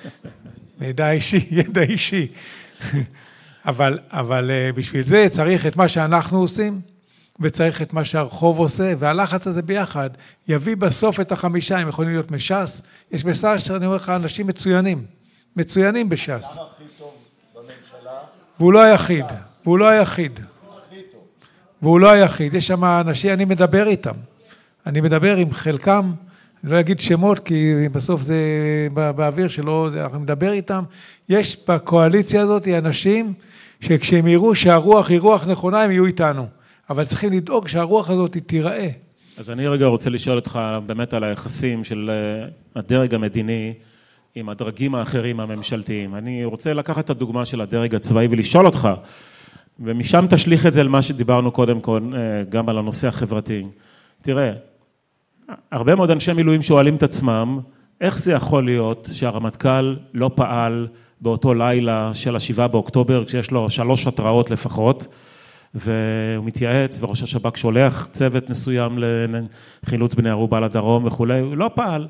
מידע 0.81 1.11
אישי, 1.11 1.47
ידע 1.51 1.81
אישי. 1.81 2.27
אבל, 3.65 3.99
אבל 4.11 4.51
אה, 4.51 4.71
בשביל 4.75 5.03
זה 5.03 5.27
צריך 5.29 5.65
את 5.65 5.75
מה 5.75 5.87
שאנחנו 5.87 6.39
עושים, 6.39 6.81
וצריך 7.39 7.81
את 7.81 7.93
מה 7.93 8.05
שהרחוב 8.05 8.59
עושה, 8.59 8.93
והלחץ 8.99 9.47
הזה 9.47 9.61
ביחד 9.61 10.09
יביא 10.47 10.75
בסוף 10.75 11.19
את 11.19 11.31
החמישה, 11.31 11.77
הם 11.77 11.89
יכולים 11.89 12.11
להיות 12.11 12.31
מש"ס. 12.31 12.81
יש 13.11 13.23
בש"ס, 13.23 13.71
אני 13.71 13.85
אומר 13.85 13.95
לך, 13.95 14.09
אנשים 14.09 14.47
מצוינים, 14.47 15.03
מצוינים 15.55 16.09
בש"ס. 16.09 16.57
והוא 18.59 18.73
לא 18.73 18.81
היחיד, 18.81 19.25
והוא 19.63 19.79
לא 19.79 19.87
היחיד. 19.87 20.39
והוא 21.81 21.99
לא 21.99 22.11
היחיד, 22.11 22.53
יש 22.53 22.67
שם 22.67 22.83
אנשים, 22.83 23.33
אני 23.33 23.45
מדבר 23.45 23.87
איתם. 23.87 24.15
אני 24.85 25.01
מדבר 25.01 25.37
עם 25.37 25.53
חלקם, 25.53 26.11
אני 26.63 26.71
לא 26.71 26.79
אגיד 26.79 26.99
שמות, 26.99 27.39
כי 27.39 27.73
בסוף 27.91 28.21
זה 28.21 28.35
באוויר 28.93 29.47
שלא, 29.47 29.87
זה, 29.91 30.03
אנחנו 30.03 30.19
נדבר 30.19 30.51
איתם. 30.51 30.83
יש 31.29 31.57
בקואליציה 31.67 32.41
הזאת 32.41 32.67
אנשים 32.67 33.33
שכשהם 33.81 34.27
יראו 34.27 34.55
שהרוח 34.55 35.09
היא 35.09 35.19
רוח 35.19 35.47
נכונה, 35.47 35.81
הם 35.81 35.91
יהיו 35.91 36.05
איתנו. 36.05 36.47
אבל 36.89 37.05
צריכים 37.05 37.33
לדאוג 37.33 37.67
שהרוח 37.67 38.09
הזאת 38.09 38.37
תיראה. 38.37 38.89
אז 39.37 39.49
אני 39.49 39.67
רגע 39.67 39.85
רוצה 39.85 40.09
לשאול 40.09 40.35
אותך 40.35 40.59
באמת 40.85 41.13
על 41.13 41.23
היחסים 41.23 41.83
של 41.83 42.11
אה, 42.13 42.47
הדרג 42.75 43.13
המדיני 43.13 43.73
עם 44.35 44.49
הדרגים 44.49 44.95
האחרים 44.95 45.39
הממשלתיים. 45.39 46.15
אני 46.15 46.45
רוצה 46.45 46.73
לקחת 46.73 47.05
את 47.05 47.09
הדוגמה 47.09 47.45
של 47.45 47.61
הדרג 47.61 47.95
הצבאי 47.95 48.27
ולשאול 48.31 48.65
אותך, 48.65 48.89
ומשם 49.79 50.25
תשליך 50.29 50.65
את 50.65 50.73
זה 50.73 50.81
על 50.81 50.87
מה 50.87 51.01
שדיברנו 51.01 51.51
קודם 51.51 51.81
כל, 51.81 52.01
אה, 52.15 52.43
גם 52.49 52.69
על 52.69 52.77
הנושא 52.77 53.07
החברתי. 53.07 53.65
תראה, 54.21 54.51
הרבה 55.71 55.95
מאוד 55.95 56.11
אנשי 56.11 56.33
מילואים 56.33 56.61
שואלים 56.61 56.95
את 56.95 57.03
עצמם, 57.03 57.59
איך 58.01 58.19
זה 58.19 58.31
יכול 58.31 58.65
להיות 58.65 59.09
שהרמטכ"ל 59.13 59.95
לא 60.13 60.31
פעל 60.35 60.87
באותו 61.21 61.53
לילה 61.53 62.11
של 62.13 62.35
השבעה 62.35 62.67
באוקטובר, 62.67 63.25
כשיש 63.25 63.51
לו 63.51 63.69
שלוש 63.69 64.07
התראות 64.07 64.51
לפחות, 64.51 65.07
והוא 65.75 66.45
מתייעץ, 66.45 67.03
וראש 67.03 67.23
השב"כ 67.23 67.57
שולח 67.57 68.07
צוות 68.11 68.49
מסוים 68.49 68.99
לחילוץ 69.83 70.13
בני 70.13 70.29
ערובה 70.29 70.59
לדרום 70.59 71.05
וכולי, 71.05 71.39
הוא 71.39 71.57
לא 71.57 71.69
פעל. 71.73 72.07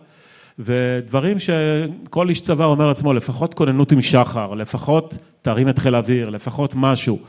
ודברים 0.60 1.38
שכל 1.40 2.30
איש 2.30 2.42
צבא 2.42 2.66
אומר 2.66 2.88
לעצמו, 2.88 3.14
לפחות 3.14 3.54
כוננות 3.54 3.92
עם 3.92 4.02
שחר, 4.02 4.54
לפחות 4.54 5.18
תרים 5.42 5.70
את 5.70 5.80
חיל 5.80 5.96
האוויר, 5.96 6.30
לפחות 6.30 6.74
משהו. 6.76 7.20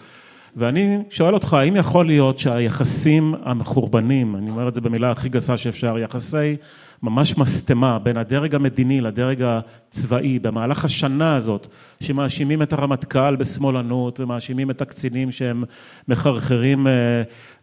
ואני 0.56 0.98
שואל 1.10 1.34
אותך, 1.34 1.54
האם 1.54 1.76
יכול 1.76 2.06
להיות 2.06 2.38
שהיחסים 2.38 3.34
המחורבנים, 3.42 4.36
אני 4.36 4.50
אומר 4.50 4.68
את 4.68 4.74
זה 4.74 4.80
במילה 4.80 5.10
הכי 5.10 5.28
גסה 5.28 5.56
שאפשר, 5.56 5.98
יחסי 5.98 6.56
ממש 7.02 7.38
משטמה 7.38 7.98
בין 7.98 8.16
הדרג 8.16 8.54
המדיני 8.54 9.00
לדרג 9.00 9.42
הצבאי 9.42 10.38
במהלך 10.38 10.84
השנה 10.84 11.36
הזאת, 11.36 11.66
שמאשימים 12.00 12.62
את 12.62 12.72
הרמטכ"ל 12.72 13.36
בשמאלנות 13.36 14.20
ומאשימים 14.20 14.70
את 14.70 14.80
הקצינים 14.80 15.30
שהם 15.30 15.64
מחרחרים 16.08 16.86
אה, 16.86 16.92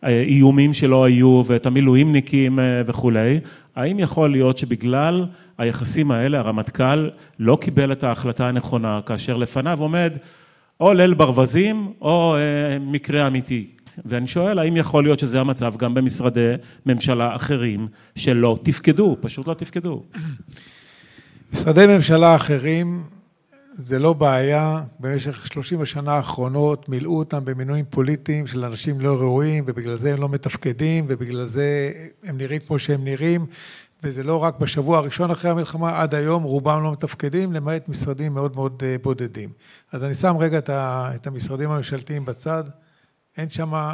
אה, 0.04 0.22
איומים 0.22 0.74
שלא 0.74 1.04
היו 1.04 1.44
ואת 1.46 1.66
המילואימניקים 1.66 2.60
אה, 2.60 2.82
וכולי, 2.86 3.40
האם 3.76 4.00
יכול 4.00 4.32
להיות 4.32 4.58
שבגלל 4.58 5.26
היחסים 5.58 6.12
האלה 6.12 6.40
הרמטכ"ל 6.40 7.10
לא 7.40 7.58
קיבל 7.62 7.92
את 7.92 8.04
ההחלטה 8.04 8.48
הנכונה 8.48 9.00
כאשר 9.06 9.38
לפניו 9.38 9.80
עומד 9.82 10.18
או 10.80 10.94
ליל 10.94 11.14
ברווזים 11.14 11.92
או 12.02 12.36
מקרה 12.82 13.28
אמיתי. 13.28 13.68
ואני 14.06 14.28
שואל, 14.28 14.60
האם 14.60 14.78
יכול 14.78 15.04
להיות 15.04 15.20
שזה 15.20 15.42
המצב 15.42 15.74
גם 15.78 15.94
במשרדי 15.94 16.54
ממשלה 16.86 17.36
אחרים 17.36 17.88
שלא 18.16 18.58
תפקדו, 18.64 19.18
פשוט 19.22 19.48
לא 19.48 19.54
תפקדו? 19.54 20.04
משרדי 21.54 21.88
ממשלה 21.88 22.36
אחרים 22.36 23.04
זה 23.78 24.00
לא 24.00 24.14
בעיה, 24.14 24.82
במשך 25.00 25.48
30 25.48 25.82
השנה 25.82 26.12
האחרונות 26.14 26.90
מילאו 26.90 27.18
אותם 27.18 27.46
במינויים 27.46 27.86
פוליטיים 27.90 28.48
של 28.48 28.66
אנשים 28.66 29.02
לא 29.02 29.16
ראויים 29.16 29.64
ובגלל 29.68 29.96
זה 29.96 30.14
הם 30.14 30.22
לא 30.22 30.30
מתפקדים 30.30 31.06
ובגלל 31.08 31.46
זה 31.46 31.92
הם 32.24 32.38
נראים 32.38 32.60
כמו 32.68 32.80
שהם 32.80 33.04
נראים 33.04 33.46
וזה 34.04 34.24
לא 34.24 34.44
רק 34.44 34.60
בשבוע 34.60 34.98
הראשון 34.98 35.32
אחרי 35.32 35.52
המלחמה, 35.52 36.02
עד 36.02 36.16
היום 36.16 36.44
רובם 36.44 36.84
לא 36.84 36.92
מתפקדים, 36.92 37.54
למעט 37.54 37.90
משרדים 37.90 38.34
מאוד 38.34 38.56
מאוד 38.56 38.84
אה, 38.86 38.96
בודדים. 39.04 39.50
אז 39.92 40.04
אני 40.04 40.16
שם 40.16 40.36
רגע 40.40 40.60
את 40.70 41.28
המשרדים 41.28 41.72
הממשלתיים 41.72 42.26
בצד, 42.26 42.64
אין 43.38 43.50
שם, 43.50 43.94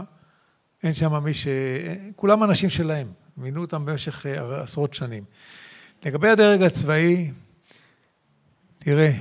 אין 0.84 0.94
שם 0.94 1.24
מי 1.24 1.34
ש... 1.34 1.48
כולם 2.16 2.44
אנשים 2.44 2.70
שלהם, 2.70 3.08
מינו 3.38 3.62
אותם 3.62 3.86
במשך 3.86 4.26
אה, 4.26 4.62
עשרות 4.62 4.94
שנים. 4.94 5.24
לגבי 6.06 6.30
הדרג 6.30 6.62
הצבאי, 6.62 7.32
תראה, 8.78 9.12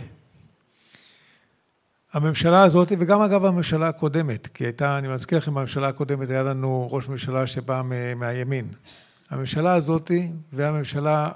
הממשלה 2.12 2.62
הזאת, 2.62 2.92
וגם 2.98 3.20
אגב 3.20 3.44
הממשלה 3.44 3.88
הקודמת, 3.88 4.46
כי 4.46 4.64
הייתה, 4.64 4.98
אני 4.98 5.08
מזכיר 5.08 5.38
לכם, 5.38 5.54
בממשלה 5.54 5.88
הקודמת 5.88 6.30
היה 6.30 6.42
לנו 6.42 6.88
ראש 6.92 7.08
ממשלה 7.08 7.46
שבא 7.46 7.82
מהימין. 8.16 8.68
הממשלה 9.30 9.74
הזאת 9.74 10.10
והממשלה, 10.52 11.28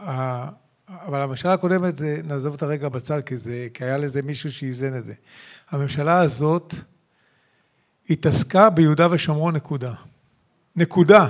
אבל 0.88 1.20
הממשלה 1.20 1.52
הקודמת, 1.52 1.96
זה, 1.96 2.20
נעזוב 2.24 2.52
אותה 2.52 2.66
רגע 2.66 2.88
בצד, 2.88 3.20
כי, 3.20 3.36
זה, 3.36 3.66
כי 3.74 3.84
היה 3.84 3.98
לזה 3.98 4.22
מישהו 4.22 4.52
שאיזן 4.52 4.96
את 4.98 5.06
זה. 5.06 5.14
הממשלה 5.70 6.20
הזאת 6.20 6.74
התעסקה 8.10 8.70
ביהודה 8.70 9.06
ושומרון, 9.10 9.56
נקודה. 9.56 9.92
נקודה. 10.76 11.28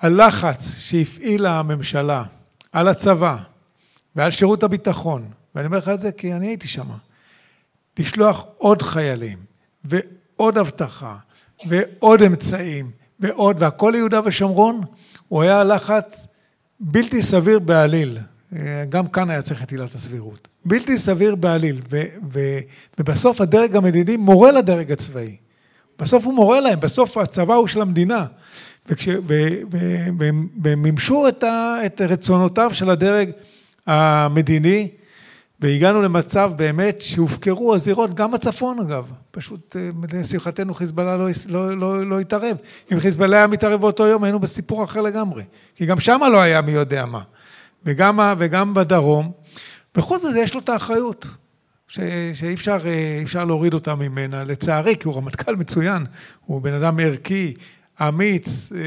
הלחץ 0.00 0.74
שהפעילה 0.78 1.58
הממשלה 1.58 2.24
על 2.72 2.88
הצבא 2.88 3.36
ועל 4.16 4.30
שירות 4.30 4.62
הביטחון, 4.62 5.28
ואני 5.54 5.66
אומר 5.66 5.78
לך 5.78 5.88
את 5.88 6.00
זה 6.00 6.12
כי 6.12 6.34
אני 6.34 6.46
הייתי 6.46 6.68
שם, 6.68 6.86
לשלוח 7.98 8.44
עוד 8.56 8.82
חיילים 8.82 9.38
ועוד 9.84 10.58
אבטחה 10.58 11.16
ועוד 11.66 12.22
אמצעים 12.22 12.90
ועוד, 13.20 13.56
והכל 13.62 13.90
ליהודה 13.94 14.20
ושומרון, 14.24 14.80
הוא 15.28 15.42
היה 15.42 15.64
לחץ 15.64 16.26
בלתי 16.80 17.22
סביר 17.22 17.58
בעליל. 17.58 18.18
גם 18.88 19.08
כאן 19.08 19.30
היה 19.30 19.42
צריך 19.42 19.62
את 19.62 19.70
עילת 19.70 19.94
הסבירות. 19.94 20.48
בלתי 20.64 20.98
סביר 20.98 21.34
בעליל, 21.34 21.80
ו, 21.90 22.02
ו, 22.32 22.58
ובסוף 22.98 23.40
הדרג 23.40 23.76
המדיני 23.76 24.16
מורה 24.16 24.52
לדרג 24.52 24.92
הצבאי. 24.92 25.36
בסוף 26.00 26.24
הוא 26.24 26.34
מורה 26.34 26.60
להם, 26.60 26.80
בסוף 26.80 27.16
הצבא 27.16 27.54
הוא 27.54 27.66
של 27.66 27.80
המדינה. 27.80 28.26
והם 30.62 30.82
מימשו 30.82 31.28
את, 31.28 31.44
את 31.86 32.00
רצונותיו 32.00 32.70
של 32.74 32.90
הדרג 32.90 33.30
המדיני, 33.86 34.88
והגענו 35.60 36.02
למצב 36.02 36.52
באמת 36.56 37.00
שהופקרו 37.00 37.74
הזירות, 37.74 38.14
גם 38.14 38.32
בצפון 38.32 38.78
אגב, 38.78 39.12
פשוט 39.30 39.76
אה, 39.76 39.90
לשמחתנו 40.12 40.74
חיזבאללה 40.74 41.16
לא, 41.16 41.28
לא, 41.48 41.78
לא, 41.78 42.06
לא 42.06 42.20
התערב. 42.20 42.56
אם 42.92 43.00
חיזבאללה 43.00 43.36
היה 43.36 43.46
מתערב 43.46 43.80
באותו 43.80 44.06
יום 44.06 44.24
היינו 44.24 44.38
בסיפור 44.38 44.84
אחר 44.84 45.00
לגמרי, 45.00 45.42
כי 45.76 45.86
גם 45.86 46.00
שמה 46.00 46.28
לא 46.28 46.40
היה 46.40 46.60
מי 46.60 46.72
יודע 46.72 47.06
מה, 47.06 47.22
וגם, 47.84 48.20
וגם 48.38 48.74
בדרום, 48.74 49.32
וחוץ 49.96 50.24
מזה 50.24 50.40
יש 50.40 50.54
לו 50.54 50.60
את 50.60 50.68
האחריות. 50.68 51.26
ש, 51.90 52.00
שאי 52.34 52.54
אפשר, 52.54 52.78
אה, 52.86 53.20
אפשר 53.22 53.44
להוריד 53.44 53.74
אותה 53.74 53.94
ממנה, 53.94 54.44
לצערי, 54.44 54.96
כי 54.96 55.08
הוא 55.08 55.16
רמטכ"ל 55.16 55.56
מצוין, 55.56 56.06
הוא 56.46 56.62
בן 56.62 56.72
אדם 56.72 57.00
ערכי, 57.00 57.54
אמיץ, 58.08 58.72
אה, 58.72 58.80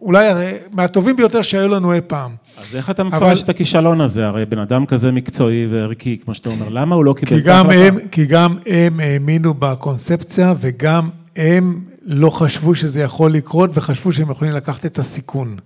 אולי 0.00 0.26
מהטובים 0.72 1.16
ביותר 1.16 1.42
שהיו 1.42 1.68
לנו 1.68 1.92
אי 1.92 2.00
פעם. 2.06 2.30
אז 2.58 2.76
איך 2.76 2.90
אתה 2.90 3.04
מפרש 3.04 3.22
אבל... 3.22 3.44
את 3.44 3.48
הכישלון 3.48 4.00
הזה? 4.00 4.26
הרי 4.26 4.46
בן 4.46 4.58
אדם 4.58 4.86
כזה 4.86 5.12
מקצועי 5.12 5.66
וערכי, 5.70 6.18
כמו 6.24 6.34
שאתה 6.34 6.48
אומר, 6.48 6.68
למה 6.68 6.94
הוא 6.94 7.04
לא 7.04 7.12
קיבל 7.12 7.38
את 7.38 7.46
ההחלטה? 7.46 8.08
כי 8.10 8.26
גם 8.26 8.56
הם 8.66 9.00
האמינו 9.00 9.54
בקונספציה 9.54 10.54
וגם 10.60 11.08
הם 11.36 11.80
לא 12.04 12.30
חשבו 12.30 12.74
שזה 12.74 13.02
יכול 13.02 13.32
לקרות 13.32 13.70
וחשבו 13.74 14.12
שהם 14.12 14.30
יכולים 14.30 14.52
לקחת 14.52 14.86
את 14.86 14.98
הסיכון. 14.98 15.56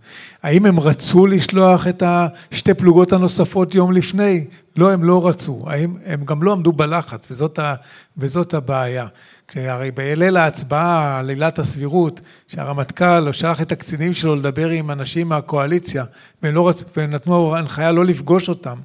האם 0.42 0.66
הם 0.66 0.80
רצו 0.80 1.26
לשלוח 1.26 1.86
את 1.86 2.02
השתי 2.06 2.74
פלוגות 2.74 3.12
הנוספות 3.12 3.74
יום 3.74 3.92
לפני? 3.92 4.44
לא, 4.76 4.92
הם 4.92 5.04
לא 5.04 5.28
רצו. 5.28 5.64
האם, 5.66 5.96
הם 6.04 6.24
גם 6.24 6.42
לא 6.42 6.52
עמדו 6.52 6.72
בלחץ, 6.72 7.26
וזאת, 7.30 7.58
ה, 7.58 7.74
וזאת 8.18 8.54
הבעיה. 8.54 9.06
הרי 9.54 9.90
בליל 9.90 10.36
ההצבעה 10.36 11.18
על 11.18 11.28
עילת 11.28 11.58
הסבירות, 11.58 12.20
שהרמטכ"ל 12.48 13.32
שלח 13.32 13.62
את 13.62 13.72
הקצינים 13.72 14.14
שלו 14.14 14.36
לדבר 14.36 14.68
עם 14.68 14.90
אנשים 14.90 15.28
מהקואליציה, 15.28 16.04
והם 16.42 16.54
לא 16.54 16.68
רצ... 16.68 16.84
ונתנו 16.96 17.56
הנחיה 17.56 17.92
לא 17.92 18.04
לפגוש 18.04 18.48
אותם, 18.48 18.78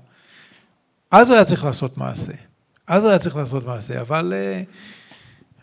אז 1.12 1.28
הוא 1.28 1.36
היה 1.36 1.46
צריך 1.46 1.64
לעשות 1.64 1.98
מעשה. 1.98 2.34
אז 2.88 3.04
הוא 3.04 3.10
היה 3.10 3.20
צריך 3.20 3.36
לעשות 3.36 3.66
מעשה, 3.66 4.02
אבל, 4.02 4.34
אה, 4.36 4.62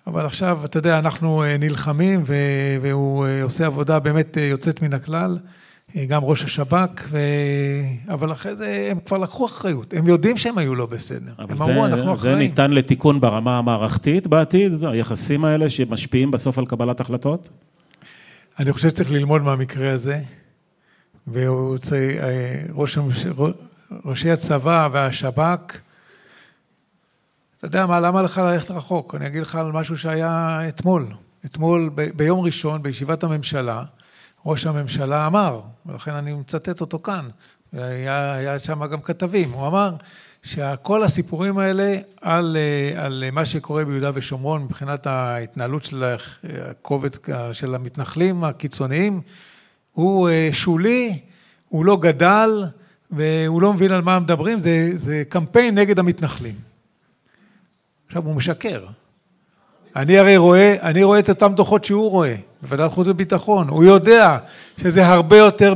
אבל 0.09 0.27
עכשיו, 0.27 0.61
אתה 0.65 0.79
יודע, 0.79 0.99
אנחנו 0.99 1.43
אה, 1.43 1.57
נלחמים, 1.59 2.23
והוא 2.81 3.27
אה, 3.27 3.43
עושה 3.43 3.67
עבודה 3.67 3.99
באמת 3.99 4.37
יוצאת 4.51 4.83
מן 4.83 4.95
הכלל. 4.95 5.39
גם 6.09 6.25
ראש 6.25 6.45
השב"כ, 6.45 7.05
ו... 7.11 7.19
אבל 8.09 8.33
אחרי 8.33 8.57
זה 8.57 8.89
הם 8.91 8.99
כבר 9.07 9.19
לקחו 9.19 9.47
אחריות, 9.47 9.95
הם 9.95 10.07
יודעים 10.07 10.37
שהם 10.37 10.59
היו 10.59 10.75
לא 10.75 10.87
בסדר. 10.87 11.33
הם 11.39 11.63
אמרו, 11.63 11.87
אנחנו 11.87 12.15
אחראים. 12.15 12.35
זה 12.35 12.39
ניתן 12.39 12.71
לתיקון 12.71 13.21
ברמה 13.21 13.59
המערכתית 13.59 14.27
בעתיד, 14.27 14.85
היחסים 14.85 15.45
האלה 15.45 15.71
שמשפיעים 15.71 16.31
בסוף 16.31 16.59
על 16.59 16.67
קבלת 16.67 17.01
החלטות? 17.01 17.49
אני 18.59 18.73
חושב 18.73 18.89
שצריך 18.89 19.13
ללמוד 19.13 19.43
מהמקרה 19.43 19.93
הזה, 19.93 20.21
וראש 21.33 22.99
ראשי 24.05 24.31
הצבא 24.31 24.89
והשב"כ, 24.93 25.79
אתה 27.59 27.67
יודע 27.67 27.87
מה, 27.87 28.01
למה 28.01 28.23
לך 28.23 28.39
ללכת 28.39 28.71
רחוק? 28.71 29.15
אני 29.15 29.27
אגיד 29.27 29.43
לך 29.43 29.55
על 29.55 29.73
משהו 29.73 29.99
שהיה 29.99 30.61
אתמול. 30.69 31.07
אתמול, 31.45 31.91
ב, 31.95 32.09
ביום 32.17 32.41
ראשון, 32.41 32.83
בישיבת 32.83 33.25
הממשלה, 33.25 33.83
ראש 34.47 34.67
הממשלה 34.67 35.27
אמר, 35.27 35.61
ולכן 35.87 36.11
אני 36.11 36.33
מצטט 36.33 36.81
אותו 36.81 36.99
כאן, 36.99 37.29
היה, 37.73 38.33
היה 38.33 38.59
שם 38.59 38.87
גם 38.87 39.01
כתבים, 39.01 39.53
הוא 39.53 39.67
אמר 39.67 39.95
שכל 40.43 41.03
הסיפורים 41.03 41.59
האלה 41.59 41.97
על, 42.21 42.57
על 42.97 43.25
מה 43.33 43.47
שקורה 43.47 43.85
ביהודה 43.85 44.11
ושומרון 44.15 44.63
מבחינת 44.63 45.07
ההתנהלות 45.07 45.85
של 45.85 46.15
הקובץ 46.71 47.19
של 47.53 47.75
המתנחלים 47.75 48.45
הקיצוניים, 48.45 49.21
הוא 49.93 50.29
אה, 50.29 50.49
שולי, 50.53 51.21
הוא 51.69 51.85
לא 51.85 51.97
גדל 51.97 52.65
והוא 53.11 53.63
לא 53.63 53.73
מבין 53.73 53.93
על 53.93 54.03
מה 54.03 54.19
מדברים, 54.19 54.59
זה, 54.59 54.91
זה 54.95 55.23
קמפיין 55.29 55.79
נגד 55.79 55.99
המתנחלים. 55.99 56.68
עכשיו 58.09 58.25
הוא 58.25 58.35
משקר. 58.35 58.87
אני 59.97 60.19
הרי 60.19 60.37
רואה, 60.37 60.77
אני 60.83 61.03
רואה 61.03 61.19
את 61.19 61.29
אותם 61.29 61.53
דוחות 61.55 61.85
שהוא 61.85 62.11
רואה. 62.11 62.35
בוועדת 62.63 62.93
חוץ 62.93 63.07
וביטחון, 63.09 63.69
הוא 63.69 63.85
יודע 63.85 64.39
שזה 64.81 65.07
הרבה 65.07 65.37
יותר 65.37 65.75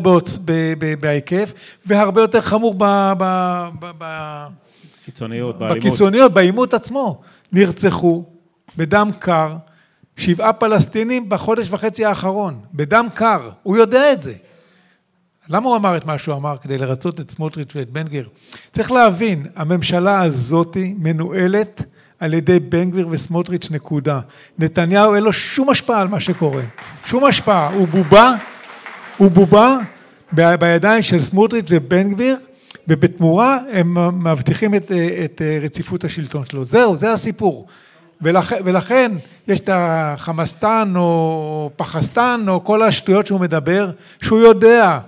בהיקף 1.01 1.53
והרבה 1.87 2.21
יותר 2.21 2.41
חמור 2.41 2.75
ב... 2.79 3.13
ב, 3.19 3.69
ב, 3.81 3.91
ב 3.99 4.05
קיצוניות, 5.05 5.59
בעימות. 5.59 5.79
בקיצוניות, 5.79 6.33
בעימות 6.33 6.75
עצמו. 6.75 7.21
נרצחו 7.53 8.25
בדם 8.77 9.11
קר 9.19 9.57
שבעה 10.17 10.53
פלסטינים 10.53 11.29
בחודש 11.29 11.67
וחצי 11.71 12.05
האחרון, 12.05 12.61
בדם 12.75 13.07
קר, 13.15 13.51
הוא 13.63 13.77
יודע 13.77 14.13
את 14.13 14.23
זה. 14.23 14.33
למה 15.49 15.69
הוא 15.69 15.77
אמר 15.77 15.97
את 15.97 16.07
מה 16.07 16.19
שהוא 16.19 16.37
אמר? 16.37 16.57
כדי 16.61 16.79
לרצות 16.79 17.21
את 17.21 17.31
סמוטריץ' 17.31 17.73
ואת 17.75 17.91
בן 17.91 18.03
גביר. 18.03 18.29
צריך 18.73 18.93
להבין, 18.93 19.47
הממשלה 19.57 20.23
הזאתי 20.23 20.95
מנוהלת 20.99 21.85
על 22.23 22.35
ידי 22.35 22.61
בן 22.61 22.91
גביר 22.91 23.09
וסמוטריץ' 23.11 23.71
נקודה. 23.71 24.21
נתניהו 24.59 25.15
אין 25.15 25.23
לו 25.23 25.33
שום 25.33 25.71
השפעה 25.71 26.01
על 26.01 26.09
מה 26.09 26.21
שקורה, 26.21 26.63
שום 27.05 27.25
השפעה, 27.25 27.69
הוא 27.69 27.89
בובה, 27.89 28.35
הוא 29.17 29.31
בובה 29.31 29.79
בידיים 30.33 31.03
של 31.03 31.23
סמוטריץ' 31.23 31.67
ובן 31.71 32.11
גביר 32.11 32.37
ובתמורה 32.89 33.59
הם 33.73 33.95
מבטיחים 34.25 34.75
את, 34.75 34.93
את 35.25 35.43
רציפות 35.63 36.05
השלטון 36.05 36.45
שלו. 36.45 36.65
זהו, 36.65 36.97
זה 36.97 37.13
הסיפור. 37.13 37.67
ולכ, 38.21 38.55
ולכן 38.65 39.13
יש 39.49 39.61
את 39.61 39.71
החמאסטן 39.73 40.93
או 40.97 41.71
פחסטן 41.77 42.45
או 42.49 42.65
כל 42.65 42.83
השטויות 42.83 43.27
שהוא 43.27 43.41
מדבר, 43.41 43.91
שהוא 44.21 44.41
יודע, 44.41 44.99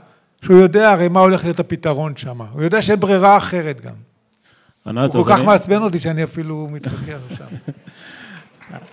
שהוא 0.43 0.57
יודע 0.57 0.91
הרי 0.91 1.09
מה 1.09 1.21
הולך 1.21 1.45
להיות 1.45 1.61
הפתרון 1.61 2.17
שם. 2.17 2.41
הוא 2.53 2.63
יודע 2.63 2.83
שאין 2.83 3.01
ברירה 3.01 3.37
אחרת 3.37 3.81
גם. 3.81 4.14
ענת, 4.87 5.15
הוא 5.15 5.25
כל 5.25 5.31
כך 5.31 5.39
אני... 5.39 5.47
מעצבן 5.47 5.83
אותי 5.83 5.99
שאני 5.99 6.25
אפילו 6.25 6.69
מתווכח 6.71 7.21
שם. 7.39 7.73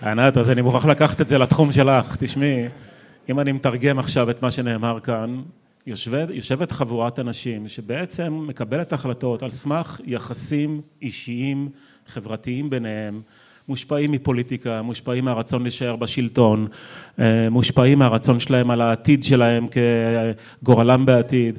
ענת, 0.08 0.36
אז 0.36 0.50
אני 0.50 0.62
מוכרח 0.62 0.84
לקחת 0.84 1.20
את 1.20 1.28
זה 1.28 1.38
לתחום 1.38 1.72
שלך. 1.72 2.16
תשמעי, 2.18 2.64
אם 3.30 3.40
אני 3.40 3.52
מתרגם 3.52 3.98
עכשיו 3.98 4.30
את 4.30 4.42
מה 4.42 4.50
שנאמר 4.50 5.00
כאן, 5.00 5.42
יושבת, 5.86 6.28
יושבת 6.30 6.72
חבורת 6.72 7.18
אנשים 7.18 7.68
שבעצם 7.68 8.44
מקבלת 8.48 8.92
החלטות 8.92 9.42
על 9.42 9.50
סמך 9.50 10.00
יחסים 10.04 10.80
אישיים, 11.02 11.68
חברתיים 12.06 12.70
ביניהם, 12.70 13.20
מושפעים 13.68 14.12
מפוליטיקה, 14.12 14.82
מושפעים 14.82 15.24
מהרצון 15.24 15.62
להישאר 15.62 15.96
בשלטון, 15.96 16.66
אה, 17.18 17.50
מושפעים 17.50 17.98
מהרצון 17.98 18.40
שלהם 18.40 18.70
על 18.70 18.80
העתיד 18.80 19.24
שלהם 19.24 19.66
כגורלם 20.62 21.06
בעתיד. 21.06 21.58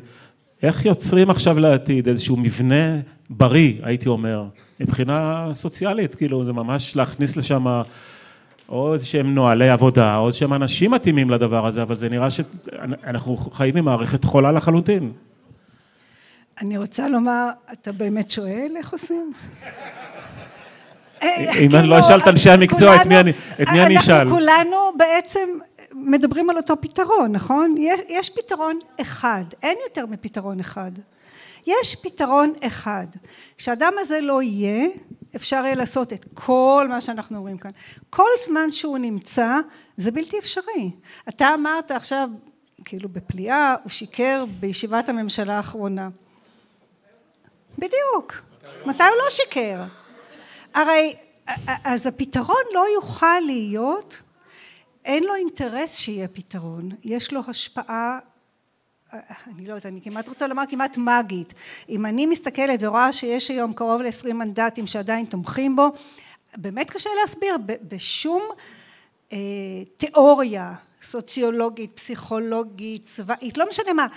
איך 0.64 0.86
יוצרים 0.86 1.30
עכשיו 1.30 1.60
לעתיד 1.60 2.08
איזשהו 2.08 2.38
מבנה 2.38 2.96
בריא, 3.30 3.74
הייתי 3.84 4.10
אומר, 4.10 4.44
מבחינה 4.80 5.48
סוציאלית, 5.52 6.16
כאילו 6.16 6.44
זה 6.44 6.54
ממש 6.54 6.96
להכניס 6.96 7.38
לשם 7.38 7.82
או 8.70 8.94
איזה 8.94 9.06
שהם 9.06 9.36
נוהלי 9.36 9.70
עבודה, 9.70 10.18
או 10.18 10.28
איזה 10.28 10.38
שהם 10.38 10.54
אנשים 10.54 10.92
מתאימים 10.92 11.30
לדבר 11.30 11.66
הזה, 11.66 11.82
אבל 11.82 11.96
זה 11.96 12.10
נראה 12.10 12.30
שאנחנו 12.32 13.38
חיים 13.38 13.78
עם 13.78 13.86
מערכת 13.86 14.24
חולה 14.24 14.52
לחלוטין. 14.52 15.12
אני 16.62 16.78
רוצה 16.78 17.08
לומר, 17.08 17.50
אתה 17.74 17.92
באמת 17.92 18.32
שואל 18.32 18.72
איך 18.78 18.94
עושים? 18.94 19.34
אם 21.60 21.76
אני 21.76 21.88
לא 21.88 22.00
אשאל 22.00 22.20
את 22.20 22.28
אנשי 22.28 22.50
המקצוע, 22.50 23.02
את 23.02 23.08
מי 23.08 23.82
אני 23.86 24.00
אשאל? 24.00 24.16
אנחנו 24.16 24.36
כולנו 24.36 24.78
בעצם 24.98 25.50
מדברים 25.94 26.50
על 26.50 26.58
אותו 26.58 26.82
פתרון, 26.82 27.32
נכון? 27.32 27.76
יש 28.10 28.30
פתרון 28.30 28.80
אחד, 29.02 29.44
אין 29.64 29.78
יותר 29.88 30.06
מפתרון 30.06 30.60
אחד. 30.60 30.92
יש 31.68 31.96
פתרון 31.96 32.54
אחד, 32.62 33.08
כשאדם 33.58 33.94
הזה 34.00 34.22
לא 34.22 34.42
יהיה, 34.42 34.88
אפשר 35.36 35.62
יהיה 35.66 35.76
לעשות 35.76 36.14
את 36.14 36.26
כל 36.34 36.86
מה 36.90 37.02
שאנחנו 37.02 37.42
רואים 37.42 37.58
כאן. 37.58 37.72
כל 38.10 38.30
זמן 38.46 38.72
שהוא 38.72 38.98
נמצא, 38.98 39.60
זה 39.98 40.12
בלתי 40.12 40.40
אפשרי. 40.40 40.92
אתה 41.30 41.54
אמרת 41.54 41.92
עכשיו, 41.92 42.30
כאילו 42.86 43.10
בפליאה, 43.10 43.76
הוא 43.84 43.90
שיקר 43.90 44.46
בישיבת 44.60 45.10
הממשלה 45.10 45.58
האחרונה. 45.58 46.10
בדיוק. 47.78 48.44
מתי 48.86 49.04
הוא 49.04 49.18
לא 49.24 49.30
שיקר? 49.30 49.84
הרי, 50.74 51.14
אז 51.68 52.08
הפתרון 52.08 52.64
לא 52.74 52.86
יוכל 52.96 53.40
להיות, 53.46 54.22
אין 55.06 55.24
לו 55.24 55.36
אינטרס 55.36 55.98
שיהיה 55.98 56.28
פתרון, 56.28 56.90
יש 57.04 57.34
לו 57.34 57.42
השפעה 57.48 58.20
אני 59.56 59.66
לא 59.66 59.74
יודעת, 59.74 59.86
אני 59.86 60.02
כמעט 60.02 60.28
רוצה 60.28 60.48
לומר 60.48 60.64
כמעט 60.70 60.98
מאגית. 60.98 61.54
אם 61.90 62.06
אני 62.06 62.26
מסתכלת 62.26 62.80
ורואה 62.84 63.14
שיש 63.14 63.52
היום 63.52 63.74
קרוב 63.74 64.02
ל-20 64.02 64.34
מנדטים 64.34 64.88
שעדיין 64.88 65.26
תומכים 65.26 65.76
בו, 65.76 65.88
באמת 66.58 66.90
קשה 66.90 67.10
להסביר, 67.22 67.56
בשום 67.88 68.42
אה, 69.34 69.38
תיאוריה 69.98 70.74
סוציולוגית, 71.02 71.92
פסיכולוגית, 71.92 73.06
צבאית, 73.06 73.58
לא 73.58 73.66
משנה 73.70 73.94
מה, 73.94 74.08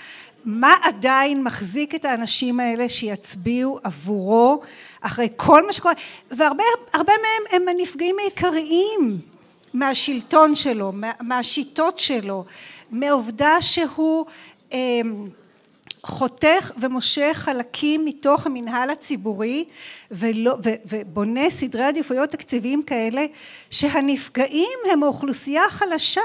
מה 0.45 0.75
עדיין 0.83 1.43
מחזיק 1.43 1.95
את 1.95 2.05
האנשים 2.05 2.61
האלה 2.61 2.89
שיצביעו 2.89 3.79
עבורו 3.85 4.61
אחרי 5.01 5.29
כל 5.37 5.67
מה 5.67 5.73
שקורה, 5.73 5.95
והרבה 6.31 6.65
מהם 6.95 7.43
הם 7.51 7.69
הנפגעים 7.69 8.17
העיקריים 8.19 9.21
מהשלטון 9.75 10.55
שלו, 10.55 10.93
מה, 10.93 11.13
מהשיטות 11.21 11.99
שלו, 11.99 12.45
מעובדה 12.91 13.63
שהוא 13.63 14.27
חותך 16.07 16.73
ומושך 16.81 17.33
חלקים 17.33 18.05
מתוך 18.05 18.47
המנהל 18.47 18.91
הציבורי 18.91 19.65
ולא, 20.11 20.57
ו, 20.65 20.69
ובונה 20.89 21.51
סדרי 21.51 21.85
עדיפויות 21.85 22.31
תקציביים 22.31 22.83
כאלה 22.83 23.27
שהנפגעים 23.71 24.79
הם 24.93 25.03
האוכלוסייה 25.03 25.65
החלשה. 25.65 26.21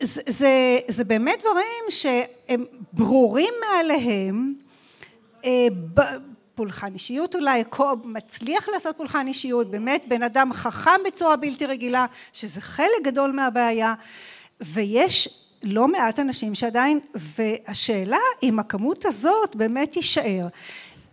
זה, 0.00 0.22
זה, 0.26 0.78
זה 0.88 1.04
באמת 1.04 1.40
דברים 1.40 1.84
שהם 1.88 2.64
ברורים 2.92 3.54
מעליהם, 3.60 4.54
אה, 5.44 5.66
פולחן 6.54 6.94
אישיות 6.94 7.34
אולי, 7.34 7.64
מצליח 8.04 8.68
לעשות 8.68 8.96
פולחן 8.96 9.26
אישיות, 9.26 9.70
באמת 9.70 10.04
בן 10.08 10.22
אדם 10.22 10.52
חכם 10.52 11.00
בצורה 11.06 11.36
בלתי 11.36 11.66
רגילה, 11.66 12.06
שזה 12.32 12.60
חלק 12.60 13.02
גדול 13.02 13.32
מהבעיה, 13.32 13.94
ויש 14.60 15.43
לא 15.64 15.88
מעט 15.88 16.18
אנשים 16.18 16.54
שעדיין, 16.54 17.00
והשאלה 17.14 18.18
אם 18.42 18.58
הכמות 18.58 19.04
הזאת 19.04 19.56
באמת 19.56 19.92
תישאר. 19.92 20.46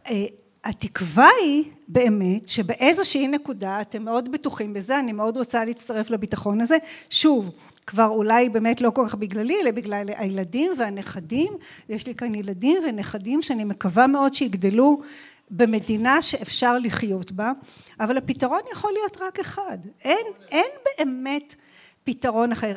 אה, 0.10 0.26
התקווה 0.64 1.30
היא 1.42 1.64
באמת 1.88 2.50
שבאיזושהי 2.50 3.28
נקודה, 3.28 3.82
אתם 3.82 4.04
מאוד 4.04 4.32
בטוחים 4.32 4.74
בזה, 4.74 5.00
אני 5.00 5.12
מאוד 5.12 5.38
רוצה 5.38 5.66
להצטרף 5.66 6.10
לביטחון 6.10 6.62
הזה, 6.62 6.78
שוב, 7.10 7.52
כבר 7.88 8.08
אולי 8.08 8.50
באמת 8.50 8.82
לא 8.82 8.90
כל 8.90 9.06
כך 9.08 9.16
בגללי, 9.16 9.56
אלא 9.62 9.72
בגלל 9.72 10.10
הילדים 10.18 10.72
והנכדים, 10.78 11.54
יש 11.90 12.08
לי 12.08 12.16
כאן 12.16 12.36
ילדים 12.36 12.78
ונכדים 12.88 13.42
שאני 13.42 13.64
מקווה 13.64 14.08
מאוד 14.08 14.34
שיגדלו 14.34 15.02
במדינה 15.50 16.22
שאפשר 16.22 16.78
לחיות 16.78 17.32
בה, 17.32 17.52
אבל 18.00 18.18
הפתרון 18.18 18.60
יכול 18.72 18.92
להיות 18.94 19.18
רק 19.22 19.40
אחד, 19.40 19.78
אין, 20.04 20.26
אין 20.50 20.70
באמת 20.98 21.56
פתרון 22.04 22.52
אחר, 22.52 22.76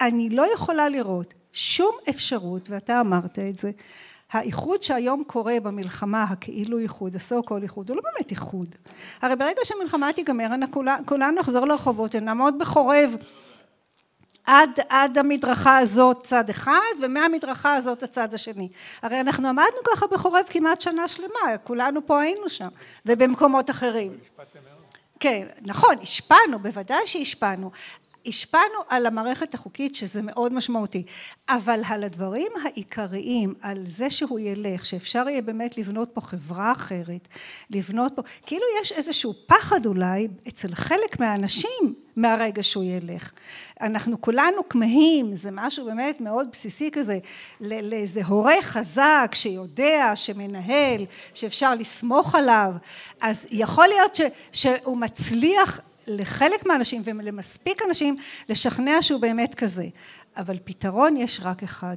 אני 0.00 0.30
לא 0.30 0.54
יכולה 0.54 0.88
לראות 0.88 1.34
שום 1.52 1.92
אפשרות, 2.10 2.70
ואתה 2.70 3.00
אמרת 3.00 3.38
את 3.38 3.58
זה, 3.58 3.70
האיחוד 4.32 4.82
שהיום 4.82 5.24
קורה 5.26 5.60
במלחמה, 5.62 6.22
הכאילו 6.22 6.78
איחוד, 6.78 7.16
הסו 7.16 7.42
כל 7.44 7.62
איחוד, 7.62 7.88
הוא 7.90 7.96
לא 7.96 8.02
באמת 8.02 8.30
איחוד. 8.30 8.74
הרי 9.22 9.36
ברגע 9.36 9.60
שהמלחמה 9.64 10.12
תיגמר, 10.12 10.46
כולנו 11.06 11.40
נחזור 11.40 11.66
לרחובות, 11.66 12.14
נעמוד 12.14 12.58
בחורב 12.58 13.16
עד, 14.44 14.78
עד 14.88 15.18
המדרכה 15.18 15.78
הזאת 15.78 16.24
צד 16.24 16.48
אחד, 16.48 16.94
ומהמדרכה 17.02 17.74
הזאת 17.74 18.02
הצד 18.02 18.34
השני. 18.34 18.68
הרי 19.02 19.20
אנחנו 19.20 19.48
עמדנו 19.48 19.78
ככה 19.92 20.06
בחורב 20.06 20.42
כמעט 20.50 20.80
שנה 20.80 21.08
שלמה, 21.08 21.58
כולנו 21.64 22.06
פה 22.06 22.20
היינו 22.20 22.48
שם, 22.48 22.68
ובמקומות 23.06 23.70
אחרים. 23.70 24.18
כן, 25.20 25.46
נכון, 25.62 25.94
השפענו, 26.02 26.58
בוודאי 26.58 27.06
שהשפענו, 27.06 27.70
השפענו 28.26 28.78
על 28.88 29.06
המערכת 29.06 29.54
החוקית 29.54 29.94
שזה 29.94 30.22
מאוד 30.22 30.52
משמעותי, 30.52 31.02
אבל 31.48 31.80
על 31.88 32.04
הדברים 32.04 32.52
העיקריים, 32.64 33.54
על 33.60 33.84
זה 33.86 34.10
שהוא 34.10 34.38
ילך, 34.38 34.86
שאפשר 34.86 35.28
יהיה 35.28 35.42
באמת 35.42 35.78
לבנות 35.78 36.10
פה 36.14 36.20
חברה 36.20 36.72
אחרת, 36.72 37.28
לבנות 37.70 38.12
פה, 38.16 38.22
כאילו 38.46 38.64
יש 38.82 38.92
איזשהו 38.92 39.34
פחד 39.46 39.86
אולי 39.86 40.28
אצל 40.48 40.74
חלק 40.74 41.20
מהאנשים 41.20 41.94
מהרגע 42.16 42.62
שהוא 42.62 42.84
ילך. 42.84 43.32
אנחנו 43.80 44.20
כולנו 44.20 44.68
כמהים, 44.68 45.36
זה 45.36 45.50
משהו 45.52 45.84
באמת 45.84 46.20
מאוד 46.20 46.48
בסיסי 46.52 46.90
כזה, 46.92 47.18
לאיזה 47.60 48.24
הורה 48.24 48.62
חזק 48.62 49.30
שיודע, 49.32 50.12
שמנהל, 50.14 51.04
שאפשר 51.34 51.74
לסמוך 51.74 52.34
עליו, 52.34 52.72
אז 53.20 53.46
יכול 53.50 53.86
להיות 53.86 54.16
ש, 54.16 54.20
שהוא 54.52 54.96
מצליח 54.96 55.80
לחלק 56.06 56.66
מהאנשים 56.66 57.02
ולמספיק 57.04 57.82
אנשים 57.88 58.16
לשכנע 58.48 59.02
שהוא 59.02 59.20
באמת 59.20 59.54
כזה. 59.54 59.86
אבל 60.36 60.58
פתרון 60.64 61.16
יש 61.16 61.40
רק 61.42 61.62
אחד. 61.62 61.96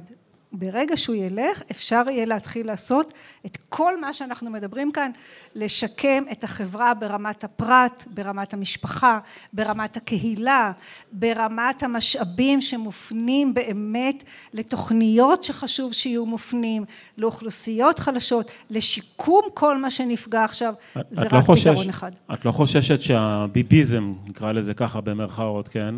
ברגע 0.52 0.96
שהוא 0.96 1.16
ילך 1.16 1.62
אפשר 1.70 2.02
יהיה 2.10 2.26
להתחיל 2.26 2.66
לעשות 2.66 3.12
את 3.46 3.58
כל 3.68 4.00
מה 4.00 4.12
שאנחנו 4.12 4.50
מדברים 4.50 4.92
כאן, 4.92 5.10
לשקם 5.54 6.22
את 6.32 6.44
החברה 6.44 6.94
ברמת 6.94 7.44
הפרט, 7.44 8.04
ברמת 8.14 8.54
המשפחה, 8.54 9.18
ברמת 9.52 9.96
הקהילה, 9.96 10.72
ברמת 11.12 11.82
המשאבים 11.82 12.60
שמופנים 12.60 13.54
באמת 13.54 14.24
לתוכניות 14.52 15.44
שחשוב 15.44 15.92
שיהיו 15.92 16.26
מופנים, 16.26 16.84
לאוכלוסיות 17.18 17.98
חלשות, 17.98 18.50
לשיקום 18.70 19.42
כל 19.54 19.78
מה 19.78 19.90
שנפגע 19.90 20.44
עכשיו, 20.44 20.74
זה 21.10 21.26
רק 21.26 21.32
לא 21.32 21.40
חושש, 21.40 21.68
פתרון 21.68 21.88
אחד. 21.88 22.10
את 22.32 22.44
לא 22.44 22.52
חוששת 22.52 23.02
שהביביזם, 23.02 24.14
נקרא 24.26 24.52
לזה 24.52 24.74
ככה 24.74 25.00
במרכאות, 25.00 25.68
כן? 25.68 25.94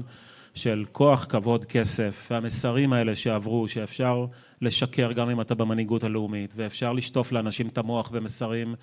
של 0.54 0.84
כוח, 0.92 1.26
כבוד, 1.28 1.64
כסף, 1.64 2.28
והמסרים 2.30 2.92
האלה 2.92 3.16
שעברו, 3.16 3.68
שאפשר 3.68 4.26
לשקר 4.62 5.12
גם 5.12 5.30
אם 5.30 5.40
אתה 5.40 5.54
במנהיגות 5.54 6.04
הלאומית, 6.04 6.52
ואפשר 6.56 6.92
לשטוף 6.92 7.32
לאנשים 7.32 7.68
את 7.68 7.78
המוח 7.78 8.08
במסרים 8.10 8.74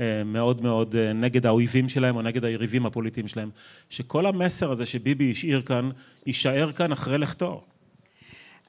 אה, 0.00 0.24
מאוד 0.24 0.62
מאוד 0.62 0.96
אה, 0.96 1.12
נגד 1.12 1.46
האויבים 1.46 1.88
שלהם 1.88 2.16
או 2.16 2.22
נגד 2.22 2.44
היריבים 2.44 2.86
הפוליטיים 2.86 3.28
שלהם, 3.28 3.50
שכל 3.90 4.26
המסר 4.26 4.70
הזה 4.70 4.86
שביבי 4.86 5.30
השאיר 5.30 5.62
כאן, 5.62 5.90
יישאר 6.26 6.72
כאן 6.72 6.92
אחרי 6.92 7.18
לכתו. 7.18 7.64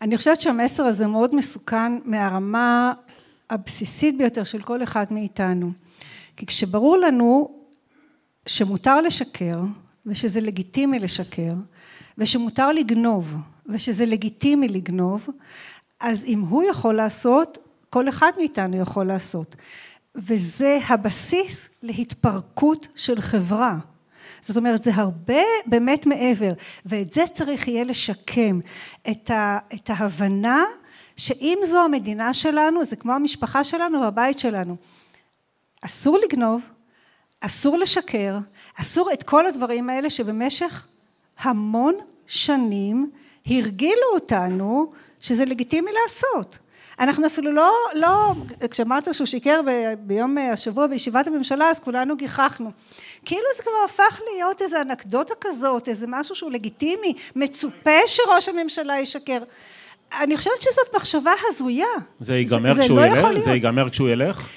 אני 0.01 0.18
חושבת 0.18 0.41
שהמסר 0.41 0.84
הזה 0.84 1.08
מאוד 1.08 1.36
מסוכן 1.36 1.91
מהרמה 2.06 2.93
הבסיסית 3.49 4.18
ביותר 4.18 4.43
של 4.43 4.62
כל 4.62 4.84
אחד 4.84 5.06
מאיתנו. 5.12 5.72
כי 6.38 6.45
כשברור 6.45 6.97
לנו 6.97 7.51
שמותר 8.45 9.01
לשקר 9.01 9.60
ושזה 10.06 10.41
לגיטימי 10.41 10.99
לשקר 10.99 11.54
ושמותר 12.18 12.72
לגנוב 12.72 13.38
ושזה 13.66 14.05
לגיטימי 14.05 14.68
לגנוב, 14.68 15.30
אז 15.99 16.24
אם 16.26 16.39
הוא 16.39 16.64
יכול 16.64 16.95
לעשות, 16.95 17.57
כל 17.89 18.09
אחד 18.09 18.32
מאיתנו 18.38 18.78
יכול 18.78 19.05
לעשות. 19.05 19.55
וזה 20.16 20.78
הבסיס 20.88 21.70
להתפרקות 21.84 22.88
של 22.95 23.22
חברה. 23.22 23.78
זאת 24.41 24.57
אומרת, 24.57 24.84
זה 24.84 24.91
הרבה 24.93 25.41
באמת 25.66 26.05
מעבר, 26.05 26.51
ואת 26.86 27.14
זה 27.14 27.24
צריך 27.34 27.68
יהיה 27.68 27.84
לשקם, 27.84 28.59
את, 29.11 29.30
ה, 29.30 29.57
את 29.74 29.89
ההבנה 29.89 30.64
שאם 31.18 31.57
זו 31.66 31.84
המדינה 31.86 32.34
שלנו, 32.34 32.86
זה 32.86 32.95
כמו 32.95 33.14
המשפחה 33.14 33.64
שלנו 33.64 34.01
והבית 34.01 34.39
שלנו. 34.39 34.76
אסור 35.82 36.20
לגנוב, 36.20 36.61
אסור 37.41 37.78
לשקר, 37.78 38.38
אסור 38.76 39.09
את 39.14 39.24
כל 39.24 39.45
הדברים 39.45 39.89
האלה 39.89 40.09
שבמשך 40.09 40.88
המון 41.39 41.93
שנים 42.27 43.11
הרגילו 43.45 44.07
אותנו 44.13 44.91
שזה 45.19 45.45
לגיטימי 45.45 45.91
לעשות. 46.03 46.57
אנחנו 46.99 47.27
אפילו 47.27 47.51
לא, 47.51 47.71
לא, 47.93 48.34
כשאמרת 48.71 49.13
שהוא 49.13 49.27
שיקר 49.27 49.61
ב, 49.65 49.93
ביום 49.99 50.38
השבוע 50.38 50.88
בישיבת 50.88 51.27
הממשלה 51.27 51.65
אז 51.65 51.79
כולנו 51.79 52.17
גיחכנו. 52.17 52.71
כאילו 53.25 53.45
זה 53.57 53.63
כבר 53.63 53.71
הפך 53.86 54.19
להיות 54.34 54.61
איזה 54.61 54.81
אנקדוטה 54.81 55.34
כזאת, 55.41 55.88
איזה 55.88 56.05
משהו 56.09 56.36
שהוא 56.36 56.51
לגיטימי, 56.51 57.13
מצופה 57.36 57.99
שראש 58.07 58.49
הממשלה 58.49 58.99
ישקר. 58.99 59.39
אני 60.21 60.38
חושבת 60.38 60.61
שזאת 60.61 60.95
מחשבה 60.95 61.31
הזויה. 61.49 61.88
זה 62.19 62.36
ייגמר 62.36 62.84
כשהוא 62.84 62.99
לא 62.99 63.05
ילך? 63.05 63.43
זה 63.43 63.51
ייגמר 63.51 63.89
כשהוא 63.89 64.09
ילך? 64.09 64.47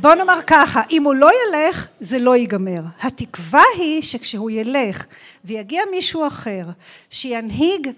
בוא 0.00 0.14
נאמר 0.14 0.38
ככה, 0.46 0.82
אם 0.90 1.04
הוא 1.04 1.14
לא 1.14 1.30
ילך, 1.30 1.86
זה 2.00 2.18
לא 2.18 2.36
ייגמר. 2.36 2.80
התקווה 3.02 3.62
היא 3.76 4.02
שכשהוא 4.02 4.50
ילך 4.50 5.04
ויגיע 5.44 5.82
מישהו 5.90 6.26
אחר 6.26 6.62
שינהיג 7.10 7.88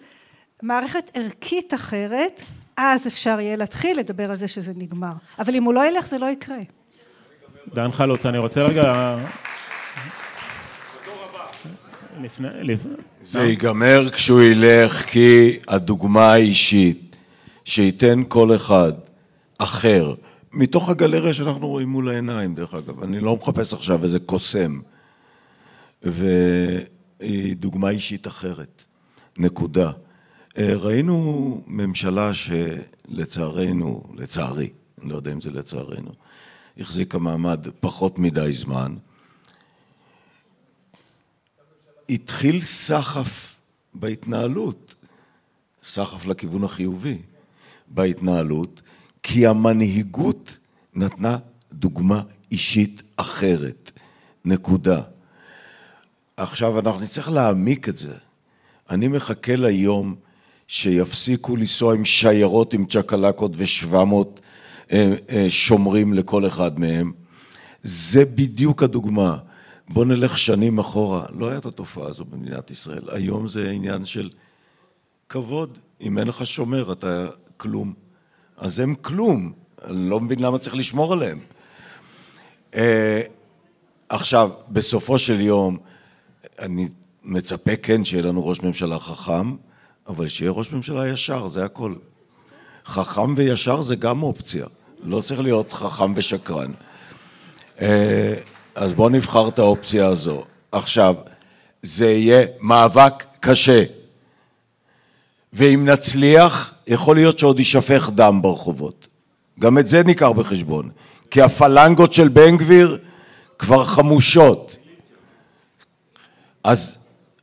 מערכת 0.62 1.10
ערכית 1.14 1.74
אחרת, 1.74 2.42
אז 2.76 3.06
אפשר 3.06 3.40
יהיה 3.40 3.56
להתחיל 3.56 3.98
לדבר 3.98 4.30
על 4.30 4.36
זה 4.36 4.48
שזה 4.48 4.72
נגמר. 4.76 5.12
אבל 5.38 5.54
אם 5.56 5.64
הוא 5.64 5.74
לא 5.74 5.88
ילך 5.88 6.06
זה 6.06 6.18
לא 6.18 6.26
יקרה. 6.26 6.58
דן 7.74 7.92
חלוץ, 7.92 8.26
אני 8.26 8.38
רוצה 8.38 8.62
רגע 8.62 9.16
לפני, 12.22 12.48
לפני. 12.62 12.92
זה 13.20 13.40
ייגמר 13.40 14.10
כשהוא 14.10 14.42
ילך, 14.42 15.04
כי 15.06 15.58
הדוגמה 15.68 16.32
האישית 16.32 17.16
שייתן 17.64 18.22
כל 18.28 18.56
אחד 18.56 18.92
אחר, 19.58 20.14
מתוך 20.58 20.88
הגלריה 20.88 21.34
שאנחנו 21.34 21.68
רואים 21.68 21.88
מול 21.88 22.08
העיניים, 22.08 22.54
דרך 22.54 22.74
אגב, 22.74 23.02
אני 23.02 23.20
לא 23.20 23.36
מחפש 23.36 23.74
עכשיו 23.74 24.04
איזה 24.04 24.18
קוסם, 24.18 24.80
והיא 26.02 27.56
דוגמה 27.56 27.90
אישית 27.90 28.26
אחרת, 28.26 28.84
נקודה. 29.38 29.92
אה, 30.58 30.74
ראינו 30.76 31.62
ממשלה 31.66 32.30
שלצערנו, 32.34 34.02
לצערי, 34.14 34.70
אני 35.02 35.10
לא 35.10 35.16
יודע 35.16 35.32
אם 35.32 35.40
זה 35.40 35.50
לצערנו, 35.50 36.10
החזיקה 36.78 37.18
מעמד 37.18 37.66
פחות 37.80 38.18
מדי 38.18 38.52
זמן. 38.52 38.94
התחיל 42.10 42.60
סחף 42.60 43.54
בהתנהלות, 43.94 44.94
סחף 45.82 46.26
לכיוון 46.26 46.64
החיובי. 46.64 47.18
בהתנהלות, 47.88 48.82
כי 49.30 49.46
המנהיגות 49.46 50.58
נתנה 50.94 51.38
דוגמה 51.72 52.22
אישית 52.50 53.02
אחרת, 53.16 53.92
נקודה. 54.44 55.00
עכשיו 56.36 56.78
אנחנו 56.78 57.00
נצטרך 57.00 57.28
להעמיק 57.28 57.88
את 57.88 57.96
זה. 57.96 58.14
אני 58.90 59.08
מחכה 59.08 59.56
ליום 59.56 60.14
שיפסיקו 60.66 61.56
לנסוע 61.56 61.94
עם 61.94 62.04
שיירות 62.04 62.74
עם 62.74 62.86
צ'קלקות 62.86 63.52
ושבע 63.56 64.04
מאות 64.04 64.40
אה, 64.92 65.14
אה, 65.30 65.46
שומרים 65.48 66.14
לכל 66.14 66.46
אחד 66.46 66.80
מהם. 66.80 67.12
זה 67.82 68.24
בדיוק 68.24 68.82
הדוגמה. 68.82 69.38
בוא 69.88 70.04
נלך 70.04 70.38
שנים 70.38 70.78
אחורה, 70.78 71.24
לא 71.30 71.48
הייתה 71.48 71.68
התופעה 71.68 72.08
הזו 72.08 72.24
במדינת 72.24 72.70
ישראל. 72.70 73.02
היום 73.08 73.46
זה 73.48 73.70
עניין 73.70 74.04
של 74.04 74.30
כבוד. 75.28 75.78
אם 76.00 76.18
אין 76.18 76.28
לך 76.28 76.46
שומר, 76.46 76.92
אתה 76.92 77.26
כלום. 77.56 78.07
אז 78.58 78.80
הם 78.80 78.94
כלום. 78.94 79.52
אני 79.84 80.10
לא 80.10 80.20
מבין 80.20 80.38
למה 80.38 80.58
צריך 80.58 80.76
לשמור 80.76 81.12
עליהם. 81.12 81.38
אה, 82.74 83.22
עכשיו, 84.08 84.50
בסופו 84.68 85.18
של 85.18 85.40
יום, 85.40 85.76
אני 86.58 86.88
מצפה 87.24 87.76
כן 87.76 88.04
שיהיה 88.04 88.22
לנו 88.22 88.46
ראש 88.46 88.62
ממשלה 88.62 88.98
חכם, 88.98 89.56
אבל 90.06 90.28
שיהיה 90.28 90.50
ראש 90.50 90.72
ממשלה 90.72 91.08
ישר, 91.08 91.48
זה 91.48 91.64
הכל. 91.64 91.94
חכם 92.86 93.34
וישר 93.36 93.82
זה 93.82 93.96
גם 93.96 94.22
אופציה, 94.22 94.66
לא 95.02 95.20
צריך 95.20 95.40
להיות 95.40 95.72
חכם 95.72 96.12
ושקרן. 96.16 96.72
אה, 97.80 98.34
אז 98.74 98.92
בואו 98.92 99.08
נבחר 99.08 99.48
את 99.48 99.58
האופציה 99.58 100.06
הזו. 100.06 100.44
עכשיו, 100.72 101.14
זה 101.82 102.10
יהיה 102.10 102.46
מאבק 102.60 103.24
קשה, 103.40 103.84
ואם 105.52 105.88
נצליח, 105.88 106.74
יכול 106.88 107.16
להיות 107.16 107.38
שעוד 107.38 107.58
יישפך 107.58 108.10
דם 108.14 108.42
ברחובות. 108.42 109.08
גם 109.60 109.78
את 109.78 109.88
זה 109.88 110.02
ניקח 110.02 110.28
בחשבון, 110.28 110.90
כי 111.30 111.42
הפלנגות 111.42 112.12
של 112.12 112.28
בן 112.28 112.56
גביר 112.56 112.98
כבר 113.58 113.84
חמושות. 113.84 114.76
אז 116.64 116.98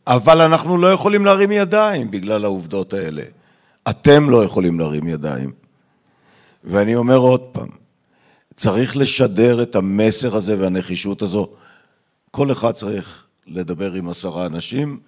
אבל 0.08 0.42
אנחנו 0.42 0.78
לא 0.78 0.92
יכולים 0.92 1.26
להרים 1.26 1.52
ידיים 1.52 2.12
בגלל 2.12 2.46
העובדות 2.46 2.94
האלה. 2.94 3.24
אתם 3.90 4.30
לא 4.30 4.44
יכולים 4.44 4.80
להרים 4.80 5.08
ידיים. 5.08 5.52
ואני 6.64 6.96
אומר 6.96 7.18
עוד 7.18 7.42
פעם, 7.42 7.70
צריך 8.56 8.98
לשדר 8.98 9.64
את 9.64 9.76
המסר 9.76 10.36
הזה 10.36 10.60
והנחישות 10.60 11.22
הזו. 11.22 11.50
כל 12.32 12.52
אחד 12.52 12.72
צריך 12.72 13.24
לדבר 13.48 13.94
עם 13.94 14.10
עשרה 14.10 14.46
אנשים 14.46 15.00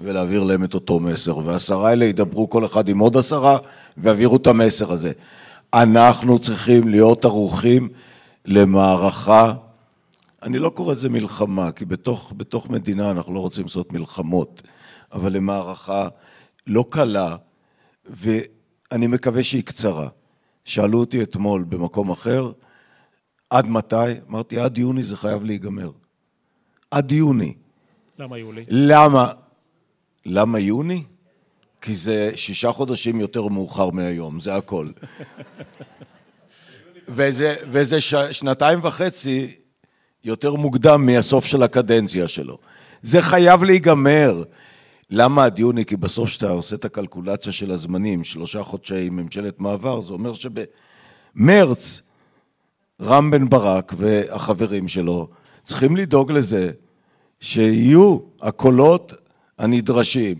ולהעביר 0.00 0.42
להם 0.42 0.64
את 0.64 0.74
אותו 0.74 1.00
מסר, 1.00 1.38
והעשרה 1.38 1.88
האלה 1.88 2.04
ידברו 2.04 2.50
כל 2.50 2.64
אחד 2.64 2.88
עם 2.88 2.98
עוד 2.98 3.16
עשרה 3.16 3.58
ויעבירו 3.96 4.36
את 4.36 4.46
המסר 4.46 4.92
הזה. 4.92 5.12
אנחנו 5.74 6.38
צריכים 6.38 6.88
להיות 6.88 7.24
ערוכים 7.24 7.88
למערכה 8.44 9.52
אני 10.46 10.58
לא 10.58 10.68
קורא 10.68 10.92
לזה 10.92 11.08
מלחמה, 11.08 11.72
כי 11.72 11.84
בתוך, 11.84 12.32
בתוך 12.36 12.70
מדינה 12.70 13.10
אנחנו 13.10 13.34
לא 13.34 13.40
רוצים 13.40 13.64
לעשות 13.64 13.92
מלחמות, 13.92 14.62
אבל 15.12 15.32
למערכה 15.32 16.08
לא 16.66 16.84
קלה, 16.90 17.36
ואני 18.04 19.06
מקווה 19.06 19.42
שהיא 19.42 19.62
קצרה. 19.62 20.08
שאלו 20.64 21.00
אותי 21.00 21.22
אתמול 21.22 21.64
במקום 21.68 22.10
אחר, 22.10 22.52
עד 23.50 23.66
מתי? 23.66 23.96
אמרתי, 24.28 24.60
עד 24.60 24.78
יוני 24.78 25.02
זה 25.02 25.16
חייב 25.16 25.44
להיגמר. 25.44 25.90
עד 26.90 27.12
יוני. 27.12 27.54
למה 28.18 28.38
יולי? 28.38 28.64
למה? 28.68 29.32
למה 30.26 30.58
יוני? 30.58 31.02
כי 31.80 31.94
זה 31.94 32.30
שישה 32.34 32.72
חודשים 32.72 33.20
יותר 33.20 33.48
מאוחר 33.48 33.90
מהיום, 33.90 34.40
זה 34.40 34.54
הכל. 34.54 34.88
וזה, 37.08 37.56
וזה 37.70 38.00
ש, 38.00 38.14
שנתיים 38.14 38.78
וחצי 38.82 39.54
יותר 40.24 40.54
מוקדם 40.54 41.06
מהסוף 41.06 41.44
של 41.44 41.62
הקדנציה 41.62 42.28
שלו. 42.28 42.58
זה 43.02 43.22
חייב 43.22 43.64
להיגמר. 43.64 44.42
למה 45.10 45.44
עד 45.44 45.58
יוני? 45.58 45.84
כי 45.84 45.96
בסוף 45.96 46.28
כשאתה 46.28 46.48
עושה 46.48 46.76
את 46.76 46.84
הקלקולציה 46.84 47.52
של 47.52 47.70
הזמנים, 47.70 48.24
שלושה 48.24 48.62
חודשי 48.62 49.08
ממשלת 49.10 49.60
מעבר, 49.60 50.00
זה 50.00 50.12
אומר 50.12 50.32
שבמרץ 50.34 52.02
רם 53.02 53.30
בן 53.30 53.48
ברק 53.48 53.92
והחברים 53.96 54.88
שלו 54.88 55.28
צריכים 55.62 55.96
לדאוג 55.96 56.32
לזה 56.32 56.72
שיהיו 57.40 58.18
הקולות 58.42 59.12
הנדרשים. 59.58 60.36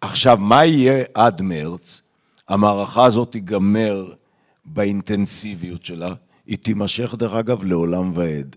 עכשיו, 0.00 0.36
מה 0.40 0.64
יהיה 0.64 1.04
עד 1.14 1.42
מרץ? 1.42 2.02
המערכה 2.48 3.04
הזאת 3.04 3.32
תיגמר 3.32 4.12
באינטנסיביות 4.64 5.84
שלה, 5.84 6.14
היא 6.46 6.58
תימשך 6.58 7.14
דרך 7.14 7.32
אגב 7.32 7.64
לעולם 7.64 8.12
ועד. 8.14 8.56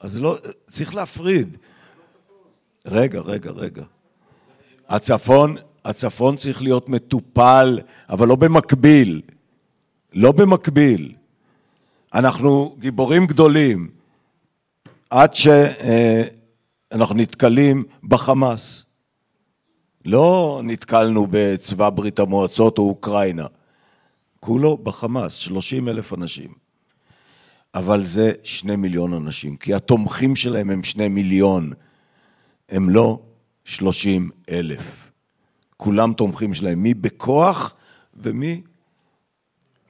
אז 0.00 0.20
לא, 0.20 0.36
צריך 0.66 0.94
להפריד. 0.94 1.56
רגע, 2.86 3.20
רגע, 3.20 3.50
רגע. 3.50 3.82
הצפון, 4.88 5.56
הצפון 5.84 6.36
צריך 6.36 6.62
להיות 6.62 6.88
מטופל, 6.88 7.78
אבל 8.08 8.28
לא 8.28 8.36
במקביל. 8.36 9.22
לא 10.12 10.32
במקביל. 10.32 11.12
אנחנו 12.14 12.76
גיבורים 12.78 13.26
גדולים 13.26 13.90
עד 15.10 15.30
שאנחנו 16.94 17.14
נתקלים 17.14 17.84
בחמאס. 18.04 18.86
לא 20.04 20.60
נתקלנו 20.64 21.26
בצבא 21.30 21.90
ברית 21.90 22.18
המועצות 22.18 22.78
או 22.78 22.88
אוקראינה. 22.88 23.46
כולו 24.40 24.76
בחמאס, 24.76 25.34
30 25.34 25.88
אלף 25.88 26.12
אנשים. 26.12 26.52
אבל 27.74 28.04
זה 28.04 28.32
שני 28.42 28.76
מיליון 28.76 29.12
אנשים, 29.12 29.56
כי 29.56 29.74
התומכים 29.74 30.36
שלהם 30.36 30.70
הם 30.70 30.82
שני 30.82 31.08
מיליון, 31.08 31.72
הם 32.68 32.90
לא 32.90 33.18
שלושים 33.64 34.30
אלף. 34.50 35.10
כולם 35.76 36.12
תומכים 36.12 36.54
שלהם, 36.54 36.82
מי 36.82 36.94
בכוח 36.94 37.74
ומי 38.14 38.62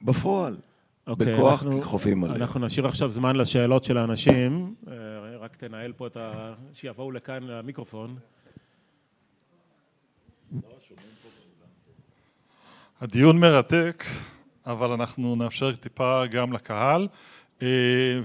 בפועל. 0.01 0.53
Okay, 0.53 1.09
אוקיי, 1.09 1.33
בכוח 1.33 1.63
אנחנו, 1.63 1.81
חופים 1.81 2.23
עליהם. 2.23 2.41
אנחנו 2.41 2.59
נשאיר 2.59 2.87
עכשיו 2.87 3.11
זמן 3.11 3.35
לשאלות 3.35 3.83
של 3.83 3.97
האנשים, 3.97 4.73
אה, 4.87 5.14
רק 5.45 5.55
תנהל 5.55 5.93
פה 5.93 6.07
את 6.07 6.17
ה... 6.17 6.53
שיבואו 6.73 7.11
לכאן 7.11 7.43
למיקרופון. 7.43 8.15
הדיון 13.01 13.39
מרתק, 13.39 14.03
אבל 14.65 14.91
אנחנו 14.91 15.35
נאפשר 15.35 15.75
טיפה 15.75 16.25
גם 16.25 16.53
לקהל. 16.53 17.07
אה, 17.61 17.67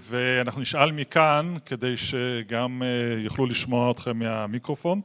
ואנחנו 0.00 0.60
נשאל 0.60 0.92
מכאן 0.92 1.54
כדי 1.66 1.96
שגם 1.96 2.82
אה, 2.82 3.22
יוכלו 3.22 3.46
לשמוע 3.46 3.90
אתכם 3.90 4.18
מהמיקרופון. 4.18 5.00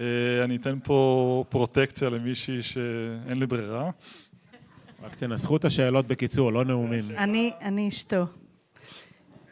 אה, 0.00 0.04
אני 0.44 0.56
אתן 0.56 0.78
פה 0.84 1.44
פרוטקציה 1.48 2.10
למישהי 2.10 2.62
שאין 2.62 3.38
לי 3.38 3.46
ברירה. 3.46 3.90
רק 5.02 5.14
תנסחו 5.14 5.56
את 5.56 5.64
השאלות 5.64 6.06
בקיצור, 6.06 6.52
לא 6.52 6.64
נאומים. 6.64 7.04
אני, 7.16 7.52
אני 7.60 7.88
אשתו. 7.88 8.26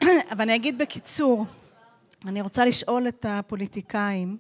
אבל 0.33 0.41
אני 0.41 0.55
אגיד 0.55 0.79
בקיצור, 0.79 1.47
אני 2.25 2.41
רוצה 2.41 2.65
לשאול 2.65 3.09
את 3.09 3.27
הפוליטיקאים, 3.29 4.39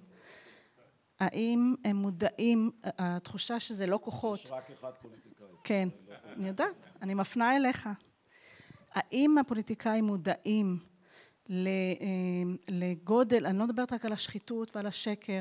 האם 1.20 1.74
הם 1.85 1.97
מודעים, 1.97 2.70
התחושה 2.85 3.61
שזה 3.61 3.86
לא 3.86 4.01
כוחות... 4.03 4.44
יש 4.44 4.51
רק 4.51 4.70
אחד 4.70 4.90
פוליטיקאי. 5.03 5.47
כן, 5.65 5.89
אני 6.36 6.48
יודעת, 6.48 6.86
אני 7.03 7.15
מפנה 7.15 7.57
אליך. 7.57 7.89
האם 8.93 9.39
הפוליטיקאים 9.39 10.05
מודעים 10.05 10.78
אה, 11.51 11.57
לגודל, 12.69 13.47
אני 13.47 13.59
לא 13.59 13.65
מדברת 13.65 13.93
רק 13.93 14.05
על 14.05 14.12
השחיתות 14.12 14.77
ועל 14.77 14.86
השקר, 14.86 15.40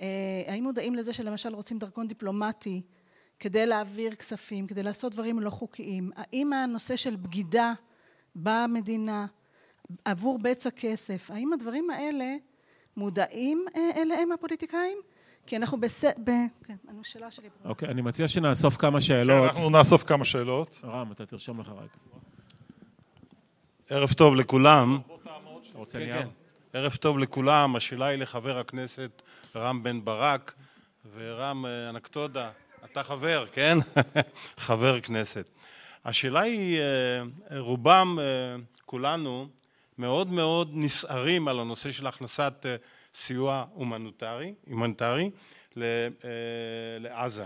אה, 0.00 0.42
האם 0.46 0.62
מודעים 0.62 0.94
לזה 0.94 1.12
שלמשל 1.12 1.54
רוצים 1.54 1.78
דרכון 1.78 2.08
דיפלומטי 2.08 2.82
כדי 3.38 3.66
להעביר 3.66 4.14
כספים, 4.14 4.66
כדי 4.66 4.82
לעשות 4.82 5.12
דברים 5.12 5.40
לא 5.40 5.50
חוקיים? 5.50 6.10
האם 6.16 6.52
הנושא 6.52 6.96
של 6.96 7.16
בגידה 7.16 7.72
במדינה, 8.34 9.26
עבור 10.04 10.38
בצע 10.42 10.70
כסף. 10.70 11.30
האם 11.30 11.52
הדברים 11.52 11.90
האלה 11.90 12.34
מודעים 12.96 13.64
אליהם 13.96 14.32
הפוליטיקאים? 14.32 14.98
כי 15.46 15.56
אנחנו 15.56 15.80
בס... 15.80 16.04
ב... 16.04 16.30
כן, 16.64 16.76
השאלה 17.00 17.30
שלי. 17.30 17.48
אוקיי, 17.64 17.88
אני 17.88 18.02
מציע 18.02 18.28
שנאסוף 18.28 18.76
כמה 18.76 19.00
שאלות. 19.00 19.50
כן, 19.50 19.54
אנחנו 19.54 19.70
נאסוף 19.70 20.02
כמה 20.02 20.24
שאלות. 20.24 20.80
רם, 20.84 21.12
אתה 21.12 21.26
תרשום 21.26 21.60
לך 21.60 21.68
רק. 21.68 21.96
ערב 23.88 24.12
טוב 24.12 24.34
לכולם. 24.34 24.98
רוצה 25.74 25.98
נייר? 25.98 26.22
כן. 26.22 26.28
ערב 26.72 26.94
טוב 26.94 27.18
לכולם, 27.18 27.76
השאלה 27.76 28.06
היא 28.06 28.18
לחבר 28.18 28.58
הכנסת 28.58 29.22
רם 29.56 29.82
בן 29.82 30.04
ברק, 30.04 30.54
ורם 31.14 31.66
אה, 31.66 31.90
אנקטודה, 31.90 32.50
אתה 32.84 33.02
חבר, 33.02 33.44
כן? 33.52 33.78
חבר 34.66 35.00
כנסת. 35.00 35.48
השאלה 36.04 36.40
היא, 36.40 36.80
אה, 36.80 37.58
רובם, 37.58 38.16
אה, 38.20 38.56
כולנו, 38.84 39.48
מאוד 39.98 40.28
מאוד 40.28 40.70
נסערים 40.72 41.48
על 41.48 41.60
הנושא 41.60 41.92
של 41.92 42.06
הכנסת 42.06 42.66
סיוע 43.14 43.64
הומניטרי, 43.74 44.54
הומניטרי 44.66 45.30
לעזה. 47.00 47.44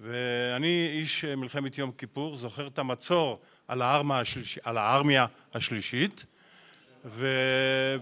ואני 0.00 0.88
איש 0.92 1.24
מלחמת 1.24 1.78
יום 1.78 1.92
כיפור, 1.92 2.36
זוכר 2.36 2.66
את 2.66 2.78
המצור 2.78 3.40
על 3.68 3.82
הארמיה, 3.82 4.20
השליש, 4.20 4.58
על 4.64 4.78
הארמיה 4.78 5.26
השלישית, 5.54 6.26
ו, 7.04 7.26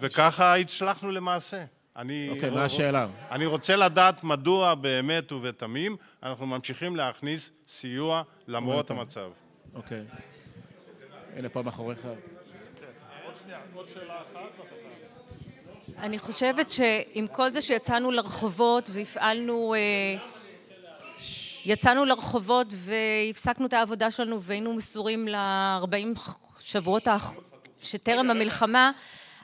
וככה 0.00 0.56
הצלחנו 0.56 1.10
למעשה. 1.10 1.64
אני, 1.96 2.28
אוקיי, 2.30 2.48
okay, 2.48 2.52
מה 2.52 2.64
השאלה? 2.64 3.06
אני 3.30 3.46
רוצה 3.46 3.76
לדעת 3.76 4.24
מדוע 4.24 4.74
באמת 4.74 5.32
ובתמים 5.32 5.96
אנחנו 6.22 6.46
ממשיכים 6.46 6.96
להכניס 6.96 7.50
סיוע 7.68 8.22
למרות 8.48 8.90
המצב. 8.90 9.30
אוקיי. 9.74 10.04
הנה 11.36 11.48
פה 11.48 11.62
מאחוריך. 11.62 12.06
אני 15.98 16.18
חושבת 16.18 16.70
שעם 16.70 17.26
כל 17.32 17.52
זה 17.52 17.60
שיצאנו 17.60 18.10
לרחובות 18.10 18.90
והפעלנו 18.92 19.74
אה, 19.74 20.22
יצאנו 21.64 22.04
לרחובות 22.04 22.66
והפסקנו 22.70 23.66
את 23.66 23.72
העבודה 23.72 24.10
שלנו 24.10 24.42
והיינו 24.42 24.74
מסורים 24.74 25.28
ל-40 25.28 26.20
שבועות 26.58 27.08
שטרם 27.80 28.30
המלחמה, 28.30 28.90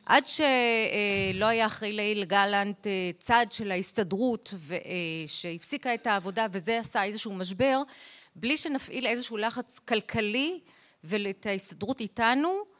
עד 0.07 0.25
שלא 0.27 1.47
היה 1.47 1.67
אחרי 1.67 1.93
ליל 1.93 2.25
גלנט 2.25 2.87
אה, 2.87 3.11
צד 3.19 3.47
של 3.51 3.71
ההסתדרות 3.71 4.55
אה, 4.71 4.79
שהפסיקה 5.27 5.95
את 5.95 6.07
העבודה 6.07 6.47
וזה 6.53 6.79
עשה 6.79 7.05
איזשהו 7.05 7.33
משבר, 7.33 7.83
בלי 8.37 8.57
שנפעיל 8.57 9.07
איזשהו 9.07 9.37
לחץ 9.37 9.79
כלכלי 9.79 10.61
ואת 11.05 11.47
ההסתדרות 11.47 12.01
איתנו, 12.01 12.74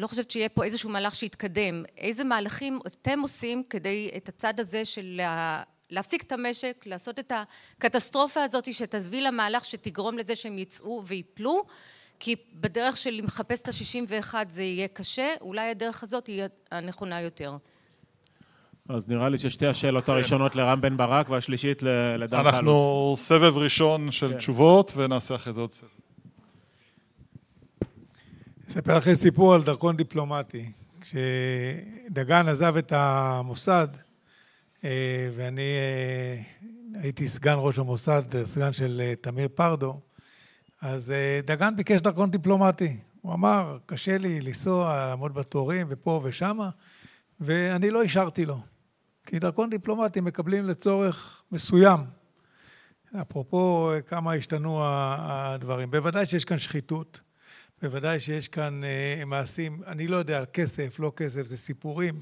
לא 0.00 0.06
חושבת 0.06 0.30
שיהיה 0.30 0.48
פה 0.48 0.64
איזשהו 0.64 0.90
מהלך 0.90 1.14
שיתקדם. 1.14 1.84
איזה 1.98 2.24
מהלכים 2.24 2.78
אתם 2.86 3.20
עושים 3.20 3.62
כדי 3.70 4.10
את 4.16 4.28
הצד 4.28 4.60
הזה 4.60 4.84
של 4.84 5.20
להפסיק 5.90 6.22
את 6.22 6.32
המשק, 6.32 6.82
לעשות 6.86 7.18
את 7.18 7.32
הקטסטרופה 7.78 8.42
הזאת 8.42 8.74
שתביא 8.74 9.22
למהלך 9.22 9.64
שתגרום 9.64 10.18
לזה 10.18 10.36
שהם 10.36 10.58
יצאו 10.58 11.02
ויפלו, 11.06 11.64
כי 12.20 12.36
בדרך 12.54 12.96
של 12.96 13.20
מחפש 13.22 13.60
את 13.60 13.68
ה-61 13.68 14.34
זה 14.48 14.62
יהיה 14.62 14.88
קשה, 14.88 15.34
אולי 15.40 15.70
הדרך 15.70 16.02
הזאת 16.02 16.26
היא 16.26 16.42
הנכונה 16.70 17.20
יותר. 17.20 17.56
אז 18.88 19.08
נראה 19.08 19.28
לי 19.28 19.38
ששתי 19.38 19.66
השאלות 19.66 20.08
הראשונות 20.08 20.56
לרם 20.56 20.80
בן 20.80 20.96
ברק 20.96 21.28
והשלישית 21.30 21.82
לדן 22.18 22.42
חלוץ. 22.42 22.54
אנחנו 22.54 23.14
סבב 23.16 23.58
ראשון 23.58 24.10
של 24.10 24.32
כן. 24.32 24.38
תשובות 24.38 24.92
ונעשה 24.96 25.34
אחרי 25.34 25.52
זה 25.52 25.60
עוד 25.60 25.72
סבב. 25.72 25.88
אספר 28.70 28.96
לכם 28.96 29.14
סיפור 29.14 29.54
על 29.54 29.62
דרכון 29.62 29.96
דיפלומטי. 29.96 30.72
כשדגן 31.00 32.48
עזב 32.48 32.76
את 32.76 32.92
המוסד, 32.92 33.88
אה, 34.84 35.30
ואני 35.34 35.62
אה, 35.62 36.42
הייתי 37.00 37.28
סגן 37.28 37.54
ראש 37.56 37.78
המוסד, 37.78 38.22
סגן 38.44 38.72
של 38.72 39.00
אה, 39.00 39.14
תמיר 39.20 39.48
פרדו, 39.54 40.00
אז 40.80 41.12
דגן 41.44 41.76
ביקש 41.76 42.00
דרכון 42.00 42.30
דיפלומטי. 42.30 42.96
הוא 43.20 43.34
אמר, 43.34 43.78
קשה 43.86 44.18
לי 44.18 44.40
לנסוע, 44.40 44.96
לעמוד 44.96 45.34
בתורים 45.34 45.86
ופה 45.90 46.20
ושמה, 46.24 46.70
ואני 47.40 47.90
לא 47.90 48.02
אישרתי 48.02 48.46
לו. 48.46 48.60
כי 49.26 49.38
דרכון 49.38 49.70
דיפלומטי 49.70 50.20
מקבלים 50.20 50.68
לצורך 50.68 51.42
מסוים. 51.52 52.00
אפרופו 53.20 53.92
כמה 54.06 54.32
השתנו 54.32 54.80
הדברים. 54.84 55.90
בוודאי 55.90 56.26
שיש 56.26 56.44
כאן 56.44 56.58
שחיתות. 56.58 57.20
בוודאי 57.82 58.20
שיש 58.20 58.48
כאן 58.48 58.84
אה, 58.84 59.24
מעשים, 59.26 59.82
אני 59.86 60.08
לא 60.08 60.16
יודע, 60.16 60.44
כסף, 60.44 60.98
לא 60.98 61.12
כסף, 61.16 61.46
זה 61.46 61.56
סיפורים. 61.56 62.20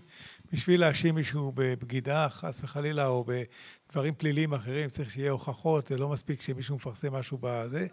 בשביל 0.53 0.81
להאשים 0.81 1.15
מישהו 1.15 1.53
בבגידה, 1.55 2.29
חס 2.31 2.61
וחלילה, 2.65 3.07
או 3.07 3.25
בדברים 3.25 4.15
פליליים 4.15 4.55
אחרים, 4.55 4.91
צריך 4.91 5.11
שיהיה 5.11 5.31
הוכחות, 5.31 5.87
זה 5.87 5.99
לא 5.99 6.09
מספיק 6.09 6.41
שמישהו 6.41 6.77
מפרסם 6.77 7.13
משהו 7.13 7.39
בזה. 7.41 7.87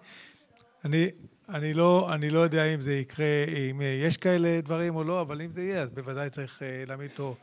אני, 0.86 1.08
אני, 1.50 1.74
לא, 1.74 2.14
אני 2.14 2.30
לא 2.30 2.40
יודע 2.40 2.66
אם 2.66 2.82
זה 2.82 2.94
יקרה, 2.94 3.46
אם 3.72 3.82
יש 4.04 4.18
כאלה 4.18 4.62
דברים 4.62 4.96
או 4.96 5.04
לא, 5.04 5.22
אבל 5.22 5.42
אם 5.42 5.52
זה 5.52 5.64
יהיה, 5.64 5.82
אז 5.82 5.90
בוודאי 5.90 6.30
צריך 6.30 6.64
אה, 6.64 6.84
להעמיד 6.88 7.12
אותו 7.12 7.36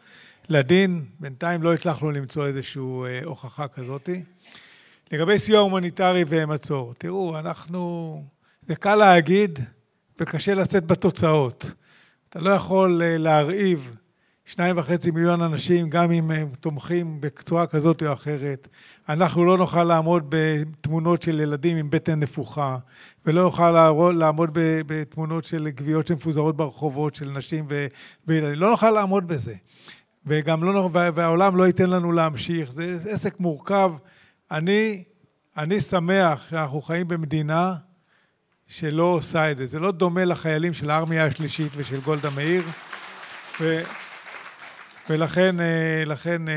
לדין. 0.49 1.05
בינתיים 1.21 1.63
לא 1.63 1.75
הצלחנו 1.75 2.11
למצוא 2.11 2.47
איזושהי 2.47 2.83
אה, 2.83 3.21
הוכחה 3.25 3.69
כזאת. 3.69 4.09
לגבי 5.13 5.39
סיוע 5.39 5.61
הומניטרי 5.61 6.25
ומצור, 6.29 6.95
תראו, 6.99 7.39
אנחנו, 7.39 8.25
זה 8.61 8.77
קל 8.77 8.95
להגיד, 8.95 9.59
וקשה 10.23 10.55
לצאת 10.55 10.87
בתוצאות. 10.87 11.71
אתה 12.29 12.41
לא 12.41 12.51
יכול 12.51 13.03
אה, 13.03 13.19
להרעיב 13.19 13.97
שניים 14.45 14.79
וחצי 14.79 15.11
מיליון 15.11 15.43
אנשים, 15.43 15.91
גם 15.91 16.11
אם 16.11 16.31
הם 16.31 16.49
תומכים 16.61 17.21
בצורה 17.21 17.67
כזאת 17.67 18.03
או 18.03 18.13
אחרת. 18.13 18.69
אנחנו 19.09 19.45
לא 19.45 19.59
נוכל 19.59 19.85
לעמוד 19.85 20.27
בתמונות 20.29 21.23
של 21.23 21.41
ילדים 21.41 21.77
עם 21.77 21.91
בטן 21.91 22.21
נפוחה, 22.21 22.79
ולא 23.27 23.43
נוכל 23.43 23.93
לעמוד 24.13 24.51
בתמונות 24.87 25.45
של 25.45 25.69
גוויות 25.79 26.07
שמפוזרות 26.07 26.57
ברחובות 26.57 27.15
של 27.15 27.31
נשים 27.31 27.67
וילדים. 28.27 28.61
לא 28.61 28.71
נוכל 28.71 28.91
לעמוד 28.91 29.29
בזה. 29.29 29.55
וגם 30.27 30.65
לא, 30.65 30.91
והעולם 30.93 31.57
לא 31.57 31.67
ייתן 31.67 31.91
לנו 31.91 32.13
להמשיך. 32.13 32.73
זה 32.73 32.99
עסק 33.11 33.41
מורכב. 33.41 33.93
אני, 34.51 35.05
אני 35.57 35.81
שמח 35.81 36.47
שאנחנו 36.51 36.83
חיים 36.83 37.09
במדינה 37.09 37.75
שלא 38.73 39.03
עושה 39.03 39.51
את 39.51 39.59
זה. 39.59 39.67
זה 39.67 39.79
לא 39.79 39.91
דומה 39.91 40.25
לחיילים 40.25 40.73
של 40.73 40.91
הארמיה 40.91 41.27
השלישית 41.27 41.73
ושל 41.77 42.01
גולדה 42.01 42.31
מאיר, 42.31 42.63
ו... 43.61 43.83
ולכן, 45.11 45.61
אה, 45.61 46.03
לכן, 46.07 46.49
אה, 46.49 46.55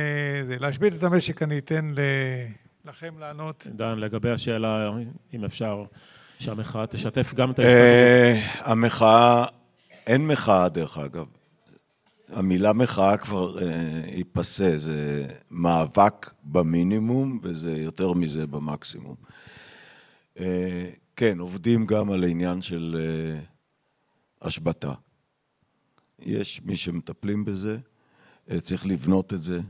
זה, 0.48 0.58
להשבית 0.60 0.94
את 0.94 1.04
המשק 1.04 1.44
אני 1.44 1.58
אתן 1.58 1.94
לכם 2.86 3.14
לענות. 3.20 3.68
דן, 3.70 4.00
לגבי 4.00 4.30
השאלה, 4.30 4.92
אם 5.34 5.46
אפשר, 5.46 5.84
שהמחאה 6.40 6.88
תשתף 6.88 7.34
גם 7.34 7.52
את 7.52 7.60
ההסתדרות. 7.60 7.86
אה, 7.86 8.72
המחאה, 8.72 9.46
אין 10.08 10.28
מחאה 10.28 10.70
דרך 10.70 10.98
אגב. 10.98 11.26
המילה 12.30 12.74
מחאה 12.74 13.18
כבר 13.18 13.58
היא 14.08 14.26
פסה, 14.32 14.78
זה 14.78 15.28
מאבק 15.52 16.32
במינימום 16.44 17.40
וזה 17.44 17.78
יותר 17.78 18.14
מזה 18.14 18.48
במקסימום. 18.48 19.16
כן, 21.16 21.40
עובדים 21.40 21.86
גם 21.86 22.12
על 22.12 22.24
העניין 22.24 22.62
של 22.62 22.96
uh, 22.96 24.48
השבתה. 24.48 24.94
יש 26.20 26.62
מי 26.66 26.76
שמטפלים 26.76 27.46
בזה, 27.46 27.78
uh, 28.50 28.60
צריך 28.60 28.86
לבנות 28.86 29.34
את 29.34 29.42
זה. 29.42 29.62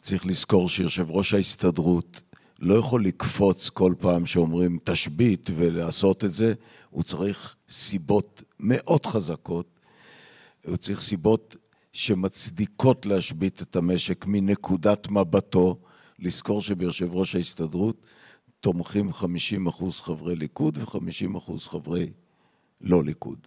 צריך 0.00 0.26
לזכור 0.26 0.68
שיושב 0.68 1.10
ראש 1.10 1.34
ההסתדרות 1.34 2.22
לא 2.60 2.74
יכול 2.74 3.04
לקפוץ 3.04 3.68
כל 3.68 3.94
פעם 4.00 4.26
שאומרים 4.26 4.78
תשבית 4.84 5.50
ולעשות 5.56 6.24
את 6.24 6.32
זה, 6.32 6.54
הוא 6.90 7.02
צריך 7.02 7.54
סיבות 7.68 8.42
מאוד 8.60 9.06
חזקות, 9.06 9.80
הוא 10.66 10.76
צריך 10.76 11.00
סיבות 11.00 11.56
שמצדיקות 11.92 13.06
להשבית 13.06 13.62
את 13.62 13.76
המשק 13.76 14.24
מנקודת 14.26 15.08
מבטו, 15.10 15.78
לזכור 16.18 16.62
שביושב 16.62 17.14
ראש 17.14 17.34
ההסתדרות 17.34 17.96
תומכים 18.62 19.12
50 19.12 19.66
אחוז 19.66 20.00
חברי 20.00 20.36
ליכוד 20.36 20.78
ו-50 20.78 21.38
אחוז 21.38 21.66
חברי 21.66 22.12
לא 22.80 23.04
ליכוד. 23.04 23.46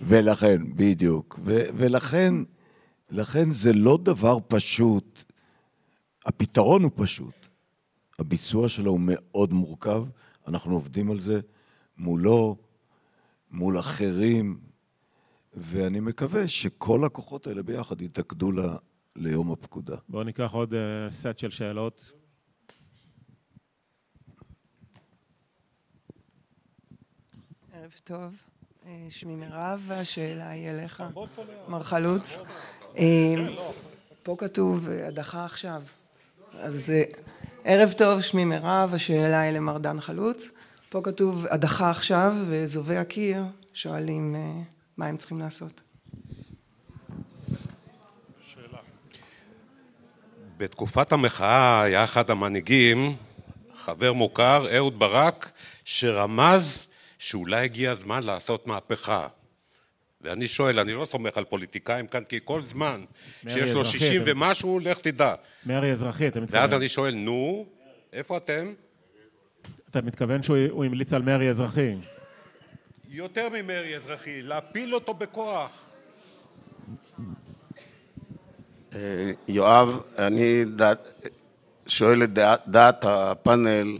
ולכן, 0.00 0.76
בדיוק, 0.76 1.38
ו- 1.44 1.64
ולכן, 1.76 2.34
לכן 3.10 3.50
זה 3.50 3.72
לא 3.72 3.98
דבר 4.02 4.38
פשוט. 4.48 5.24
הפתרון 6.26 6.82
הוא 6.82 6.90
פשוט. 6.94 7.34
הביצוע 8.18 8.68
שלו 8.68 8.90
הוא 8.90 9.00
מאוד 9.02 9.52
מורכב, 9.52 10.04
אנחנו 10.48 10.74
עובדים 10.74 11.10
על 11.10 11.20
זה 11.20 11.40
מולו, 11.98 12.56
מול 13.50 13.78
אחרים, 13.78 14.60
ואני 15.54 16.00
מקווה 16.00 16.48
שכל 16.48 17.04
הכוחות 17.04 17.46
האלה 17.46 17.62
ביחד 17.62 18.00
יתאגדו 18.00 18.52
ל- 18.52 18.76
ליום 19.16 19.52
הפקודה. 19.52 19.96
בואו 20.08 20.22
ניקח 20.22 20.52
עוד 20.52 20.72
uh, 20.72 20.76
סט 21.10 21.38
של 21.38 21.50
שאלות. 21.50 22.12
ערב 27.92 28.00
טוב. 28.04 28.34
שמי 29.08 29.34
מירב, 29.34 29.82
והשאלה 29.86 30.50
היא 30.50 30.70
אליך, 30.70 31.02
מר 31.68 31.82
חלוץ. 31.82 32.38
פה 34.22 34.36
כתוב 34.38 34.88
הדחה 34.88 35.44
עכשיו. 35.44 35.82
אז 36.52 36.92
ערב 37.64 37.92
טוב, 37.92 38.20
שמי 38.20 38.44
מירב, 38.44 38.90
השאלה 38.94 39.40
היא 39.40 39.52
למר 39.52 39.78
דן 39.78 40.00
חלוץ. 40.00 40.50
פה 40.88 41.00
כתוב 41.04 41.46
הדחה 41.50 41.90
עכשיו, 41.90 42.34
ואזובי 42.48 42.96
הקיר 42.96 43.44
שואלים 43.74 44.36
מה 44.96 45.06
הם 45.06 45.16
צריכים 45.16 45.38
לעשות. 45.38 45.82
בתקופת 50.56 51.12
המחאה 51.12 51.82
היה 51.82 52.04
אחד 52.04 52.30
המנהיגים, 52.30 53.16
חבר 53.74 54.12
מוכר, 54.12 54.76
אהוד 54.76 54.98
ברק, 54.98 55.50
שרמז 55.84 56.88
שאולי 57.22 57.64
הגיע 57.64 57.90
הזמן 57.90 58.22
לעשות 58.22 58.66
מהפכה. 58.66 59.28
ואני 60.20 60.48
שואל, 60.48 60.78
אני 60.78 60.92
לא 60.92 61.04
סומך 61.04 61.36
על 61.36 61.44
פוליטיקאים 61.44 62.06
כאן, 62.06 62.24
כי 62.24 62.38
כל 62.44 62.62
זמן 62.62 63.04
שיש 63.48 63.70
לו 63.70 63.84
שישים 63.84 64.22
ומשהו, 64.26 64.78
לך 64.78 65.00
תדע. 65.00 65.34
מרי 65.66 65.92
אזרחי, 65.92 66.28
אתה 66.28 66.40
מתכוון. 66.40 66.60
ואז 66.60 66.72
אני 66.74 66.88
שואל, 66.88 67.14
נו, 67.14 67.66
איפה 68.12 68.36
אתם? 68.36 68.72
אתה 69.90 70.02
מתכוון 70.02 70.42
שהוא 70.42 70.84
המליץ 70.84 71.14
על 71.14 71.22
מרי 71.22 71.48
אזרחי. 71.48 71.94
יותר 73.08 73.48
ממרי 73.48 73.96
אזרחי, 73.96 74.42
להפיל 74.42 74.94
אותו 74.94 75.14
בכוח. 75.14 75.94
יואב, 79.48 80.02
אני 80.18 80.64
שואל 81.86 82.22
את 82.22 82.30
דעת 82.66 83.04
הפאנל 83.04 83.98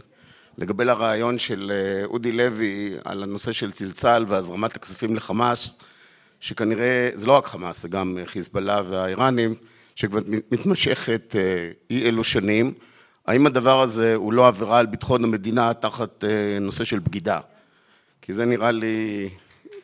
לגבי 0.57 0.89
הרעיון 0.89 1.39
של 1.39 1.71
אודי 2.05 2.31
לוי 2.31 2.93
על 3.05 3.23
הנושא 3.23 3.51
של 3.51 3.71
צלצל 3.71 4.25
והזרמת 4.27 4.75
הכספים 4.75 5.15
לחמאס, 5.15 5.69
שכנראה, 6.39 7.09
זה 7.13 7.27
לא 7.27 7.31
רק 7.37 7.45
חמאס, 7.45 7.81
זה 7.81 7.87
גם 7.87 8.17
חיזבאללה 8.25 8.81
והאיראנים, 8.89 9.55
שכבר 9.95 10.19
מתמשכת 10.51 11.35
אי 11.89 12.05
אלו 12.05 12.23
שנים. 12.23 12.73
האם 13.27 13.45
הדבר 13.45 13.81
הזה 13.81 14.15
הוא 14.15 14.33
לא 14.33 14.47
עבירה 14.47 14.79
על 14.79 14.85
ביטחון 14.85 15.23
המדינה 15.23 15.73
תחת 15.73 16.23
נושא 16.61 16.83
של 16.83 16.99
בגידה? 16.99 17.39
כי 18.21 18.33
זה 18.33 18.45
נראה 18.45 18.71
לי 18.71 19.29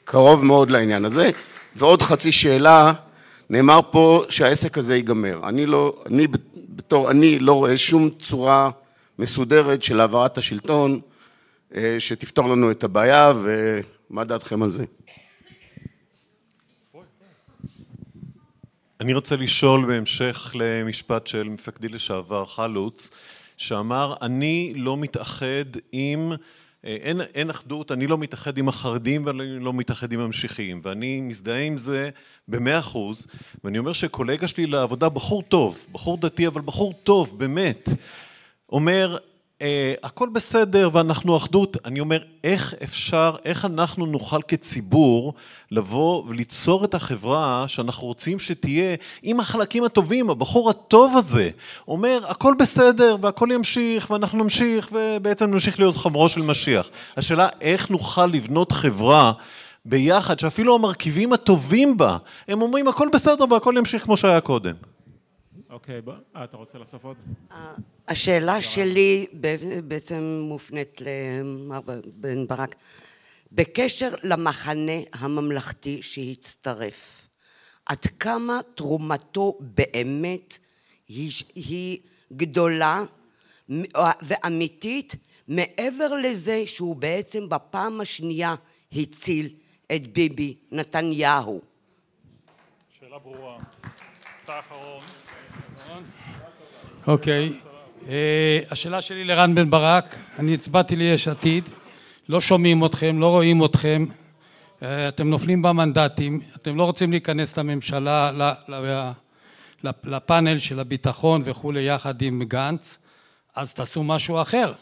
קרוב 0.03 0.45
מאוד 0.45 0.71
לעניין 0.71 1.05
הזה. 1.05 1.31
ועוד 1.75 2.01
חצי 2.01 2.31
שאלה, 2.31 2.93
נאמר 3.49 3.79
פה 3.91 4.25
שהעסק 4.29 4.77
הזה 4.77 4.95
ייגמר. 4.95 5.39
אני 5.49 5.65
לא, 5.65 6.03
אני 6.05 6.27
בתור 6.69 7.11
אני 7.11 7.39
לא 7.39 7.53
רואה 7.53 7.77
שום 7.77 8.09
צורה 8.09 8.69
מסודרת 9.19 9.83
של 9.83 9.99
העברת 9.99 10.37
השלטון 10.37 10.99
שתפתור 11.99 12.49
לנו 12.49 12.71
את 12.71 12.83
הבעיה, 12.83 13.33
ומה 13.43 14.23
דעתכם 14.23 14.63
על 14.63 14.71
זה? 14.71 14.85
אני 19.01 19.13
רוצה 19.13 19.35
לשאול 19.35 19.85
בהמשך 19.85 20.51
למשפט 20.55 21.27
של 21.27 21.49
מפקדי 21.49 21.87
לשעבר 21.87 22.45
חלוץ, 22.45 23.09
שאמר 23.57 24.13
אני 24.21 24.73
לא 24.75 24.97
מתאחד 24.97 25.65
עם, 25.91 26.31
אין, 26.83 27.21
אין 27.21 27.49
אחדות, 27.49 27.91
אני 27.91 28.07
לא 28.07 28.17
מתאחד 28.17 28.57
עם 28.57 28.69
החרדים 28.69 29.25
ואני 29.25 29.59
לא 29.59 29.73
מתאחד 29.73 30.11
עם 30.11 30.19
המשיחיים 30.19 30.81
ואני 30.83 31.21
מזדהה 31.21 31.61
עם 31.61 31.77
זה 31.77 32.09
במאה 32.47 32.79
אחוז 32.79 33.27
ואני 33.63 33.77
אומר 33.79 33.93
שקולגה 33.93 34.47
שלי 34.47 34.65
לעבודה, 34.65 35.09
בחור 35.09 35.41
טוב, 35.41 35.85
בחור 35.91 36.17
דתי 36.17 36.47
אבל 36.47 36.61
בחור 36.61 36.93
טוב, 37.03 37.39
באמת, 37.39 37.89
אומר 38.71 39.17
הכל 40.03 40.29
בסדר 40.33 40.89
ואנחנו 40.93 41.37
אחדות, 41.37 41.77
אני 41.85 41.99
אומר 41.99 42.19
איך 42.43 42.75
אפשר, 42.83 43.35
איך 43.45 43.65
אנחנו 43.65 44.05
נוכל 44.05 44.41
כציבור 44.47 45.33
לבוא 45.71 46.23
וליצור 46.27 46.85
את 46.85 46.93
החברה 46.93 47.65
שאנחנו 47.67 48.07
רוצים 48.07 48.39
שתהיה 48.39 48.95
עם 49.23 49.39
החלקים 49.39 49.83
הטובים, 49.83 50.29
הבחור 50.29 50.69
הטוב 50.69 51.17
הזה 51.17 51.49
אומר 51.87 52.19
הכל 52.27 52.53
בסדר 52.59 53.17
והכל 53.21 53.49
ימשיך 53.53 54.11
ואנחנו 54.11 54.43
נמשיך 54.43 54.89
ובעצם 54.91 55.51
נמשיך 55.51 55.79
להיות 55.79 55.97
חמורו 55.97 56.29
של 56.29 56.41
משיח. 56.41 56.89
השאלה 57.17 57.47
איך 57.61 57.89
נוכל 57.89 58.25
לבנות 58.25 58.71
חברה 58.71 59.31
ביחד 59.85 60.39
שאפילו 60.39 60.75
המרכיבים 60.75 61.33
הטובים 61.33 61.97
בה 61.97 62.17
הם 62.47 62.61
אומרים 62.61 62.87
הכל 62.87 63.09
בסדר 63.13 63.45
והכל 63.51 63.73
ימשיך 63.77 64.03
כמו 64.03 64.17
שהיה 64.17 64.41
קודם. 64.41 64.73
אוקיי, 65.69 66.01
אתה 66.43 66.57
רוצה 66.57 66.77
לאסוף 66.79 67.03
עוד? 67.03 67.17
השאלה 68.07 68.61
שלי 68.61 69.27
בעצם 69.87 70.41
מופנית 70.43 71.01
למר 71.01 71.79
בן 72.05 72.47
ברק. 72.47 72.75
בקשר 73.51 74.09
למחנה 74.23 74.91
הממלכתי 75.13 76.01
שהצטרף, 76.01 77.27
עד 77.85 78.05
כמה 78.19 78.59
תרומתו 78.75 79.57
באמת 79.61 80.57
היא 81.55 81.99
גדולה 82.33 83.03
ואמיתית 84.21 85.15
מעבר 85.47 86.13
לזה 86.13 86.63
שהוא 86.65 86.95
בעצם 86.95 87.49
בפעם 87.49 88.01
השנייה 88.01 88.55
הציל 88.93 89.55
את 89.95 90.13
ביבי 90.13 90.55
נתניהו? 90.71 91.61
שאלה 92.99 93.19
ברורה. 93.19 93.59
אתה 94.43 94.59
אחרון. 94.59 95.28
אוקיי, 97.07 97.53
השאלה 98.71 99.01
שלי 99.01 99.23
לרן 99.23 99.55
בן 99.55 99.69
ברק, 99.69 100.15
אני 100.39 100.53
הצבעתי 100.53 100.95
ליש 100.95 101.27
עתיד, 101.27 101.69
לא 102.29 102.41
שומעים 102.41 102.85
אתכם, 102.85 103.19
לא 103.19 103.25
רואים 103.25 103.65
אתכם, 103.65 104.05
אתם 104.83 105.29
נופלים 105.29 105.61
במנדטים, 105.61 106.41
אתם 106.55 106.77
לא 106.77 106.83
רוצים 106.83 107.11
להיכנס 107.11 107.57
לממשלה, 107.57 108.31
לפאנל 109.83 110.57
של 110.57 110.79
הביטחון 110.79 111.41
וכולי 111.45 111.81
יחד 111.81 112.21
עם 112.21 112.43
גנץ, 112.47 112.97
אז 113.55 113.73
תעשו 113.73 114.03
משהו 114.03 114.41
אחר, 114.41 114.73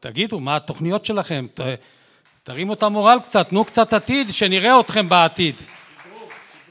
תגידו 0.00 0.40
מה 0.40 0.56
התוכניות 0.56 1.04
שלכם, 1.04 1.46
תרימו 2.42 2.72
את 2.72 2.82
המורל 2.82 3.18
קצת, 3.22 3.48
תנו 3.48 3.64
קצת 3.64 3.92
עתיד, 3.92 4.32
שנראה 4.32 4.80
אתכם 4.80 5.08
בעתיד. 5.08 5.54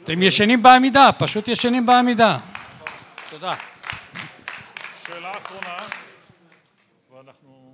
אתם 0.04 0.24
ישנים 0.24 0.64
בעמידה, 0.64 1.10
פשוט 1.18 1.48
ישנים 1.48 1.86
בעמידה. 1.86 2.38
תודה. 3.34 3.56
שאלה 5.08 5.32
אחרונה, 5.32 5.78
ואנחנו... 7.12 7.72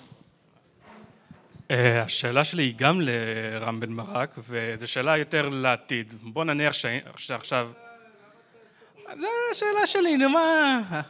השאלה 2.06 2.44
שלי 2.44 2.64
היא 2.64 2.74
גם 2.78 3.02
לרם 3.02 3.80
בן 3.80 3.96
ברק, 3.96 4.36
וזו 4.38 4.88
שאלה 4.88 5.18
יותר 5.18 5.50
לעתיד. 5.50 6.14
בוא 6.22 6.44
נניח 6.44 6.74
שעכשיו... 7.18 7.72
זו 9.16 9.28
השאלה 9.52 9.88
שלי, 9.88 10.18
נו 10.18 10.30
מה... 10.30 11.02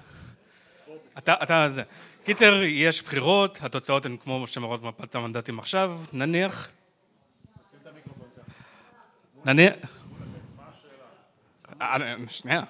אתה, 1.17 1.35
אתה, 1.43 1.69
זה. 1.69 1.83
קיצר, 2.23 2.61
יש 2.63 3.01
בחירות, 3.01 3.59
התוצאות 3.61 4.05
הן 4.05 4.17
כמו 4.17 4.47
שמראות 4.47 4.83
מפת 4.83 5.15
המנדטים 5.15 5.59
עכשיו, 5.59 5.99
נניח... 6.13 6.69
נניח... 9.45 9.73
שנייה. 12.29 12.61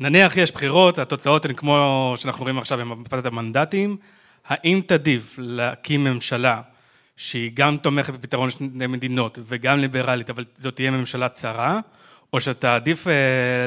נניח 0.00 0.36
יש 0.36 0.52
בחירות, 0.52 0.98
התוצאות 0.98 1.44
הן 1.44 1.52
כמו 1.52 2.14
שאנחנו 2.16 2.42
רואים 2.42 2.58
עכשיו 2.58 2.78
במפת 2.78 3.26
המנדטים, 3.26 3.96
האם 4.46 4.80
תעדיף 4.86 5.34
להקים 5.38 6.04
ממשלה 6.04 6.60
שהיא 7.16 7.50
גם 7.54 7.76
תומכת 7.76 8.12
בפתרון 8.12 8.50
שני 8.50 8.86
מדינות 8.86 9.38
וגם 9.42 9.78
ליברלית, 9.78 10.30
אבל 10.30 10.44
זאת 10.58 10.76
תהיה 10.76 10.90
ממשלה 10.90 11.28
צרה, 11.28 11.80
או 12.32 12.40
שאתה 12.40 12.74
עדיף 12.74 13.06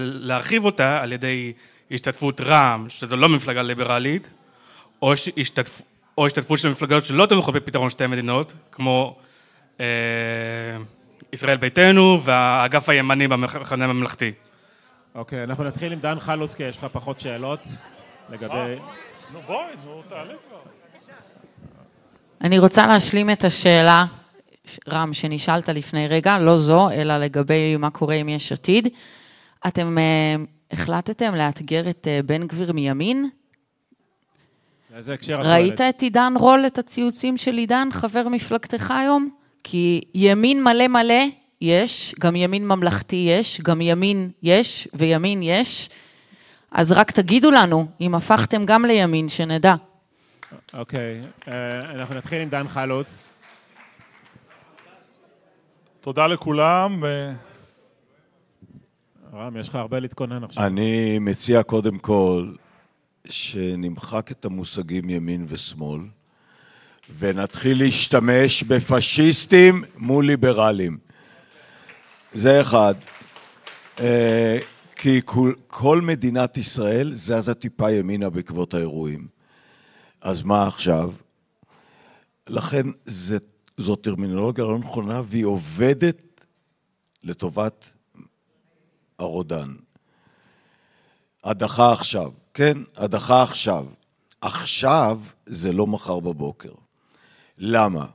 להרחיב 0.02 0.66
אותה 0.66 1.02
על 1.02 1.14
ידי 1.14 1.53
השתתפות 1.91 2.41
רע"מ, 2.41 2.90
שזו 2.90 3.16
לא 3.16 3.30
מפלגה 3.30 3.62
ליברלית, 3.62 4.30
או, 5.02 5.14
השתתפ... 5.38 5.82
או 6.18 6.26
השתתפות 6.26 6.60
של 6.60 6.70
מפלגות 6.70 7.06
שלא 7.06 7.26
תומכות 7.26 7.56
בפתרון 7.56 7.90
שתי 7.90 8.08
מדינות, 8.08 8.53
כמו 8.72 9.18
אה, 9.80 9.86
ישראל 11.34 11.58
ביתנו 11.58 12.24
והאגף 12.24 12.90
הימני 12.90 13.28
במחנה 13.28 13.86
הממלכתי. 13.86 14.32
אוקיי, 15.16 15.44
אנחנו 15.44 15.64
נתחיל 15.64 15.94
עם 15.94 16.00
דן 16.00 16.20
חלוץ, 16.20 16.56
כי 16.56 16.64
יש 16.64 16.78
לך 16.78 16.86
פחות 16.92 17.20
שאלות 17.20 17.60
לגבי... 18.30 18.76
נו 19.34 19.40
בואי, 19.48 19.74
נו 19.86 20.02
תעלה 20.10 20.34
כבר. 20.48 20.58
אני 22.42 22.60
רוצה 22.60 22.88
להשלים 22.88 23.30
את 23.30 23.44
השאלה, 23.44 24.06
רם, 24.90 25.14
שנשאלת 25.14 25.70
לפני 25.70 26.08
רגע, 26.08 26.40
לא 26.40 26.58
זו, 26.58 26.92
אלא 26.92 27.18
לגבי 27.18 27.78
מה 27.78 27.90
קורה 27.90 28.16
עם 28.16 28.30
יש 28.30 28.52
עתיד. 28.52 28.88
אתם 29.68 29.98
החלטתם 30.72 31.36
לאתגר 31.36 31.90
את 31.90 32.08
בן 32.26 32.48
גביר 32.48 32.74
מימין? 32.74 33.30
לאיזה 34.94 35.14
הקשר 35.14 35.42
את 35.42 35.46
ראית 35.46 35.82
את 35.82 36.02
עידן 36.02 36.34
רול, 36.40 36.66
את 36.68 36.78
הציוצים 36.78 37.38
של 37.38 37.54
עידן, 37.54 37.88
חבר 37.92 38.28
מפלגתך 38.28 38.92
היום? 38.92 39.30
כי 39.64 40.02
ימין 40.14 40.64
מלא 40.64 40.88
מלא 40.88 41.24
יש, 41.62 42.16
גם 42.20 42.36
ימין 42.36 42.68
ממלכתי 42.68 43.16
יש, 43.16 43.62
גם 43.62 43.82
ימין 43.82 44.32
יש 44.44 44.88
וימין 44.94 45.42
יש. 45.44 45.90
אז 46.72 46.92
רק 46.92 47.12
תגידו 47.12 47.52
לנו 47.52 47.88
אם 48.02 48.16
הפכתם 48.16 48.66
גם 48.66 48.86
לימין, 48.86 49.30
שנדע. 49.30 49.76
אוקיי, 50.74 51.22
אנחנו 51.96 52.16
נתחיל 52.16 52.42
עם 52.42 52.50
דן 52.50 52.68
חלוץ. 52.68 53.28
תודה 56.02 56.28
לכולם. 56.28 57.04
רם, 59.34 59.58
יש 59.58 59.70
לך 59.70 59.76
הרבה 59.76 60.00
להתכונן 60.00 60.44
עכשיו. 60.44 60.66
אני 60.66 61.20
מציע 61.20 61.64
קודם 61.64 61.98
כל 61.98 62.52
שנמחק 63.30 64.32
את 64.32 64.46
המושגים 64.46 65.10
ימין 65.10 65.46
ושמאל 65.48 66.00
ונתחיל 67.18 67.80
להשתמש 67.84 68.64
בפשיסטים 68.64 69.84
מול 69.98 70.26
ליברלים. 70.26 71.11
זה 72.34 72.62
אחד. 72.62 72.95
אה, 73.99 74.58
כי 74.95 75.22
כל, 75.26 75.53
כל 75.68 76.02
מדינת 76.02 76.58
ישראל 76.58 77.14
זזה 77.14 77.53
טיפה 77.53 77.91
ימינה 77.91 78.30
בעקבות 78.30 78.74
האירועים. 78.74 79.28
אז 80.22 80.44
מה 80.44 80.68
עכשיו? 80.68 81.14
לכן 82.48 82.88
זה, 83.06 83.38
זו 83.78 83.95
טרמינולוגיה 83.95 84.64
לא 84.64 84.80
נכונה 84.80 85.22
והיא 85.26 85.45
עובדת 85.45 86.45
לטובת 87.24 87.94
הרודן. 89.20 89.74
הדחה 91.44 91.94
עכשיו, 91.94 92.32
כן? 92.53 92.78
הדחה 92.98 93.44
עכשיו. 93.44 93.86
עכשיו 94.41 95.20
זה 95.45 95.74
לא 95.74 95.88
מחר 95.88 96.20
בבוקר. 96.20 96.74
למה? 97.58 98.06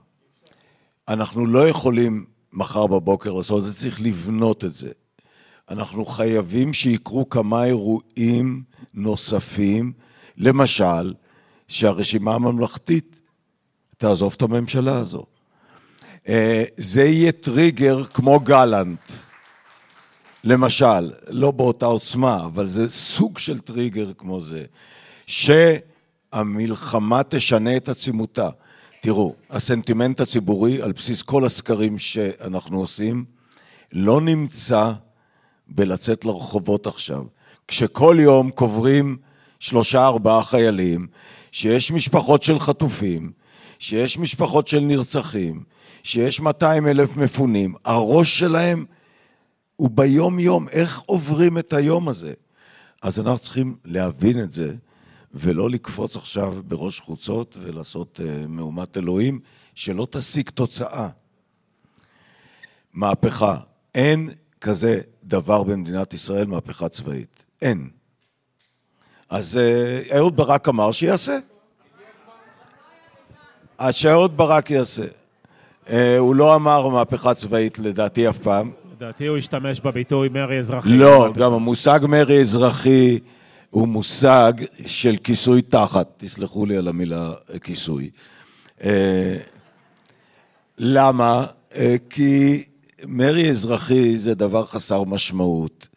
אנחנו 1.08 1.46
לא 1.46 1.68
יכולים 1.68 2.24
מחר 2.56 2.86
בבוקר 2.86 3.32
לעשות 3.32 3.58
את 3.58 3.64
זה, 3.64 3.74
צריך 3.74 4.00
לבנות 4.00 4.64
את 4.64 4.72
זה. 4.72 4.90
אנחנו 5.70 6.04
חייבים 6.04 6.72
שיקרו 6.72 7.28
כמה 7.28 7.64
אירועים 7.64 8.62
נוספים, 8.94 9.92
למשל, 10.36 11.14
שהרשימה 11.68 12.34
הממלכתית 12.34 13.20
תעזוב 13.96 14.34
את 14.36 14.42
הממשלה 14.42 14.98
הזו. 14.98 15.24
אה, 16.28 16.64
זה 16.76 17.04
יהיה 17.04 17.32
טריגר 17.32 18.04
כמו 18.04 18.40
גלנט, 18.40 19.12
למשל, 20.44 21.12
לא 21.28 21.50
באותה 21.50 21.86
עוצמה, 21.86 22.44
אבל 22.44 22.68
זה 22.68 22.88
סוג 22.88 23.38
של 23.38 23.60
טריגר 23.60 24.12
כמו 24.18 24.40
זה, 24.40 24.64
שהמלחמה 25.26 27.22
תשנה 27.22 27.76
את 27.76 27.88
עצימותה. 27.88 28.50
תראו, 29.06 29.34
הסנטימנט 29.50 30.20
הציבורי, 30.20 30.82
על 30.82 30.92
בסיס 30.92 31.22
כל 31.22 31.44
הסקרים 31.44 31.98
שאנחנו 31.98 32.80
עושים, 32.80 33.24
לא 33.92 34.20
נמצא 34.20 34.92
בלצאת 35.68 36.24
לרחובות 36.24 36.86
עכשיו. 36.86 37.24
כשכל 37.68 38.16
יום 38.20 38.50
קוברים 38.50 39.16
שלושה 39.60 40.06
ארבעה 40.06 40.44
חיילים, 40.44 41.06
שיש 41.52 41.92
משפחות 41.92 42.42
של 42.42 42.58
חטופים, 42.58 43.32
שיש 43.78 44.18
משפחות 44.18 44.68
של 44.68 44.80
נרצחים, 44.80 45.62
שיש 46.02 46.40
200 46.40 46.88
אלף 46.88 47.16
מפונים, 47.16 47.74
הראש 47.84 48.38
שלהם 48.38 48.84
הוא 49.76 49.90
ביום 49.90 50.38
יום, 50.38 50.68
איך 50.68 51.00
עוברים 51.06 51.58
את 51.58 51.72
היום 51.72 52.08
הזה? 52.08 52.32
אז 53.02 53.20
אנחנו 53.20 53.38
צריכים 53.38 53.76
להבין 53.84 54.40
את 54.40 54.52
זה, 54.52 54.74
ולא 55.38 55.70
לקפוץ 55.70 56.16
עכשיו 56.16 56.54
בראש 56.68 57.00
חוצות 57.00 57.56
ולעשות 57.60 58.20
uh, 58.22 58.46
מהומת 58.48 58.96
אלוהים, 58.96 59.40
שלא 59.74 60.06
תשיג 60.10 60.50
תוצאה. 60.50 61.08
מהפכה. 62.94 63.56
אין 63.94 64.30
כזה 64.60 65.00
דבר 65.24 65.62
במדינת 65.62 66.14
ישראל, 66.14 66.46
מהפכה 66.46 66.88
צבאית. 66.88 67.44
אין. 67.62 67.88
אז 69.30 69.60
uh, 70.08 70.14
אהוד 70.16 70.36
ברק 70.36 70.68
אמר 70.68 70.92
שיעשה. 70.92 71.38
אז 73.78 73.94
שאהוד 73.94 74.36
ברק 74.36 74.70
יעשה. 74.70 75.04
Uh, 75.86 75.90
הוא 76.18 76.34
לא 76.34 76.54
אמר 76.54 76.88
מהפכה 76.88 77.34
צבאית 77.34 77.78
לדעתי 77.78 78.28
אף 78.28 78.38
פעם. 78.38 78.70
לדעתי 78.96 79.26
הוא 79.26 79.38
השתמש 79.38 79.80
בביטוי 79.80 80.28
מרי 80.28 80.58
אזרחי. 80.58 80.88
לא, 80.88 81.32
גם 81.36 81.52
המושג 81.52 82.00
מרי 82.08 82.40
אזרחי 82.40 83.18
הוא 83.76 83.88
מושג 83.88 84.52
של 84.86 85.16
כיסוי 85.24 85.62
תחת, 85.62 86.08
תסלחו 86.16 86.66
לי 86.66 86.76
על 86.76 86.88
המילה 86.88 87.32
כיסוי. 87.62 88.10
אה, 88.84 89.38
למה? 90.78 91.46
אה, 91.74 91.96
כי 92.10 92.64
מרי 93.06 93.50
אזרחי 93.50 94.16
זה 94.16 94.34
דבר 94.34 94.66
חסר 94.66 95.04
משמעות. 95.04 95.88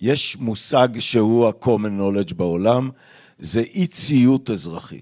יש 0.00 0.36
מושג 0.36 0.88
שהוא 0.98 1.48
ה-common 1.48 2.00
knowledge 2.00 2.34
בעולם, 2.34 2.90
זה 3.38 3.60
אי 3.60 3.86
ציות 3.86 4.50
אזרחי, 4.50 5.00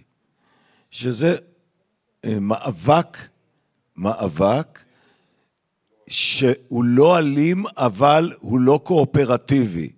שזה 0.91 1.37
אה, 2.25 2.41
מאבק, 2.41 3.19
מאבק 3.97 4.85
שהוא 6.09 6.85
לא 6.85 7.19
אלים, 7.19 7.65
אבל 7.77 8.33
הוא 8.41 8.61
לא 8.61 8.81
קואופרטיבי. 8.85 9.91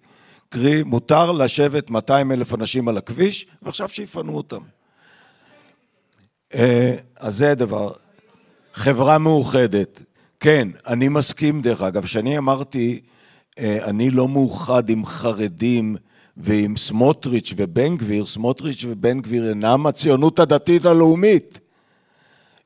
קרי, 0.49 0.83
מותר 0.83 1.33
לשבת 1.33 1.91
200 1.91 2.33
אלף 2.33 2.55
אנשים 2.55 2.89
על 2.89 2.97
הכביש, 2.97 3.47
ועכשיו 3.63 3.89
שיפנו 3.89 4.37
אותם. 4.37 4.61
אה, 6.55 6.97
אז 7.17 7.37
זה 7.37 7.51
הדבר. 7.51 7.93
חברה 8.75 9.19
מאוחדת. 9.19 10.03
כן, 10.41 10.69
אני 10.87 11.09
מסכים 11.09 11.63
דרך 11.63 11.83
אגב, 11.83 12.05
כשאני 12.05 12.39
אמרתי, 12.39 13.01
אה, 13.59 13.85
אני 13.85 14.11
לא 14.11 14.29
מאוחד 14.29 14.91
עם 14.91 15.07
חרדים 15.07 15.97
ועם 16.37 16.77
סמוטריץ' 16.77 17.55
ובן 17.57 17.97
גביר, 17.97 18.27
סמוטריץ' 18.27 18.85
ובן 18.89 19.21
גביר 19.21 19.49
אינם 19.49 19.87
הציונות 19.87 20.39
הדתית 20.39 20.85
הלאומית. 20.85 21.61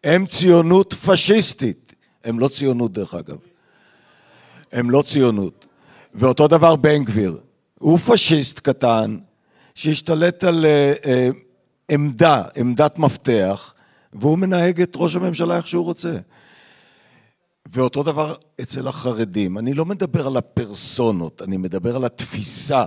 הם 0.04 0.26
ציונות 0.26 0.94
פשיסטית. 0.94 1.94
הם 2.24 2.38
לא 2.38 2.48
ציונות 2.48 2.92
דרך 2.92 3.14
אגב. 3.14 3.36
הם 4.72 4.90
לא 4.90 5.02
ציונות. 5.02 5.66
ואותו 6.14 6.48
דבר 6.48 6.76
בן 6.76 7.04
גביר. 7.04 7.38
הוא 7.82 7.98
פשיסט 7.98 8.60
קטן 8.60 9.18
שהשתלט 9.74 10.44
על 10.44 10.64
uh, 10.64 11.04
uh, 11.04 11.08
עמדה, 11.90 12.42
עמדת 12.56 12.98
מפתח, 12.98 13.74
והוא 14.12 14.38
מנהג 14.38 14.80
את 14.80 14.92
ראש 14.96 15.16
הממשלה 15.16 15.56
איך 15.56 15.66
שהוא 15.66 15.84
רוצה. 15.84 16.16
ואותו 17.66 18.02
דבר 18.02 18.34
אצל 18.60 18.88
החרדים. 18.88 19.58
אני 19.58 19.74
לא 19.74 19.84
מדבר 19.84 20.26
על 20.26 20.36
הפרסונות, 20.36 21.42
אני 21.42 21.56
מדבר 21.56 21.96
על 21.96 22.04
התפיסה. 22.04 22.84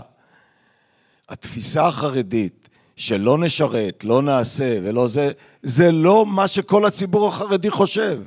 התפיסה 1.29 1.87
החרדית 1.87 2.69
שלא 2.95 3.37
נשרת, 3.37 4.03
לא 4.03 4.21
נעשה 4.21 4.79
ולא 4.83 5.07
זה, 5.07 5.31
זה 5.63 5.91
לא 5.91 6.25
מה 6.25 6.47
שכל 6.47 6.85
הציבור 6.85 7.27
החרדי 7.27 7.69
חושב. 7.69 8.21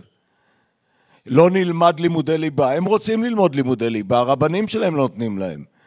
לא 1.27 1.51
נלמד 1.51 2.01
לימודי 2.01 2.39
ליבה. 2.39 2.73
הם 2.73 2.85
רוצים 2.85 3.25
ללמוד 3.25 3.55
לימודי 3.55 3.91
ליבה, 3.91 4.19
הרבנים 4.19 4.69
שלהם 4.69 4.97
לא 4.97 5.03
נותנים 5.03 5.39
להם. 5.39 5.78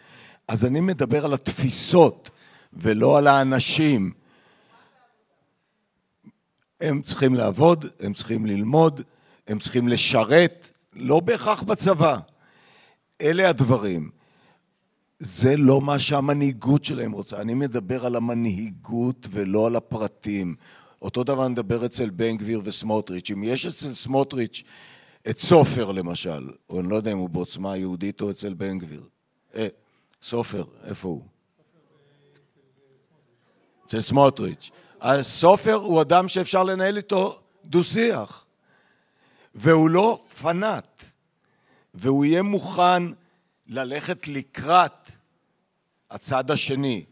אז 0.52 0.65
אני 0.65 0.82
מדבר 0.82 1.26
על 1.26 1.34
התפיסות 1.34 2.30
ולא 2.73 3.18
על 3.18 3.28
האנשים. 3.28 4.11
הם 6.82 7.02
צריכים 7.02 7.36
לעבוד, 7.36 7.86
הם 7.99 8.14
צריכים 8.14 8.45
ללמוד, 8.45 9.02
הם 9.48 9.60
צריכים 9.60 9.88
לשרת, 9.88 10.72
לא 10.94 11.19
בהכרח 11.19 11.64
בצבא. 11.64 12.18
אלה 13.22 13.49
הדברים. 13.49 14.10
זה 15.19 15.57
לא 15.57 15.82
מה 15.82 15.99
שהמנהיגות 15.99 16.86
שלהם 16.86 17.11
רוצה. 17.11 17.41
אני 17.41 17.53
מדבר 17.53 18.06
על 18.06 18.15
המנהיגות 18.15 19.28
ולא 19.30 19.68
על 19.68 19.76
הפרטים. 19.76 20.56
אותו 21.02 21.23
דבר 21.23 21.45
אני 21.45 21.52
מדבר 21.52 21.86
אצל 21.86 22.10
בן 22.10 22.38
גביר 22.38 22.61
וסמוטריץ'. 22.64 23.32
אם 23.32 23.44
יש 23.44 23.65
אצל 23.65 23.94
סמוטריץ' 23.94 24.64
את 25.30 25.38
סופר 25.38 25.91
למשל, 25.91 26.49
או 26.69 26.80
אני 26.80 26.90
לא 26.90 26.95
יודע 26.95 27.11
אם 27.11 27.18
הוא 27.18 27.30
בעוצמה 27.30 27.78
יהודית 27.78 28.22
או 28.22 28.32
אצל 28.32 28.53
בן 28.53 28.78
גביר. 28.78 29.03
אה, 29.56 29.68
סופר, 30.22 30.64
איפה 30.84 31.07
הוא? 31.07 31.22
אצל 33.85 33.99
סמוטריץ'. 33.99 34.72
אז 34.99 35.26
סופר 35.26 35.73
הוא 35.73 36.02
אדם 36.02 36.27
שאפשר 36.27 36.64
לנהל 36.64 36.98
איתו 36.98 37.39
דו-שיח, 37.65 38.45
והוא 39.56 39.89
לא 39.89 40.23
פנאט, 40.41 41.03
והוא 41.93 42.26
יהיה 42.26 42.41
מוכן 42.41 43.03
ללכת 43.68 44.27
לקראת 44.27 45.07
הצד 46.11 46.52
השני. 46.52 47.06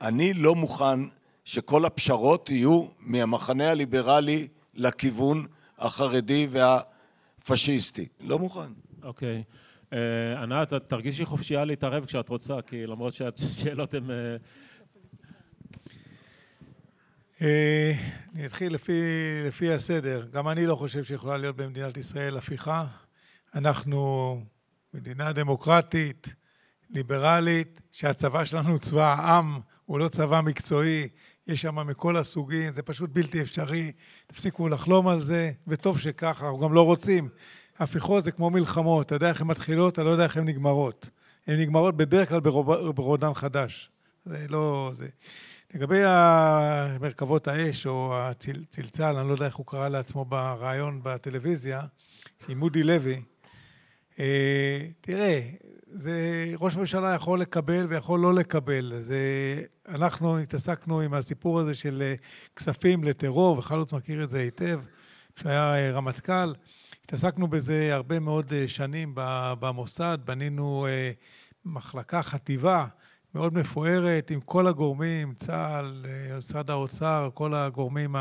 אני 0.00 0.34
לא 0.34 0.54
מוכן 0.54 1.00
שכל 1.44 1.84
הפשרות 1.84 2.50
יהיו 2.50 2.86
מהמחנה 2.98 3.70
הליברלי 3.70 4.48
לכיוון 4.74 5.46
החרדי 5.78 6.48
והפשיסטי. 6.50 8.08
לא 8.20 8.38
מוכן. 8.38 8.72
אוקיי. 9.02 9.42
Okay. 9.46 9.69
Uh, 9.90 9.94
ענת, 10.42 10.72
תרגישי 10.72 11.24
חופשייה 11.24 11.64
להתערב 11.64 12.04
כשאת 12.04 12.28
רוצה, 12.28 12.62
כי 12.62 12.86
למרות 12.86 13.14
שהשאלות 13.14 13.94
הן... 13.94 14.04
Uh... 14.04 14.10
Uh, 17.38 17.42
אני 18.34 18.46
אתחיל 18.46 18.74
לפי, 18.74 19.02
לפי 19.46 19.72
הסדר. 19.72 20.26
גם 20.32 20.48
אני 20.48 20.66
לא 20.66 20.74
חושב 20.76 21.04
שיכולה 21.04 21.36
להיות 21.36 21.56
במדינת 21.56 21.96
ישראל 21.96 22.36
הפיכה. 22.36 22.86
אנחנו 23.54 24.40
מדינה 24.94 25.32
דמוקרטית, 25.32 26.34
ליברלית, 26.90 27.80
שהצבא 27.92 28.44
שלנו 28.44 28.78
צבא 28.78 29.14
העם, 29.14 29.60
הוא 29.86 29.98
לא 29.98 30.08
צבא 30.08 30.40
מקצועי, 30.40 31.08
יש 31.46 31.62
שם 31.62 31.88
מכל 31.88 32.16
הסוגים, 32.16 32.74
זה 32.74 32.82
פשוט 32.82 33.10
בלתי 33.12 33.42
אפשרי, 33.42 33.92
תפסיקו 34.26 34.68
לחלום 34.68 35.08
על 35.08 35.20
זה, 35.20 35.52
וטוב 35.66 35.98
שככה, 36.00 36.46
אנחנו 36.46 36.58
גם 36.58 36.72
לא 36.74 36.82
רוצים. 36.82 37.28
הפיכות 37.80 38.24
זה 38.24 38.30
כמו 38.30 38.50
מלחמות, 38.50 39.06
אתה 39.06 39.14
יודע 39.14 39.28
איך 39.28 39.40
הן 39.40 39.46
מתחילות, 39.46 39.92
אתה 39.92 40.02
לא 40.02 40.10
יודע 40.10 40.24
איך 40.24 40.36
הן 40.36 40.44
נגמרות. 40.44 41.10
הן 41.46 41.60
נגמרות 41.60 41.96
בדרך 41.96 42.28
כלל 42.28 42.40
ברודן 42.94 43.34
חדש. 43.34 43.90
זה 44.24 44.46
לא... 44.48 44.90
זה... 44.94 45.08
לגבי 45.74 46.00
מרכבות 47.00 47.48
האש 47.48 47.86
או 47.86 48.18
הצלצל, 48.18 49.16
אני 49.16 49.28
לא 49.28 49.32
יודע 49.32 49.46
איך 49.46 49.56
הוא 49.56 49.66
קרא 49.66 49.88
לעצמו 49.88 50.24
בריאיון 50.24 51.00
בטלוויזיה, 51.02 51.82
עם 52.48 52.58
מודי 52.58 52.82
לוי, 52.82 53.22
אה, 54.18 54.86
תראה, 55.00 55.40
זה 55.86 56.14
ראש 56.60 56.76
ממשלה 56.76 57.14
יכול 57.14 57.40
לקבל 57.40 57.86
ויכול 57.88 58.20
לא 58.20 58.34
לקבל. 58.34 58.92
זה, 59.00 59.18
אנחנו 59.88 60.38
התעסקנו 60.38 61.00
עם 61.00 61.14
הסיפור 61.14 61.60
הזה 61.60 61.74
של 61.74 62.02
אה, 62.02 62.14
כספים 62.56 63.04
לטרור, 63.04 63.58
וחלוץ 63.58 63.92
מכיר 63.92 64.24
את 64.24 64.30
זה 64.30 64.38
היטב, 64.38 64.80
כשהיה 65.36 65.74
אה, 65.74 65.92
רמטכ"ל. 65.92 66.52
התעסקנו 67.10 67.48
בזה 67.48 67.94
הרבה 67.94 68.18
מאוד 68.18 68.52
שנים 68.66 69.12
במוסד, 69.60 70.18
בנינו 70.24 70.86
מחלקה, 71.64 72.22
חטיבה 72.22 72.86
מאוד 73.34 73.54
מפוארת 73.54 74.30
עם 74.30 74.40
כל 74.40 74.66
הגורמים, 74.66 75.34
צה"ל, 75.34 76.06
משרד 76.38 76.70
האוצר, 76.70 77.30
כל 77.34 77.54
הגורמים 77.54 78.16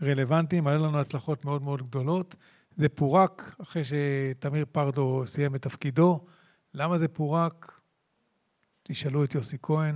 הרלוונטיים, 0.00 0.66
היו 0.66 0.78
לנו 0.78 0.98
הצלחות 0.98 1.44
מאוד 1.44 1.62
מאוד 1.62 1.82
גדולות. 1.82 2.34
זה 2.76 2.88
פורק 2.88 3.56
אחרי 3.62 3.82
שתמיר 3.84 4.64
פרדו 4.72 5.22
סיים 5.26 5.54
את 5.54 5.62
תפקידו. 5.62 6.24
למה 6.74 6.98
זה 6.98 7.08
פורק? 7.08 7.80
תשאלו 8.82 9.24
את 9.24 9.34
יוסי 9.34 9.56
כהן 9.62 9.94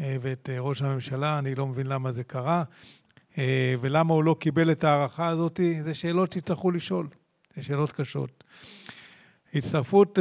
אה, 0.00 0.16
ואת 0.20 0.48
אה, 0.52 0.60
ראש 0.60 0.82
הממשלה, 0.82 1.38
אני 1.38 1.54
לא 1.54 1.66
מבין 1.66 1.86
למה 1.86 2.12
זה 2.12 2.24
קרה. 2.24 2.64
אה, 3.38 3.74
ולמה 3.80 4.14
הוא 4.14 4.24
לא 4.24 4.36
קיבל 4.40 4.72
את 4.72 4.84
ההערכה 4.84 5.26
הזאת, 5.26 5.60
זה 5.82 5.94
שאלות 5.94 6.32
שיצטרכו 6.32 6.70
לשאול, 6.70 7.08
זה 7.56 7.62
שאלות 7.62 7.92
קשות. 7.92 8.44
הצטרפות 9.54 10.18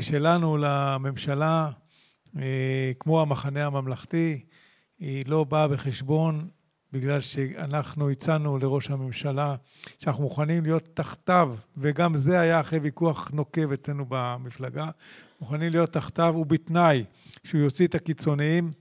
שלנו 0.00 0.56
לממשלה, 0.56 1.70
כמו 2.98 3.22
המחנה 3.22 3.66
הממלכתי, 3.66 4.44
היא 4.98 5.24
לא 5.26 5.44
באה 5.44 5.68
בחשבון 5.68 6.48
בגלל 6.92 7.20
שאנחנו 7.20 8.10
הצענו 8.10 8.58
לראש 8.58 8.90
הממשלה 8.90 9.56
שאנחנו 9.98 10.22
מוכנים 10.22 10.62
להיות 10.62 10.88
תחתיו, 10.94 11.54
וגם 11.76 12.16
זה 12.16 12.40
היה 12.40 12.60
אחרי 12.60 12.78
ויכוח 12.78 13.30
נוקב 13.32 13.72
אצלנו 13.72 14.06
במפלגה, 14.08 14.88
מוכנים 15.40 15.70
להיות 15.70 15.92
תחתיו 15.92 16.34
ובתנאי 16.38 17.04
שהוא 17.44 17.60
יוציא 17.60 17.86
את 17.86 17.94
הקיצוניים, 17.94 18.72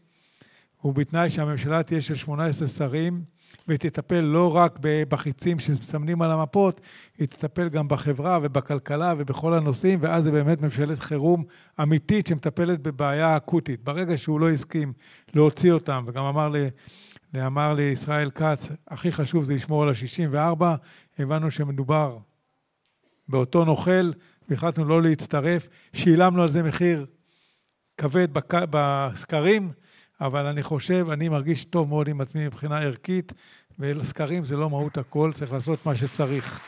ובתנאי 0.85 1.29
שהממשלה 1.29 1.83
תהיה 1.83 2.01
של 2.01 2.15
18 2.15 2.67
שרים, 2.67 3.23
ותטפל 3.67 4.19
לא 4.19 4.55
רק 4.55 4.79
בחיצים 5.09 5.59
שמסמנים 5.59 6.21
על 6.21 6.31
המפות, 6.31 6.79
היא 7.17 7.27
תטפל 7.27 7.69
גם 7.69 7.87
בחברה 7.87 8.39
ובכלכלה 8.43 9.13
ובכל 9.17 9.53
הנושאים, 9.53 9.99
ואז 10.01 10.23
זה 10.23 10.31
באמת 10.31 10.61
ממשלת 10.61 10.99
חירום 10.99 11.43
אמיתית 11.81 12.27
שמטפלת 12.27 12.79
בבעיה 12.79 13.37
אקוטית. 13.37 13.83
ברגע 13.83 14.17
שהוא 14.17 14.39
לא 14.39 14.49
הסכים 14.49 14.93
להוציא 15.33 15.71
אותם, 15.71 16.03
וגם 16.07 16.23
אמר 16.23 16.49
לי... 16.49 16.69
אמר 17.37 17.73
לי 17.73 17.83
ישראל 17.83 18.31
כץ, 18.31 18.69
הכי 18.87 19.11
חשוב 19.11 19.43
זה 19.43 19.53
לשמור 19.53 19.83
על 19.83 19.89
ה-64, 19.89 20.63
הבנו 21.19 21.51
שמדובר 21.51 22.17
באותו 23.27 23.65
נוכל, 23.65 24.11
והחלטנו 24.49 24.85
לא 24.85 25.01
להצטרף, 25.01 25.67
שילמנו 25.93 26.41
על 26.41 26.49
זה 26.49 26.63
מחיר 26.63 27.05
כבד 27.97 28.27
בסקרים, 28.51 29.71
אבל 30.21 30.45
אני 30.45 30.63
חושב, 30.63 31.07
אני 31.11 31.29
מרגיש 31.29 31.65
טוב 31.65 31.89
מאוד 31.89 32.07
עם 32.07 32.21
עצמי 32.21 32.45
מבחינה 32.45 32.79
ערכית, 32.79 33.33
וסקרים 33.79 34.45
זה 34.45 34.57
לא 34.57 34.69
מהות 34.69 34.97
הכל, 34.97 35.31
צריך 35.33 35.51
לעשות 35.51 35.85
מה 35.85 35.95
שצריך. 35.95 36.61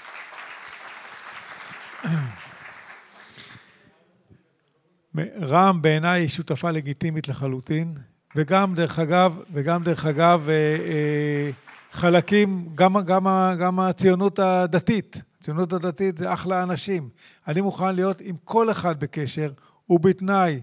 רע"מ 5.41 5.81
בעיניי 5.81 6.21
היא 6.21 6.29
שותפה 6.29 6.71
לגיטימית 6.71 7.27
לחלוטין. 7.27 7.93
וגם 8.35 8.75
דרך 8.75 8.99
אגב, 8.99 9.39
וגם 9.53 9.83
דרך 9.83 10.05
אגב 10.05 10.49
אה, 10.49 10.53
אה, 10.53 11.49
חלקים, 11.91 12.69
גם, 12.75 13.01
גם, 13.05 13.27
גם 13.59 13.79
הציונות 13.79 14.39
הדתית, 14.39 15.21
הציונות 15.39 15.73
הדתית 15.73 16.17
זה 16.17 16.33
אחלה 16.33 16.63
אנשים. 16.63 17.09
אני 17.47 17.61
מוכן 17.61 17.95
להיות 17.95 18.17
עם 18.19 18.35
כל 18.43 18.71
אחד 18.71 18.99
בקשר, 18.99 19.51
ובתנאי 19.89 20.61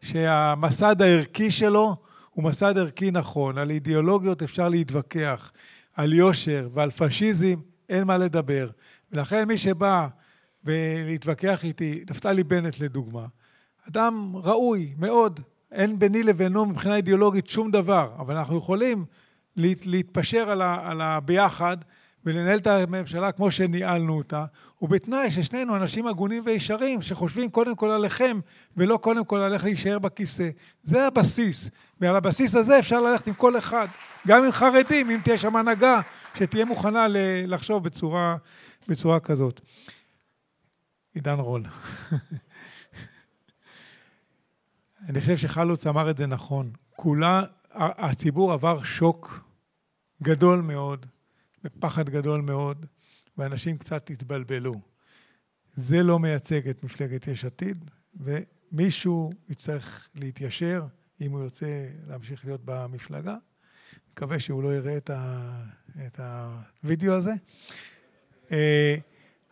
שהמסד 0.00 1.02
הערכי 1.02 1.50
שלו 1.50 1.96
הוא 2.34 2.44
מסד 2.44 2.78
ערכי 2.78 3.10
נכון. 3.10 3.58
על 3.58 3.70
אידיאולוגיות 3.70 4.42
אפשר 4.42 4.68
להתווכח, 4.68 5.52
על 5.94 6.12
יושר 6.12 6.68
ועל 6.74 6.90
פשיזם 6.90 7.60
אין 7.88 8.04
מה 8.04 8.18
לדבר. 8.18 8.70
ולכן 9.12 9.48
מי 9.48 9.58
שבא 9.58 10.08
ולהתווכח 10.64 11.64
איתי, 11.64 12.04
נפתלי 12.10 12.44
בנט 12.44 12.80
לדוגמה, 12.80 13.26
אדם 13.88 14.32
ראוי 14.34 14.94
מאוד, 14.98 15.40
אין 15.72 15.98
ביני 15.98 16.22
לבינו 16.22 16.66
מבחינה 16.66 16.96
אידיאולוגית 16.96 17.46
שום 17.48 17.70
דבר, 17.70 18.12
אבל 18.18 18.36
אנחנו 18.36 18.58
יכולים 18.58 19.04
להתפשר 19.56 20.50
על, 20.50 20.62
ה, 20.62 20.90
על 20.90 21.00
הביחד 21.00 21.76
ולנהל 22.26 22.58
את 22.58 22.66
הממשלה 22.66 23.32
כמו 23.32 23.50
שניהלנו 23.50 24.18
אותה, 24.18 24.44
ובתנאי 24.82 25.30
ששנינו 25.30 25.76
אנשים 25.76 26.06
הגונים 26.06 26.42
וישרים, 26.46 27.02
שחושבים 27.02 27.50
קודם 27.50 27.76
כל 27.76 27.90
עליכם 27.90 28.40
ולא 28.76 28.96
קודם 28.96 29.24
כל 29.24 29.38
על 29.38 29.54
איך 29.54 29.64
להישאר 29.64 29.98
בכיסא. 29.98 30.50
זה 30.82 31.06
הבסיס, 31.06 31.70
ועל 32.00 32.16
הבסיס 32.16 32.54
הזה 32.54 32.78
אפשר 32.78 33.00
ללכת 33.00 33.26
עם 33.26 33.34
כל 33.34 33.58
אחד, 33.58 33.86
גם 34.26 34.44
עם 34.44 34.52
חרדים, 34.52 35.10
אם 35.10 35.20
תהיה 35.24 35.38
שם 35.38 35.56
הנהגה 35.56 36.00
שתהיה 36.34 36.64
מוכנה 36.64 37.06
לחשוב 37.46 37.84
בצורה, 37.84 38.36
בצורה 38.88 39.20
כזאת. 39.20 39.60
עידן 41.14 41.38
רול. 41.38 41.64
אני 45.08 45.20
חושב 45.20 45.36
שחלוץ 45.36 45.86
אמר 45.86 46.10
את 46.10 46.16
זה 46.16 46.26
נכון. 46.26 46.70
כולה, 46.96 47.42
הציבור 47.74 48.52
עבר 48.52 48.82
שוק 48.82 49.40
גדול 50.22 50.60
מאוד, 50.60 51.06
ופחד 51.64 52.10
גדול 52.10 52.40
מאוד, 52.40 52.86
ואנשים 53.38 53.78
קצת 53.78 54.10
התבלבלו. 54.10 54.74
זה 55.74 56.02
לא 56.02 56.18
מייצג 56.18 56.68
את 56.68 56.84
מפלגת 56.84 57.26
יש 57.26 57.44
עתיד, 57.44 57.90
ומישהו 58.20 59.30
יצטרך 59.48 60.08
להתיישר 60.14 60.86
אם 61.20 61.32
הוא 61.32 61.42
ירצה 61.42 61.88
להמשיך 62.06 62.44
להיות 62.44 62.60
במפלגה. 62.64 63.36
מקווה 64.12 64.40
שהוא 64.40 64.62
לא 64.62 64.74
יראה 64.76 64.96
את, 64.96 65.10
ה, 65.10 65.50
את 66.06 66.20
הוידאו 66.82 67.14
הזה. 67.14 67.32
אה, 68.52 68.96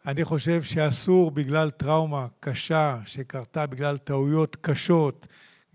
אני 0.07 0.25
חושב 0.25 0.63
שאסור 0.63 1.31
בגלל 1.31 1.71
טראומה 1.71 2.27
קשה 2.41 3.01
שקרתה 3.07 3.67
בגלל 3.67 3.99
טעויות 3.99 4.57
קשות, 4.61 5.27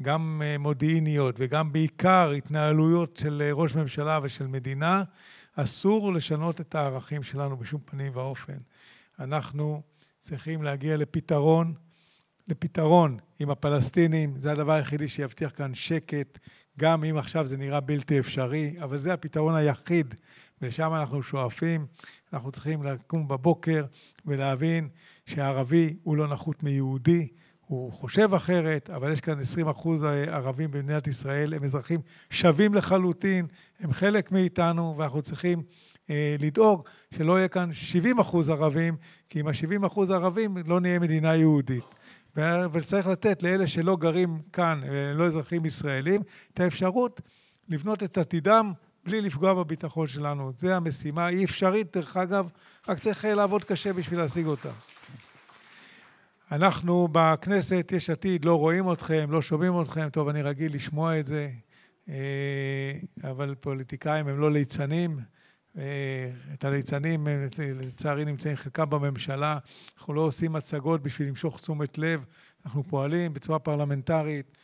גם 0.01 0.41
אה, 0.45 0.57
מודיעיניות 0.57 1.35
וגם 1.37 1.73
בעיקר 1.73 2.31
התנהלויות 2.37 3.17
של 3.17 3.41
אה, 3.45 3.53
ראש 3.53 3.75
ממשלה 3.75 4.19
ושל 4.23 4.47
מדינה, 4.47 5.03
אסור 5.55 6.13
לשנות 6.13 6.61
את 6.61 6.75
הערכים 6.75 7.23
שלנו 7.23 7.57
בשום 7.57 7.81
פנים 7.85 8.11
ואופן. 8.15 8.57
אנחנו 9.19 9.81
צריכים 10.21 10.63
להגיע 10.63 10.97
לפתרון, 10.97 11.73
לפתרון 12.47 13.17
עם 13.39 13.49
הפלסטינים, 13.49 14.37
זה 14.37 14.51
הדבר 14.51 14.71
היחידי 14.71 15.07
שיבטיח 15.07 15.51
כאן 15.55 15.73
שקט, 15.73 16.39
גם 16.79 17.03
אם 17.03 17.17
עכשיו 17.17 17.45
זה 17.45 17.57
נראה 17.57 17.79
בלתי 17.79 18.19
אפשרי, 18.19 18.75
אבל 18.83 18.99
זה 18.99 19.13
הפתרון 19.13 19.55
היחיד, 19.55 20.15
ולשם 20.61 20.93
אנחנו 20.93 21.23
שואפים. 21.23 21.85
אנחנו 22.33 22.51
צריכים 22.51 22.83
לקום 22.83 23.27
בבוקר 23.27 23.85
ולהבין 24.25 24.89
שהערבי 25.25 25.95
הוא 26.03 26.17
לא 26.17 26.27
נחות 26.27 26.63
מיהודי, 26.63 27.27
הוא 27.67 27.91
חושב 27.91 28.33
אחרת, 28.33 28.89
אבל 28.89 29.11
יש 29.11 29.21
כאן 29.21 29.39
20 29.39 29.67
אחוז 29.67 30.03
ערבים 30.03 30.71
במדינת 30.71 31.07
ישראל, 31.07 31.53
הם 31.53 31.63
אזרחים 31.63 31.99
שווים 32.29 32.73
לחלוטין, 32.73 33.45
הם 33.79 33.93
חלק 33.93 34.31
מאיתנו, 34.31 34.95
ואנחנו 34.97 35.21
צריכים 35.21 35.63
אה, 36.09 36.35
לדאוג 36.39 36.87
שלא 37.13 37.37
יהיה 37.37 37.47
כאן 37.47 37.73
70 37.73 38.19
אחוז 38.19 38.49
ערבים, 38.49 38.95
כי 39.29 39.39
עם 39.39 39.47
ה-70 39.47 39.87
אחוז 39.87 40.11
ערבים 40.11 40.57
לא 40.65 40.79
נהיה 40.79 40.99
מדינה 40.99 41.35
יהודית. 41.35 41.95
וצריך 42.71 43.07
לתת 43.07 43.43
לאלה 43.43 43.67
שלא 43.67 43.95
גרים 43.95 44.39
כאן, 44.53 44.81
אה, 44.83 45.13
לא 45.13 45.25
אזרחים 45.25 45.65
ישראלים, 45.65 46.21
את 46.53 46.59
האפשרות 46.59 47.21
לבנות 47.69 48.03
את 48.03 48.17
עתידם 48.17 48.71
בלי 49.05 49.21
לפגוע 49.21 49.53
בביטחון 49.53 50.07
שלנו. 50.07 50.51
זו 50.57 50.67
המשימה, 50.67 51.25
היא 51.25 51.45
אפשרית 51.45 51.97
דרך 51.97 52.17
אגב, 52.17 52.49
רק 52.87 52.99
צריך 52.99 53.25
לעבוד 53.25 53.63
קשה 53.63 53.93
בשביל 53.93 54.19
להשיג 54.19 54.45
אותה. 54.45 54.69
אנחנו 56.51 57.07
בכנסת, 57.11 57.91
יש 57.95 58.09
עתיד, 58.09 58.45
לא 58.45 58.55
רואים 58.55 58.91
אתכם, 58.91 59.27
לא 59.29 59.41
שומעים 59.41 59.81
אתכם, 59.81 60.09
טוב, 60.09 60.27
אני 60.27 60.41
רגיל 60.41 60.75
לשמוע 60.75 61.19
את 61.19 61.25
זה, 61.25 61.49
אה, 62.09 62.91
אבל 63.23 63.55
פוליטיקאים 63.59 64.27
הם 64.27 64.39
לא 64.39 64.51
ליצנים. 64.51 65.19
אה, 65.77 66.31
את 66.53 66.65
הליצנים, 66.65 67.27
לצערי, 67.59 68.25
נמצאים 68.25 68.55
חלקם 68.55 68.89
בממשלה. 68.89 69.57
אנחנו 69.97 70.13
לא 70.13 70.21
עושים 70.21 70.55
הצגות 70.55 71.01
בשביל 71.03 71.27
למשוך 71.27 71.59
תשומת 71.59 71.97
לב, 71.97 72.25
אנחנו 72.65 72.83
פועלים 72.83 73.33
בצורה 73.33 73.59
פרלמנטרית, 73.59 74.57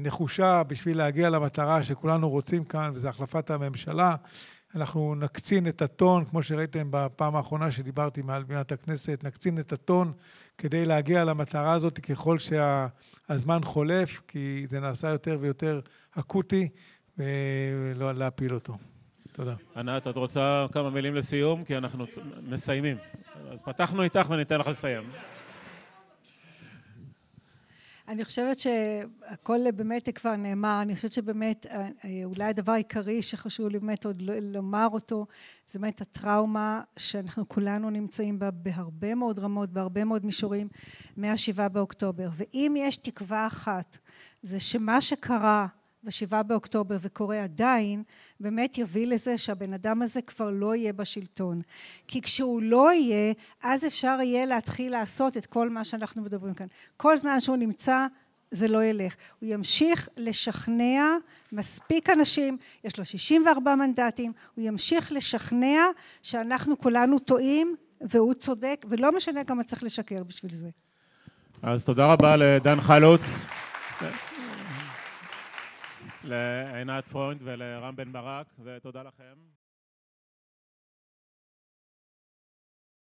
נחושה 0.00 0.62
בשביל 0.62 0.96
להגיע 0.96 1.30
למטרה 1.30 1.82
שכולנו 1.82 2.30
רוצים 2.30 2.64
כאן, 2.64 2.90
וזה 2.94 3.08
החלפת 3.08 3.50
הממשלה. 3.50 4.16
אנחנו 4.74 5.14
נקצין 5.14 5.68
את 5.68 5.82
הטון, 5.82 6.24
כמו 6.24 6.42
שראיתם 6.42 6.88
בפעם 6.90 7.36
האחרונה 7.36 7.70
שדיברתי 7.70 8.22
מעל 8.22 8.42
בימת 8.42 8.72
הכנסת, 8.72 9.24
נקצין 9.24 9.58
את 9.58 9.72
הטון 9.72 10.12
כדי 10.58 10.84
להגיע 10.84 11.24
למטרה 11.24 11.72
הזאת 11.72 11.98
ככל 11.98 12.36
שהזמן 12.38 13.60
חולף, 13.64 14.20
כי 14.28 14.66
זה 14.68 14.80
נעשה 14.80 15.08
יותר 15.08 15.38
ויותר 15.40 15.80
אקוטי, 16.18 16.68
ולא 17.18 18.14
להפיל 18.14 18.54
אותו. 18.54 18.76
תודה. 19.32 19.54
ענת, 19.76 20.06
את 20.06 20.16
רוצה 20.16 20.66
כמה 20.72 20.90
מילים 20.90 21.14
לסיום? 21.14 21.64
כי 21.64 21.76
אנחנו 21.76 22.04
מסיימים. 22.42 22.96
אז 23.50 23.60
פתחנו 23.60 24.02
איתך 24.02 24.30
וניתן 24.30 24.60
לך 24.60 24.68
לסיים. 24.68 25.02
אני 28.10 28.24
חושבת 28.24 28.58
שהכל 28.58 29.70
באמת 29.70 30.08
כבר 30.14 30.36
נאמר, 30.36 30.78
אני 30.82 30.94
חושבת 30.96 31.12
שבאמת 31.12 31.66
אולי 32.24 32.44
הדבר 32.44 32.72
העיקרי 32.72 33.22
שחשוב 33.22 33.68
לי 33.68 33.78
באמת 33.78 34.04
עוד 34.06 34.22
לומר 34.22 34.88
אותו 34.92 35.26
זה 35.68 35.78
באמת 35.78 36.00
הטראומה 36.00 36.82
שאנחנו 36.96 37.48
כולנו 37.48 37.90
נמצאים 37.90 38.38
בה 38.38 38.50
בהרבה 38.50 39.14
מאוד 39.14 39.38
רמות, 39.38 39.70
בהרבה 39.70 40.04
מאוד 40.04 40.26
מישורים 40.26 40.68
מהשבעה 41.16 41.68
באוקטובר. 41.68 42.28
ואם 42.36 42.74
יש 42.78 42.96
תקווה 42.96 43.46
אחת 43.46 43.98
זה 44.42 44.60
שמה 44.60 45.00
שקרה 45.00 45.66
בשבעה 46.04 46.42
באוקטובר 46.42 46.96
וקורה 47.00 47.42
עדיין, 47.44 48.02
באמת 48.40 48.78
יביא 48.78 49.06
לזה 49.06 49.38
שהבן 49.38 49.72
אדם 49.72 50.02
הזה 50.02 50.22
כבר 50.22 50.50
לא 50.50 50.74
יהיה 50.74 50.92
בשלטון. 50.92 51.62
כי 52.06 52.22
כשהוא 52.22 52.62
לא 52.62 52.92
יהיה, 52.92 53.32
אז 53.62 53.86
אפשר 53.86 54.18
יהיה 54.22 54.46
להתחיל 54.46 54.92
לעשות 54.92 55.36
את 55.36 55.46
כל 55.46 55.68
מה 55.68 55.84
שאנחנו 55.84 56.22
מדברים 56.22 56.54
כאן. 56.54 56.66
כל 56.96 57.18
זמן 57.18 57.40
שהוא 57.40 57.56
נמצא, 57.56 58.06
זה 58.50 58.68
לא 58.68 58.84
ילך. 58.84 59.14
הוא 59.40 59.48
ימשיך 59.52 60.08
לשכנע 60.16 61.04
מספיק 61.52 62.10
אנשים, 62.10 62.58
יש 62.84 62.98
לו 62.98 63.04
64 63.04 63.74
מנדטים, 63.74 64.32
הוא 64.54 64.64
ימשיך 64.64 65.12
לשכנע 65.12 65.82
שאנחנו 66.22 66.78
כולנו 66.78 67.18
טועים 67.18 67.76
והוא 68.00 68.34
צודק, 68.34 68.86
ולא 68.88 69.16
משנה 69.16 69.44
כמה 69.44 69.64
צריך 69.64 69.82
לשקר 69.82 70.22
בשביל 70.24 70.54
זה. 70.54 70.68
אז 71.62 71.84
תודה 71.84 72.12
רבה 72.12 72.36
לדן 72.36 72.80
חלוץ. 72.80 73.46
לעינת 76.24 77.08
פרוינד 77.08 77.40
ולרם 77.44 77.96
בן 77.96 78.12
ברק, 78.12 78.46
ותודה 78.64 79.02
לכם. 79.02 79.59